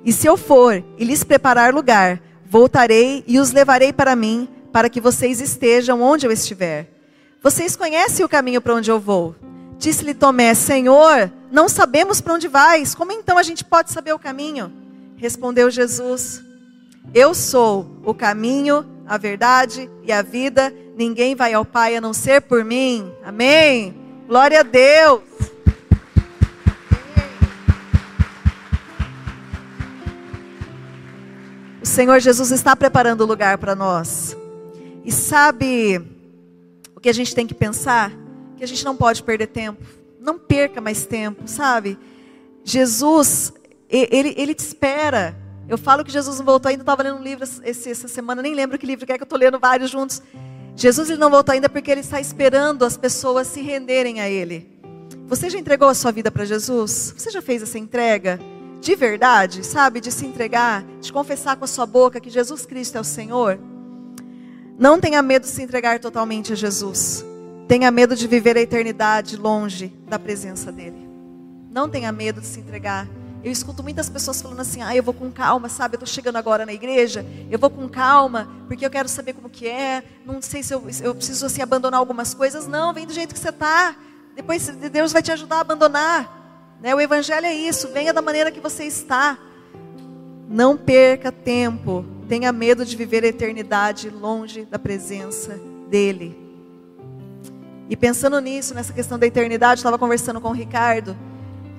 E 0.05 0.13
se 0.13 0.27
eu 0.27 0.37
for 0.37 0.85
e 0.97 1.05
lhes 1.05 1.25
preparar 1.25 1.75
lugar, 1.75 2.21
voltarei 2.49 3.25
e 3.27 3.41
os 3.41 3.51
levarei 3.51 3.93
para 3.93 4.15
mim 4.15 4.49
para 4.73 4.89
que 4.89 5.01
vocês 5.01 5.41
estejam 5.41 6.01
onde 6.01 6.27
eu 6.27 6.31
estiver. 6.31 6.89
Vocês 7.43 7.75
conhecem 7.75 8.25
o 8.25 8.29
caminho 8.29 8.63
para 8.63 8.75
onde 8.75 8.91
eu 8.91 9.01
vou. 9.01 9.35
Disse-lhe 9.79 10.15
Tomé: 10.15 10.55
Senhor, 10.55 11.29
não 11.51 11.69
sabemos 11.69 12.21
para 12.21 12.35
onde 12.35 12.47
vais. 12.47 12.95
Como 12.95 13.11
então 13.11 13.37
a 13.37 13.43
gente 13.43 13.65
pode 13.65 13.91
saber 13.91 14.13
o 14.13 14.19
caminho? 14.19 14.80
Respondeu 15.21 15.71
Jesus: 15.71 16.43
Eu 17.13 17.35
sou 17.35 17.87
o 18.07 18.15
caminho, 18.15 18.87
a 19.07 19.19
verdade 19.19 19.91
e 20.03 20.11
a 20.11 20.23
vida. 20.23 20.75
Ninguém 20.97 21.35
vai 21.35 21.53
ao 21.53 21.63
Pai 21.63 21.95
a 21.95 22.01
não 22.01 22.15
ser 22.15 22.41
por 22.41 22.65
mim. 22.65 23.13
Amém. 23.23 23.95
Glória 24.27 24.61
a 24.61 24.63
Deus. 24.63 25.21
O 31.83 31.87
Senhor 31.87 32.19
Jesus 32.19 32.51
está 32.51 32.75
preparando 32.75 33.21
o 33.21 33.27
lugar 33.27 33.59
para 33.59 33.75
nós. 33.75 34.35
E 35.05 35.13
sabe 35.13 36.01
o 36.97 37.01
que 37.01 37.11
a 37.11 37.15
gente 37.15 37.35
tem 37.35 37.47
que 37.47 37.53
pensar? 37.55 38.11
Que 38.57 38.65
a 38.65 38.67
gente 38.67 38.87
não 38.87 38.97
pode 38.97 39.23
perder 39.23 39.49
tempo. 39.49 39.85
Não 40.19 40.39
perca 40.39 40.81
mais 40.81 41.05
tempo, 41.05 41.43
sabe? 41.47 41.99
Jesus, 42.65 43.53
ele, 43.91 44.35
ele 44.37 44.55
te 44.55 44.61
espera. 44.61 45.37
Eu 45.69 45.79
falo 45.79 46.05
que 46.05 46.11
Jesus 46.11 46.39
não 46.39 46.45
voltou 46.45 46.69
ainda, 46.69 46.83
estava 46.83 47.03
lendo 47.03 47.19
um 47.19 47.23
livro 47.23 47.45
esse, 47.65 47.91
essa 47.91 48.09
semana, 48.09 48.43
nem 48.43 48.55
lembro 48.55 48.79
que 48.79 48.87
livro 48.87 49.07
que 49.07 49.13
é 49.13 49.17
que 49.17 49.23
eu 49.23 49.25
estou 49.25 49.39
lendo 49.39 49.59
vários 49.59 49.91
juntos. 49.91 50.23
Jesus 50.77 51.11
ele 51.11 51.19
não 51.19 51.31
voltou 51.31 51.53
ainda 51.53 51.69
porque 51.69 51.91
ele 51.91 52.01
está 52.01 52.21
esperando 52.21 52.85
as 52.85 52.97
pessoas 52.97 53.47
se 53.47 53.61
renderem 53.61 54.21
a 54.21 54.29
Ele. 54.29 54.67
Você 55.27 55.49
já 55.49 55.59
entregou 55.59 55.89
a 55.89 55.95
sua 55.95 56.11
vida 56.11 56.31
para 56.31 56.45
Jesus? 56.45 57.15
Você 57.17 57.31
já 57.31 57.43
fez 57.43 57.63
essa 57.63 57.79
entrega? 57.79 58.41
De 58.81 58.97
verdade, 58.97 59.65
sabe? 59.65 60.01
De 60.01 60.11
se 60.11 60.27
entregar, 60.27 60.83
de 61.01 61.13
confessar 61.13 61.57
com 61.57 61.65
a 61.65 61.69
sua 61.69 61.87
boca 61.87 62.19
que 62.19 62.31
Jesus 62.31 62.65
Cristo 62.65 62.97
é 62.97 63.01
o 63.01 63.05
Senhor? 63.05 63.61
Não 64.79 64.99
tenha 64.99 65.21
medo 65.21 65.43
de 65.43 65.51
se 65.51 65.63
entregar 65.63 66.01
totalmente 66.01 66.53
a 66.53 66.57
Jesus. 66.57 67.25
Tenha 67.69 67.91
medo 67.91 68.17
de 68.17 68.27
viver 68.27 68.57
a 68.57 68.61
eternidade 68.61 69.37
longe 69.37 69.93
da 70.09 70.19
presença 70.19 70.73
dEle. 70.73 71.09
Não 71.71 71.89
tenha 71.89 72.11
medo 72.11 72.41
de 72.41 72.47
se 72.47 72.59
entregar. 72.59 73.07
Eu 73.43 73.51
escuto 73.51 73.83
muitas 73.83 74.09
pessoas 74.09 74.41
falando 74.41 74.61
assim: 74.61 74.83
ah, 74.83 74.95
eu 74.95 75.03
vou 75.03 75.15
com 75.15 75.31
calma, 75.31 75.69
sabe? 75.69 75.95
Eu 75.95 75.99
estou 75.99 76.07
chegando 76.07 76.37
agora 76.37 76.67
na 76.67 76.73
igreja, 76.73 77.25
eu 77.51 77.59
vou 77.59 77.71
com 77.71 77.89
calma, 77.89 78.49
porque 78.67 78.85
eu 78.85 78.91
quero 78.91 79.09
saber 79.09 79.33
como 79.33 79.49
que 79.49 79.67
é. 79.67 80.03
Não 80.25 80.43
sei 80.43 80.63
se 80.63 80.75
eu, 80.75 80.83
eu 81.03 81.15
preciso 81.15 81.47
assim 81.47 81.63
abandonar 81.63 81.99
algumas 81.99 82.35
coisas. 82.35 82.67
Não, 82.67 82.93
vem 82.93 83.07
do 83.07 83.13
jeito 83.13 83.35
que 83.35 83.41
você 83.41 83.49
está. 83.49 83.97
Depois 84.37 84.67
Deus 84.69 85.13
vai 85.13 85.23
te 85.23 85.33
ajudar 85.33 85.57
a 85.57 85.61
abandonar. 85.61 86.79
Né? 86.81 86.95
O 86.95 87.01
Evangelho 87.01 87.47
é 87.47 87.55
isso, 87.55 87.89
venha 87.89 88.13
da 88.13 88.23
maneira 88.23 88.51
que 88.51 88.61
você 88.61 88.85
está. 88.85 89.39
Não 90.49 90.77
perca 90.77 91.31
tempo 91.31 92.05
tenha 92.31 92.53
medo 92.53 92.87
de 92.87 92.97
viver 92.97 93.25
a 93.25 93.27
eternidade 93.27 94.09
longe 94.09 94.65
da 94.65 94.79
presença 94.79 95.61
dEle. 95.89 96.39
E 97.89 97.97
pensando 97.97 98.41
nisso, 98.41 98.73
nessa 98.73 98.93
questão 98.93 99.19
da 99.19 99.27
eternidade, 99.27 99.81
estava 99.81 99.99
conversando 99.99 100.41
com 100.41 100.51
o 100.51 100.53
Ricardo, 100.53 101.17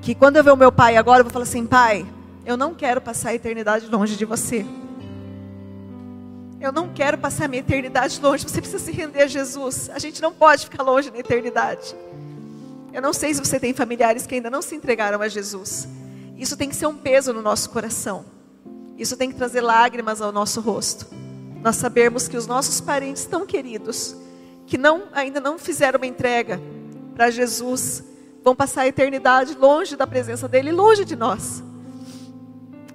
que 0.02 0.16
quando 0.16 0.38
eu 0.38 0.44
ver 0.44 0.52
o 0.52 0.58
meu 0.58 0.72
pai 0.72 0.98
agora, 0.98 1.20
eu 1.20 1.24
vou 1.24 1.32
falar 1.32 1.44
assim, 1.44 1.66
pai, 1.66 2.06
eu 2.46 2.58
não 2.58 2.74
quero 2.74 3.00
passar 3.00 3.30
a 3.30 3.36
eternidade 3.36 3.88
longe 3.88 4.18
de 4.18 4.26
você. 4.26 4.66
Eu 6.60 6.72
não 6.72 6.90
quero 6.90 7.18
passar 7.18 7.46
a 7.46 7.48
minha 7.48 7.60
eternidade 7.60 8.20
longe. 8.22 8.48
Você 8.48 8.62
precisa 8.62 8.84
se 8.84 8.92
render 8.92 9.24
a 9.24 9.28
Jesus. 9.28 9.90
A 9.92 10.00
gente 10.00 10.22
não 10.22 10.34
pode 10.34 10.66
ficar 10.66 10.84
longe 10.84 11.10
na 11.10 11.18
eternidade. 11.18 11.96
Eu 12.94 13.02
não 13.02 13.14
sei 13.14 13.34
se 13.34 13.40
você 13.40 13.60
tem 13.60 13.74
familiares 13.74 14.28
que 14.28 14.36
ainda 14.36 14.50
não 14.50 14.62
se 14.62 14.76
entregaram 14.76 15.22
a 15.22 15.28
Jesus. 15.28 15.88
Isso 16.38 16.58
tem 16.58 16.70
que 16.70 16.76
ser 16.76 16.88
um 16.88 16.96
peso 16.96 17.32
no 17.32 17.42
nosso 17.42 17.70
coração. 17.70 18.26
Isso 18.98 19.16
tem 19.16 19.30
que 19.30 19.36
trazer 19.36 19.62
lágrimas 19.62 20.22
ao 20.22 20.32
nosso 20.32 20.62
rosto. 20.62 21.08
Nós 21.64 21.76
sabemos 21.76 22.28
que 22.28 22.38
os 22.38 22.48
nossos 22.48 22.82
parentes 22.82 23.26
tão 23.26 23.46
queridos, 23.46 24.16
que 24.66 24.78
não, 24.78 25.04
ainda 25.14 25.40
não 25.40 25.58
fizeram 25.58 25.98
uma 25.98 26.08
entrega 26.08 26.60
para 27.16 27.30
Jesus, 27.30 28.04
vão 28.44 28.56
passar 28.56 28.82
a 28.82 28.88
eternidade 28.88 29.56
longe 29.56 29.96
da 29.96 30.08
presença 30.08 30.48
dele, 30.48 30.72
longe 30.72 31.06
de 31.06 31.16
nós. 31.16 31.64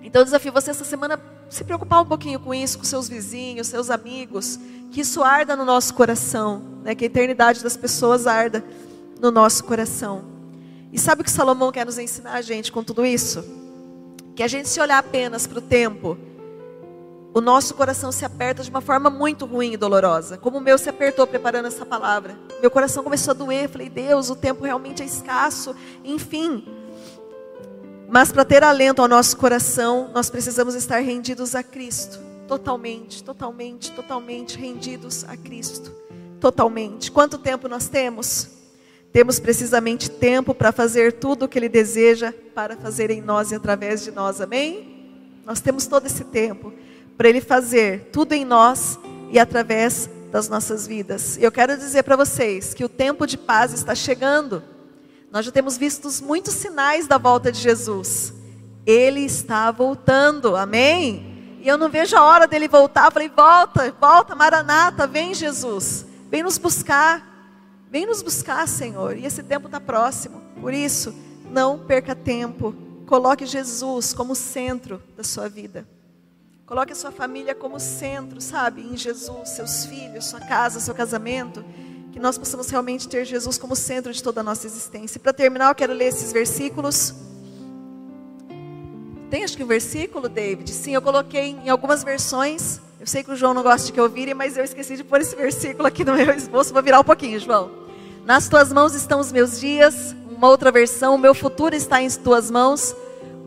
Então 0.02 0.20
eu 0.20 0.24
desafio 0.24 0.52
você 0.52 0.70
essa 0.70 0.84
semana 0.84 1.20
se 1.48 1.64
preocupar 1.64 2.02
um 2.02 2.06
pouquinho 2.06 2.40
com 2.40 2.52
isso, 2.52 2.78
com 2.78 2.84
seus 2.84 3.08
vizinhos, 3.08 3.68
seus 3.68 3.90
amigos, 3.90 4.58
que 4.90 5.00
isso 5.00 5.22
arda 5.22 5.54
no 5.56 5.64
nosso 5.64 5.94
coração, 5.94 6.62
né? 6.82 6.94
que 6.94 7.04
a 7.04 7.06
eternidade 7.06 7.62
das 7.62 7.76
pessoas 7.76 8.26
arda 8.26 8.64
no 9.20 9.30
nosso 9.30 9.64
coração. 9.64 10.24
E 10.92 10.98
sabe 10.98 11.22
o 11.22 11.24
que 11.24 11.30
Salomão 11.30 11.70
quer 11.72 11.84
nos 11.84 11.98
ensinar 11.98 12.40
gente 12.42 12.72
com 12.72 12.82
tudo 12.82 13.04
isso? 13.04 13.44
Que 14.34 14.42
a 14.42 14.48
gente 14.48 14.68
se 14.68 14.80
olhar 14.80 14.98
apenas 14.98 15.46
para 15.46 15.58
o 15.58 15.62
tempo, 15.62 16.16
o 17.36 17.40
nosso 17.42 17.74
coração 17.74 18.10
se 18.10 18.24
aperta 18.24 18.62
de 18.62 18.70
uma 18.70 18.80
forma 18.80 19.10
muito 19.10 19.44
ruim 19.44 19.74
e 19.74 19.76
dolorosa. 19.76 20.38
Como 20.38 20.56
o 20.56 20.60
meu 20.60 20.78
se 20.78 20.88
apertou 20.88 21.26
preparando 21.26 21.66
essa 21.66 21.84
palavra. 21.84 22.34
Meu 22.62 22.70
coração 22.70 23.04
começou 23.04 23.32
a 23.32 23.34
doer. 23.34 23.68
Falei, 23.68 23.90
Deus, 23.90 24.30
o 24.30 24.34
tempo 24.34 24.64
realmente 24.64 25.02
é 25.02 25.04
escasso. 25.04 25.76
Enfim. 26.02 26.66
Mas 28.08 28.32
para 28.32 28.42
ter 28.42 28.64
alento 28.64 29.02
ao 29.02 29.08
nosso 29.08 29.36
coração, 29.36 30.10
nós 30.14 30.30
precisamos 30.30 30.74
estar 30.74 31.00
rendidos 31.00 31.54
a 31.54 31.62
Cristo. 31.62 32.18
Totalmente, 32.48 33.22
totalmente, 33.22 33.92
totalmente 33.92 34.56
rendidos 34.56 35.22
a 35.24 35.36
Cristo. 35.36 35.92
Totalmente. 36.40 37.12
Quanto 37.12 37.36
tempo 37.36 37.68
nós 37.68 37.86
temos? 37.86 38.48
Temos 39.12 39.38
precisamente 39.38 40.08
tempo 40.10 40.54
para 40.54 40.72
fazer 40.72 41.12
tudo 41.12 41.44
o 41.44 41.48
que 41.48 41.58
Ele 41.58 41.68
deseja 41.68 42.32
para 42.54 42.78
fazer 42.78 43.10
em 43.10 43.20
nós 43.20 43.52
e 43.52 43.56
através 43.56 44.02
de 44.02 44.10
nós, 44.10 44.40
amém? 44.40 44.96
Nós 45.44 45.60
temos 45.60 45.86
todo 45.86 46.06
esse 46.06 46.24
tempo 46.24 46.72
para 47.16 47.28
Ele 47.28 47.40
fazer 47.40 48.10
tudo 48.12 48.32
em 48.32 48.44
nós 48.44 48.98
e 49.30 49.38
através 49.38 50.08
das 50.30 50.48
nossas 50.48 50.86
vidas. 50.86 51.36
E 51.36 51.42
eu 51.42 51.52
quero 51.52 51.76
dizer 51.76 52.02
para 52.02 52.16
vocês 52.16 52.74
que 52.74 52.84
o 52.84 52.88
tempo 52.88 53.26
de 53.26 53.38
paz 53.38 53.72
está 53.72 53.94
chegando. 53.94 54.62
Nós 55.30 55.44
já 55.44 55.52
temos 55.52 55.76
visto 55.76 56.08
muitos 56.22 56.54
sinais 56.54 57.06
da 57.06 57.18
volta 57.18 57.50
de 57.50 57.58
Jesus. 57.58 58.32
Ele 58.84 59.20
está 59.20 59.70
voltando, 59.70 60.56
amém? 60.56 61.58
E 61.62 61.68
eu 61.68 61.76
não 61.76 61.88
vejo 61.88 62.16
a 62.16 62.22
hora 62.22 62.46
dele 62.46 62.68
voltar. 62.68 63.06
Eu 63.06 63.12
falei, 63.12 63.28
volta, 63.28 63.90
volta, 64.00 64.34
Maranata, 64.34 65.06
vem 65.06 65.34
Jesus, 65.34 66.06
vem 66.30 66.42
nos 66.42 66.58
buscar. 66.58 67.34
Vem 67.90 68.04
nos 68.04 68.20
buscar, 68.20 68.66
Senhor, 68.66 69.16
e 69.16 69.24
esse 69.24 69.42
tempo 69.42 69.66
está 69.66 69.80
próximo. 69.80 70.42
Por 70.60 70.74
isso, 70.74 71.14
não 71.50 71.78
perca 71.78 72.14
tempo. 72.14 72.74
Coloque 73.06 73.46
Jesus 73.46 74.12
como 74.12 74.34
centro 74.34 75.00
da 75.16 75.22
sua 75.22 75.48
vida. 75.48 75.86
Coloque 76.66 76.92
a 76.92 76.96
sua 76.96 77.12
família 77.12 77.54
como 77.54 77.78
centro, 77.78 78.40
sabe? 78.40 78.82
Em 78.82 78.96
Jesus, 78.96 79.50
seus 79.50 79.86
filhos, 79.86 80.24
sua 80.24 80.40
casa, 80.40 80.80
seu 80.80 80.92
casamento. 80.92 81.64
Que 82.10 82.18
nós 82.18 82.36
possamos 82.36 82.68
realmente 82.68 83.08
ter 83.08 83.24
Jesus 83.24 83.56
como 83.56 83.76
centro 83.76 84.12
de 84.12 84.20
toda 84.20 84.40
a 84.40 84.42
nossa 84.42 84.66
existência. 84.66 85.20
Para 85.20 85.32
terminar, 85.32 85.68
eu 85.68 85.76
quero 85.76 85.92
ler 85.92 86.06
esses 86.06 86.32
versículos. 86.32 87.14
Tem 89.30 89.44
acho 89.44 89.56
que 89.56 89.62
um 89.62 89.66
versículo, 89.66 90.28
David? 90.28 90.68
Sim, 90.72 90.94
eu 90.94 91.02
coloquei 91.02 91.50
em 91.50 91.68
algumas 91.68 92.02
versões. 92.02 92.80
Eu 92.98 93.06
sei 93.06 93.22
que 93.22 93.30
o 93.30 93.36
João 93.36 93.54
não 93.54 93.62
gosta 93.62 93.86
de 93.86 93.92
que 93.92 94.00
eu 94.00 94.08
vire, 94.08 94.34
mas 94.34 94.56
eu 94.56 94.64
esqueci 94.64 94.96
de 94.96 95.04
pôr 95.04 95.20
esse 95.20 95.36
versículo 95.38 95.86
aqui 95.86 96.04
no 96.04 96.14
meu 96.14 96.34
esboço. 96.34 96.72
Vou 96.72 96.82
virar 96.82 96.98
um 96.98 97.04
pouquinho, 97.04 97.38
João. 97.38 97.70
Nas 98.24 98.48
tuas 98.48 98.72
mãos 98.72 98.92
estão 98.92 99.20
os 99.20 99.30
meus 99.30 99.60
dias. 99.60 100.16
Uma 100.36 100.48
outra 100.48 100.72
versão, 100.72 101.14
o 101.14 101.18
meu 101.18 101.32
futuro 101.32 101.76
está 101.76 102.02
em 102.02 102.10
tuas 102.10 102.50
mãos. 102.50 102.92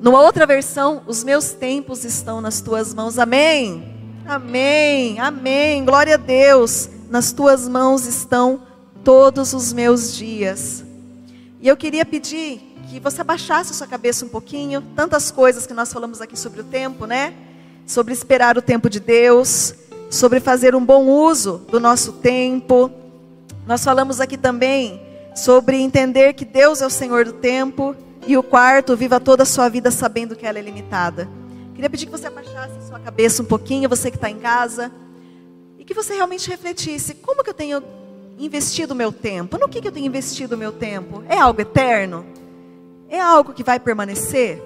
Numa 0.02 0.22
outra 0.22 0.46
versão, 0.46 1.02
os 1.08 1.24
meus 1.24 1.52
tempos 1.52 2.06
estão 2.06 2.42
nas 2.42 2.62
tuas 2.62 2.94
mãos. 2.94 3.20
Amém. 3.20 3.96
Amém. 4.26 5.20
Amém. 5.20 5.84
Glória 5.84 6.16
a 6.16 6.18
Deus. 6.18 6.90
Nas 7.10 7.32
tuas 7.32 7.68
mãos 7.68 8.06
estão 8.06 8.62
todos 9.04 9.54
os 9.54 9.74
meus 9.74 10.16
dias. 10.16 10.84
E 11.60 11.68
eu 11.68 11.76
queria 11.76 12.06
pedir 12.06 12.62
que 12.90 13.00
você 13.00 13.22
abaixasse 13.22 13.72
a 13.72 13.76
sua 13.76 13.88
cabeça 13.88 14.26
um 14.26 14.30
pouquinho. 14.30 14.82
Tantas 14.96 15.32
coisas 15.32 15.66
que 15.66 15.74
nós 15.74 15.92
falamos 15.92 16.22
aqui 16.22 16.38
sobre 16.38 16.62
o 16.62 16.64
tempo, 16.64 17.06
né? 17.06 17.34
Sobre 17.86 18.14
esperar 18.14 18.58
o 18.58 18.62
tempo 18.62 18.90
de 18.90 19.00
Deus, 19.00 19.74
sobre 20.10 20.40
fazer 20.40 20.76
um 20.76 20.86
bom 20.86 21.08
uso 21.08 21.62
do 21.70 21.80
nosso 21.80 22.14
tempo 22.14 22.92
nós 23.70 23.84
falamos 23.84 24.20
aqui 24.20 24.36
também 24.36 25.00
sobre 25.36 25.78
entender 25.78 26.34
que 26.34 26.44
Deus 26.44 26.82
é 26.82 26.88
o 26.88 26.90
Senhor 26.90 27.24
do 27.24 27.34
tempo. 27.34 27.96
E 28.28 28.38
o 28.38 28.44
quarto, 28.44 28.96
viva 28.96 29.20
toda 29.20 29.44
a 29.44 29.46
sua 29.46 29.70
vida 29.70 29.92
sabendo 29.92 30.36
que 30.36 30.46
ela 30.46 30.60
é 30.60 30.62
limitada. 30.62 31.28
Queria 31.74 31.90
pedir 31.90 32.06
que 32.06 32.12
você 32.12 32.28
abaixasse 32.28 32.88
sua 32.88 33.00
cabeça 33.00 33.42
um 33.42 33.46
pouquinho, 33.46 33.88
você 33.88 34.12
que 34.12 34.18
está 34.18 34.30
em 34.30 34.38
casa. 34.38 34.92
E 35.78 35.86
que 35.86 35.94
você 35.94 36.14
realmente 36.14 36.50
refletisse: 36.50 37.16
como 37.16 37.44
que 37.44 37.50
eu 37.50 37.54
tenho 37.54 37.82
investido 38.38 38.94
o 38.94 38.98
meu 38.98 39.12
tempo? 39.12 39.58
No 39.58 39.70
que, 39.70 39.82
que 39.82 39.88
eu 39.88 39.92
tenho 39.92 40.06
investido 40.06 40.56
o 40.56 40.58
meu 40.58 40.72
tempo? 40.72 41.24
É 41.28 41.38
algo 41.38 41.62
eterno? 41.62 42.26
É 43.08 43.20
algo 43.20 43.54
que 43.54 43.64
vai 43.64 43.80
permanecer? 43.80 44.62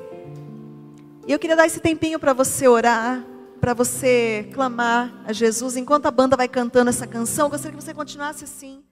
E 1.26 1.32
eu 1.32 1.40
queria 1.40 1.56
dar 1.56 1.66
esse 1.66 1.80
tempinho 1.80 2.20
para 2.20 2.34
você 2.34 2.68
orar, 2.68 3.24
para 3.62 3.74
você 3.74 4.50
clamar 4.54 5.14
a 5.26 5.32
Jesus. 5.32 5.78
Enquanto 5.78 6.06
a 6.08 6.12
banda 6.12 6.36
vai 6.36 6.48
cantando 6.48 6.90
essa 6.90 7.08
canção, 7.08 7.46
eu 7.46 7.52
gostaria 7.52 7.78
que 7.78 7.84
você 7.84 7.94
continuasse 7.94 8.44
assim. 8.44 8.84